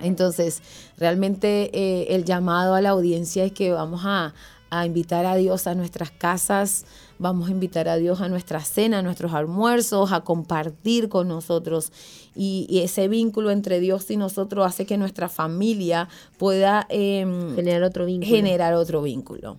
Entonces, 0.00 0.60
realmente 0.98 1.70
eh, 1.72 2.14
el 2.14 2.24
llamado 2.24 2.74
a 2.74 2.80
la 2.80 2.90
audiencia 2.90 3.44
es 3.44 3.52
que 3.52 3.70
vamos 3.70 4.02
a, 4.04 4.34
a 4.70 4.86
invitar 4.86 5.24
a 5.24 5.36
Dios 5.36 5.68
a 5.68 5.74
nuestras 5.76 6.10
casas, 6.10 6.84
vamos 7.18 7.48
a 7.48 7.52
invitar 7.52 7.88
a 7.88 7.96
Dios 7.96 8.20
a 8.20 8.28
nuestra 8.28 8.60
cena, 8.60 8.98
a 8.98 9.02
nuestros 9.02 9.32
almuerzos, 9.32 10.10
a 10.10 10.22
compartir 10.22 11.08
con 11.08 11.28
nosotros. 11.28 11.92
Y, 12.34 12.80
ese 12.82 13.06
vínculo 13.06 13.52
entre 13.52 13.78
Dios 13.78 14.10
y 14.10 14.16
nosotros 14.16 14.66
hace 14.66 14.84
que 14.84 14.96
nuestra 14.96 15.28
familia 15.28 16.08
pueda 16.38 16.86
em, 16.88 17.54
generar 17.54 17.84
otro 17.84 18.04
vínculo. 18.04 18.34
Generar 18.34 18.74
otro 18.74 19.02
vínculo. 19.02 19.58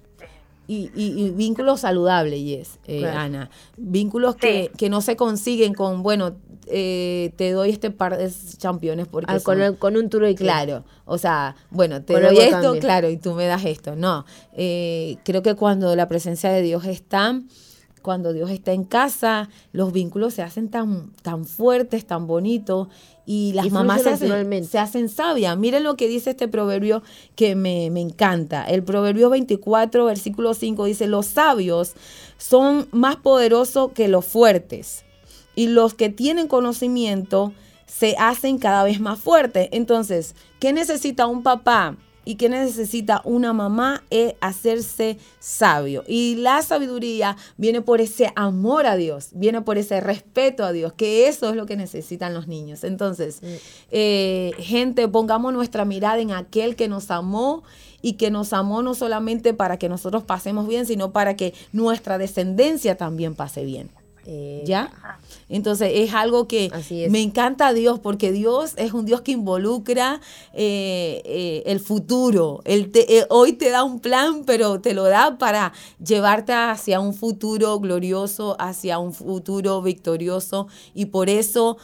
Y, 0.68 1.32
vínculos 1.36 1.82
saludables, 1.82 2.39
Yes, 2.41 2.80
eh, 2.88 3.05
Ana. 3.05 3.49
Vínculos 3.78 4.36
que, 4.36 4.72
que, 4.78 4.89
no 4.89 5.01
se 5.01 5.16
consiguen 5.16 5.74
con, 5.74 6.01
bueno, 6.01 6.36
eh, 6.68 7.32
te 7.36 7.51
doy 7.51 7.70
este 7.70 7.91
par 7.91 8.18
de 8.18 8.32
championes 8.57 9.07
porque 9.07 9.32
ah, 9.32 9.72
con, 9.78 9.97
un 9.97 10.09
turo 10.09 10.28
y 10.28 10.34
claro 10.34 10.84
o 11.05 11.20
sea 11.20 11.55
bueno 11.70 12.01
te 12.01 12.20
doy 12.20 12.39
esto 12.39 12.80
claro 12.80 13.07
y 13.09 13.18
tú 13.18 13.34
me 13.34 13.45
das 13.45 13.66
esto. 13.66 13.95
No 13.95 14.26
eh, 14.53 15.18
creo 15.24 15.43
que 15.43 15.53
cuando 15.55 15.95
la 15.95 16.07
presencia 16.07 16.49
de 16.49 16.63
Dios 16.63 16.86
está 16.86 17.39
cuando 18.06 18.34
Dios 18.34 18.51
está 18.51 18.72
en 18.72 18.84
casa 18.84 19.49
los 19.72 19.91
vínculos 19.91 20.36
se 20.36 20.43
hacen 20.43 20.70
tan 20.70 21.12
tan 21.24 21.45
fuertes 21.45 22.06
tan 22.06 22.28
bonitos 22.28 22.88
y 23.26 23.53
las 23.53 23.72
mamás 23.72 24.03
se 24.03 24.12
hacen, 24.12 24.66
se 24.66 24.78
hacen 24.78 25.10
sabias. 25.10 25.58
Miren 25.58 25.84
lo 25.84 25.95
que 25.95 26.08
dice 26.08 26.30
este 26.30 26.47
proverbio 26.47 27.01
que 27.36 27.56
me, 27.56 27.89
me, 27.89 27.99
encanta. 27.99 28.64
El 28.66 28.84
proverbio 28.84 29.32
24, 29.32 30.06
versículo 30.06 30.53
5 30.53 30.86
dice, 30.86 31.08
los 31.08 31.26
sabios 31.26 31.95
son 32.38 32.88
más 32.91 33.16
poderosos 33.16 33.93
que 33.93 34.10
los 34.10 34.26
fuertes 34.26 35.06
y 35.56 35.70
los 35.70 35.95
que 35.95 36.10
tienen 36.10 36.47
conocimiento 36.47 37.51
se 37.88 38.16
hacen 38.20 38.60
cada 38.60 38.84
vez 38.84 38.99
más 38.99 39.20
fuertes. 39.20 39.70
Entonces, 39.72 40.36
¿qué 40.60 40.72
necesita 40.72 41.26
un 41.26 41.41
papá? 41.41 41.97
Y 42.26 42.36
qué 42.36 42.49
necesita 42.49 43.21
una 43.23 43.53
mamá 43.53 44.03
es 44.09 44.34
hacerse 44.41 45.17
sabio. 45.39 46.03
Y 46.07 46.36
la 46.38 46.61
sabiduría 46.61 47.38
viene 47.57 47.82
por 47.82 48.01
ese 48.01 48.34
amor 48.36 48.88
a 48.88 48.95
Dios, 48.95 49.30
viene 49.34 49.61
por 49.61 49.78
ese 49.78 50.01
respeto 50.01 50.65
a 50.65 50.71
Dios, 50.71 50.93
que 50.93 51.28
eso 51.28 51.49
es 51.49 51.55
lo 51.55 51.65
que 51.65 51.78
necesitan 51.78 52.34
los 52.34 52.47
niños. 52.47 52.84
Entonces, 52.84 53.39
eh, 53.91 54.51
gente, 54.57 55.07
pongamos 55.07 55.53
nuestra 55.53 55.86
mirada 55.86 56.19
en 56.19 56.32
aquel 56.32 56.76
que 56.76 56.88
nos 56.88 57.11
amó 57.11 57.63
y 58.01 58.13
que 58.13 58.32
nos 58.32 58.53
amó 58.53 58.82
no 58.82 58.93
solamente 58.95 59.53
para 59.53 59.78
que 59.78 59.89
nosotros 59.89 60.23
pasemos 60.23 60.67
bien, 60.67 60.86
sino 60.86 61.11
para 61.11 61.36
que 61.36 61.53
nuestra 61.71 62.17
descendencia 62.17 62.97
también 62.97 63.36
pase 63.36 63.63
bien. 63.63 63.89
Eh, 64.28 64.63
¿Ya? 64.65 64.91
Entonces 65.47 65.91
es 65.93 66.13
algo 66.13 66.47
que 66.47 66.71
me 67.09 67.21
encanta 67.21 67.67
a 67.67 67.73
Dios 67.73 67.99
porque 67.99 68.31
Dios 68.31 68.73
es 68.77 68.93
un 68.93 69.05
Dios 69.05 69.21
que 69.21 69.31
involucra 69.31 70.19
eh, 70.53 71.21
eh, 71.25 71.63
el 71.67 71.79
futuro. 71.79 72.61
hoy 73.29 73.53
te 73.53 73.69
da 73.69 73.83
un 73.83 73.99
plan, 73.99 74.43
pero 74.45 74.81
te 74.81 74.93
lo 74.93 75.03
da 75.03 75.37
para 75.37 75.73
llevarte 76.03 76.53
hacia 76.53 76.99
un 76.99 77.13
futuro 77.13 77.79
glorioso, 77.79 78.55
hacia 78.59 78.97
un 78.97 79.13
futuro 79.13 79.81
victorioso. 79.81 80.67
Y 80.93 81.05
por 81.05 81.29
eso 81.29 81.77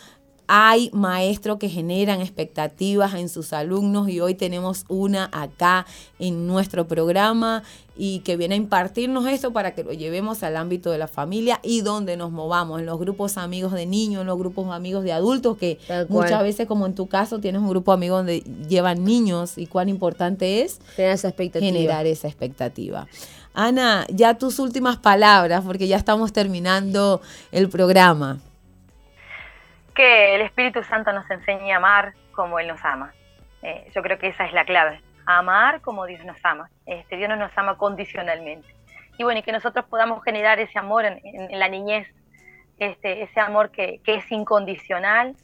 hay 0.48 0.89
maestros 0.94 1.58
que 1.58 1.70
generan 1.70 2.22
expectativas 2.22 3.14
en 3.14 3.30
sus 3.30 3.54
alumnos 3.54 4.10
y 4.10 4.20
hoy 4.20 4.36
tenemos 4.36 4.86
una 4.89 5.30
acá 5.32 5.86
en 6.20 6.48
nuestro 6.48 6.88
programa 6.88 7.64
y 7.96 8.20
que 8.20 8.38
viene 8.38 8.56
a 8.56 8.58
impartirnos 8.58 9.28
eso 9.28 9.52
para 9.52 9.74
que 9.74 9.84
lo 9.84 9.94
llevemos 9.94 10.44
al 10.44 10.58
ámbito 10.58 10.92
de 10.92 10.98
la 10.98 11.08
familia 11.08 11.60
y 11.64 11.82
donde 11.82 12.18
nos 12.18 12.32
movamos, 12.32 12.80
en 12.80 12.86
los 12.86 13.00
grupos 13.00 13.38
amigos 13.38 13.74
de 13.74 13.86
niños, 13.86 14.22
en 14.22 14.28
los 14.28 14.38
grupos 14.38 14.72
amigos 14.72 15.04
de 15.04 15.14
adultos, 15.14 15.58
que 15.58 15.78
muchas 16.10 16.42
veces, 16.44 16.68
como 16.68 16.86
en 16.86 16.96
tu 16.96 17.08
caso, 17.08 17.39
tienes 17.39 17.62
un 17.62 17.70
grupo 17.70 17.92
amigo 17.92 18.18
donde 18.18 18.42
llevan 18.68 19.04
niños 19.04 19.58
y 19.58 19.68
cuán 19.68 19.89
importante 19.89 20.64
es 20.64 20.80
generar 21.54 22.06
esa 22.08 22.28
expectativa. 22.28 23.08
Ana, 23.54 24.06
ya 24.10 24.38
tus 24.38 24.60
últimas 24.60 24.98
palabras, 24.98 25.64
porque 25.66 25.88
ya 25.88 25.98
estamos 25.98 26.32
terminando 26.32 27.22
el 27.52 27.70
programa 27.70 28.39
que 30.02 30.34
el 30.34 30.41
Espíritu 30.41 30.84
Santo 30.84 31.14
nos 31.14 31.30
enseñe 31.30 31.74
a 31.74 31.78
amar 31.78 32.16
como 32.32 32.58
Él 32.58 32.68
nos 32.68 32.84
ama. 32.84 33.14
Eh, 33.62 33.88
yo 33.93 34.02
creo 34.02 34.18
que 34.18 34.30
esa 34.30 34.45
es 34.45 34.52
la 34.52 34.66
clave, 34.66 34.99
amar 35.28 35.82
como 35.82 36.08
Dios 36.08 36.26
nos 36.26 36.43
ama. 36.43 36.72
Este, 36.88 37.18
Dios 37.18 37.30
no 37.30 37.36
nos 37.36 37.56
ama 37.56 37.78
condicionalmente. 37.78 38.68
Y 39.20 39.24
bueno, 39.24 39.41
y 39.41 39.43
que 39.43 39.52
nosotros 39.52 39.86
podamos 39.86 40.24
generar 40.24 40.60
ese 40.60 40.80
amor 40.80 41.06
en, 41.06 41.20
la 41.52 41.68
niñez, 41.68 42.08
este, 42.80 43.22
ese 43.22 43.39
amor 43.39 43.70
que, 43.70 44.02
que, 44.04 44.16
es 44.16 44.32
incondicional 44.32 45.36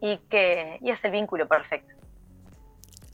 y 0.00 0.16
que 0.30 0.78
y 0.80 0.92
es 0.92 1.04
el 1.04 1.10
vínculo 1.10 1.46
perfecto. 1.46 1.92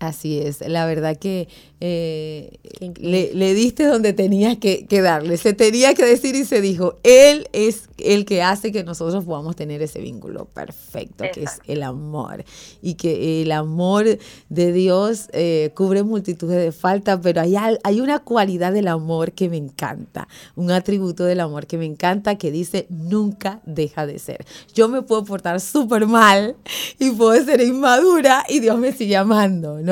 Así 0.02 0.40
es, 0.40 0.66
la 0.66 0.84
verdad 0.84 1.16
que 1.16 1.46
eh, 1.78 2.58
le, 3.00 3.54
diste 3.54 3.86
donde 3.86 4.12
tenías 4.12 4.56
que, 4.56 4.84
darle, 5.00 5.36
se 5.36 5.52
tenía 5.52 5.94
que 5.94 6.04
decir 6.04 6.34
y 6.34 6.44
se 6.44 6.60
dijo, 6.60 6.96
Él 7.04 7.48
es 7.52 7.88
el 7.98 8.24
que 8.24 8.42
hace 8.42 8.72
que 8.72 8.82
nosotros 8.82 9.24
podamos 9.24 9.54
tener 9.54 9.80
ese 9.80 10.00
vínculo 10.00 10.46
perfecto, 10.46 11.24
que 11.32 11.44
es 11.44 11.60
el 11.68 11.84
amor, 11.84 12.44
y 12.82 12.94
que 12.94 13.42
el 13.42 13.52
amor 13.52 14.18
de 14.48 14.72
Dios 14.72 15.28
eh, 15.32 15.70
cubre 15.76 16.02
multitudes 16.02 16.56
de 16.56 16.72
faltas, 16.72 17.20
pero 17.22 17.40
hay, 17.40 17.54
hay 17.56 18.00
una 18.00 18.18
cualidad 18.18 18.72
del 18.72 18.88
amor 18.88 19.30
que 19.32 19.48
me 19.48 19.56
encanta, 19.56 20.26
un 20.56 20.72
atributo 20.72 21.24
del 21.24 21.38
amor 21.38 21.68
que 21.68 21.78
me 21.78 21.86
encanta 21.86 22.38
que 22.38 22.50
dice, 22.50 22.86
nunca 22.90 23.60
deja 23.66 24.04
de 24.06 24.18
ser. 24.18 24.44
Yo 24.74 24.88
me 24.88 25.02
puedo 25.02 25.24
portar 25.24 25.60
súper 25.60 26.06
mal 26.06 26.56
y 26.98 27.10
puedo 27.10 27.44
ser 27.44 27.60
inmadura 27.60 28.44
y 28.48 28.58
Dios 28.58 28.78
me 28.78 28.92
sigue 28.92 29.16
amando, 29.16 29.78
¿no? 29.80 29.91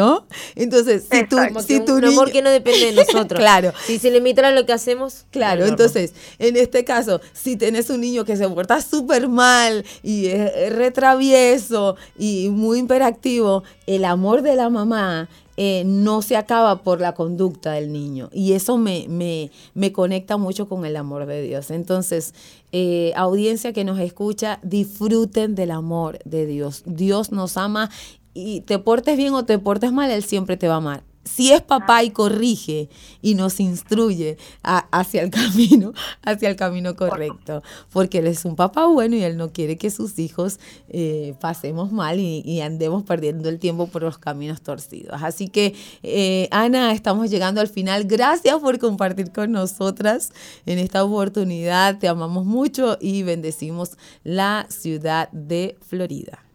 Entonces, 0.55 1.07
si 1.11 1.26
tú, 1.26 1.36
si 1.66 1.80
tu 1.80 1.96
un 1.96 2.05
amor 2.05 2.30
que 2.30 2.42
no 2.42 2.51
depende 2.51 2.86
de 2.86 2.92
nosotros. 2.92 3.38
claro. 3.40 3.72
Si 3.86 3.98
se 3.98 4.11
limita 4.11 4.46
a 4.46 4.53
lo 4.53 4.66
que 4.66 4.72
hacemos. 4.72 5.26
Claro, 5.30 5.66
entonces, 5.66 6.14
en 6.38 6.57
este 6.57 6.84
caso, 6.84 7.20
si 7.32 7.57
tenés 7.57 7.90
un 7.90 8.01
niño 8.01 8.24
que 8.24 8.36
se 8.36 8.48
porta 8.48 8.80
súper 8.80 9.28
mal 9.28 9.84
y 10.03 10.26
es 10.26 10.72
retravieso 10.72 11.96
y 12.18 12.48
muy 12.51 12.78
imperactivo, 12.78 13.62
el 13.86 14.05
amor 14.05 14.42
de 14.42 14.57
la 14.57 14.70
mamá 14.70 15.28
eh, 15.62 15.82
no 15.84 16.22
se 16.22 16.36
acaba 16.36 16.82
por 16.82 17.03
la 17.03 17.12
conducta 17.12 17.72
del 17.72 17.92
niño. 17.92 18.30
Y 18.32 18.55
eso 18.55 18.78
me, 18.78 19.07
me, 19.09 19.51
me 19.74 19.92
conecta 19.92 20.38
mucho 20.38 20.68
con 20.68 20.86
el 20.86 20.96
amor 20.96 21.26
de 21.26 21.42
Dios. 21.42 21.70
Entonces, 21.70 22.32
eh, 22.72 23.12
audiencia 23.14 23.74
que 23.74 23.84
nos 23.84 23.98
escucha, 23.98 24.59
disfruten 24.62 25.55
del 25.55 25.72
amor 25.72 26.18
de 26.24 26.46
Dios. 26.46 26.82
Dios 26.86 27.30
nos 27.30 27.59
ama 27.59 27.90
y 28.35 28.62
te 28.62 28.78
portes 28.78 29.16
bien 29.16 29.35
o 29.35 29.45
te 29.45 29.59
portes 29.59 29.93
mal, 29.93 30.11
Él 30.11 30.22
siempre 30.22 30.57
te 30.57 30.68
va 30.68 30.74
a 30.74 30.78
amar. 30.78 31.03
Si 31.22 31.53
es 31.53 31.61
papá 31.61 32.03
y 32.03 32.11
corrige 32.11 32.89
y 33.20 33.35
nos 33.35 33.61
instruye 33.61 34.39
hacia 34.62 35.22
el 35.22 35.31
camino, 35.31 35.93
hacia 36.22 36.49
el 36.49 36.57
camino 36.57 36.97
correcto, 36.97 37.62
porque 37.93 38.18
Él 38.18 38.26
es 38.26 38.47
un 38.47 38.57
papá 38.57 38.87
bueno 38.87 39.16
y 39.16 39.22
Él 39.22 39.37
no 39.37 39.53
quiere 39.53 39.76
que 39.76 39.91
sus 39.91 40.18
hijos 40.18 40.59
eh, 40.89 41.35
pasemos 41.39 41.93
mal 41.93 42.18
y, 42.18 42.61
andemos 42.61 43.03
perdiendo 43.05 43.49
el 43.49 43.59
tiempo 43.59 43.87
por 43.87 44.03
los 44.03 44.18
caminos 44.18 44.62
torcidos. 44.62 45.22
Así 45.22 45.49
que, 45.49 45.74
eh, 46.03 46.49
Ana, 46.51 46.93
estamos 46.93 47.31
llegando 47.31 47.61
al 47.61 47.68
final. 47.68 48.05
Gracias 48.05 48.57
por 48.59 48.78
compartir 48.78 49.31
con 49.31 49.53
nosotras 49.53 50.33
en 50.66 50.78
esta 50.78 51.05
oportunidad. 51.05 51.99
Te 51.99 52.09
amamos 52.09 52.45
mucho 52.45 52.97
y 53.01 53.22
bendecimos 53.22 53.93
la 54.24 54.66
ciudad 54.68 55.31
de 55.33 55.76
Florida 55.81 56.49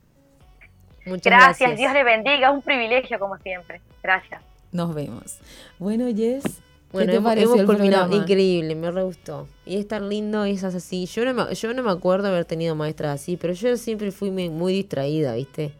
gracias. 1.05 1.77
Dios 1.77 1.93
le 1.93 2.03
bendiga, 2.03 2.51
un 2.51 2.61
privilegio 2.61 3.19
como 3.19 3.37
siempre. 3.37 3.81
Gracias. 4.03 4.41
Nos 4.71 4.93
vemos. 4.93 5.39
Bueno, 5.79 6.07
Jess. 6.15 6.61
Bueno, 6.91 7.11
hemos, 7.11 7.35
hemos 7.35 8.13
increíble, 8.13 8.73
me 8.73 8.89
re 8.89 9.03
gustó. 9.03 9.49
Y 9.65 9.77
es 9.77 9.87
tan 9.87 10.07
lindo 10.07 10.45
esas 10.45 10.75
así. 10.75 11.05
Yo 11.07 11.25
no, 11.25 11.33
me, 11.33 11.53
yo 11.53 11.73
no 11.73 11.83
me 11.83 11.91
acuerdo 11.91 12.29
haber 12.29 12.45
tenido 12.45 12.73
maestras 12.73 13.21
así, 13.21 13.35
pero 13.35 13.53
yo 13.53 13.75
siempre 13.75 14.11
fui 14.11 14.31
muy, 14.31 14.73
distraída, 14.73 15.35
¿viste? 15.35 15.73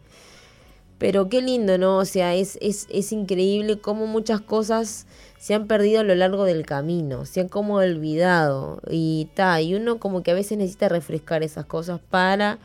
Pero 0.98 1.30
qué 1.30 1.40
lindo, 1.40 1.78
¿no? 1.78 1.96
O 1.98 2.04
sea, 2.04 2.34
es, 2.34 2.58
es, 2.60 2.86
es 2.90 3.12
increíble 3.12 3.78
cómo 3.78 4.06
muchas 4.06 4.42
cosas 4.42 5.06
se 5.38 5.54
han 5.54 5.66
perdido 5.66 6.00
a 6.00 6.04
lo 6.04 6.14
largo 6.14 6.44
del 6.44 6.66
camino, 6.66 7.24
se 7.24 7.40
han 7.40 7.48
como 7.48 7.76
olvidado. 7.76 8.80
Y 8.90 9.28
ta, 9.34 9.60
y 9.62 9.74
uno 9.74 9.98
como 9.98 10.22
que 10.22 10.32
a 10.32 10.34
veces 10.34 10.58
necesita 10.58 10.90
refrescar 10.90 11.42
esas 11.42 11.64
cosas 11.64 12.00
para 12.10 12.58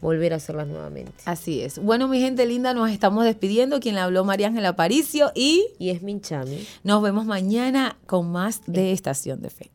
volver 0.00 0.32
a 0.32 0.36
hacerlas 0.36 0.66
nuevamente. 0.66 1.12
Así 1.24 1.62
es. 1.62 1.78
Bueno, 1.78 2.08
mi 2.08 2.20
gente 2.20 2.46
linda, 2.46 2.74
nos 2.74 2.90
estamos 2.90 3.24
despidiendo. 3.24 3.80
Quien 3.80 3.94
le 3.94 4.00
habló 4.00 4.24
María 4.24 4.48
Ángela 4.48 4.70
Aparicio 4.70 5.32
y... 5.34 5.66
Y 5.78 5.90
es 5.90 6.02
Minchami. 6.02 6.66
Nos 6.82 7.02
vemos 7.02 7.26
mañana 7.26 7.96
con 8.06 8.30
más 8.30 8.60
de 8.66 8.92
Estación 8.92 9.42
de 9.42 9.50
Fe. 9.50 9.70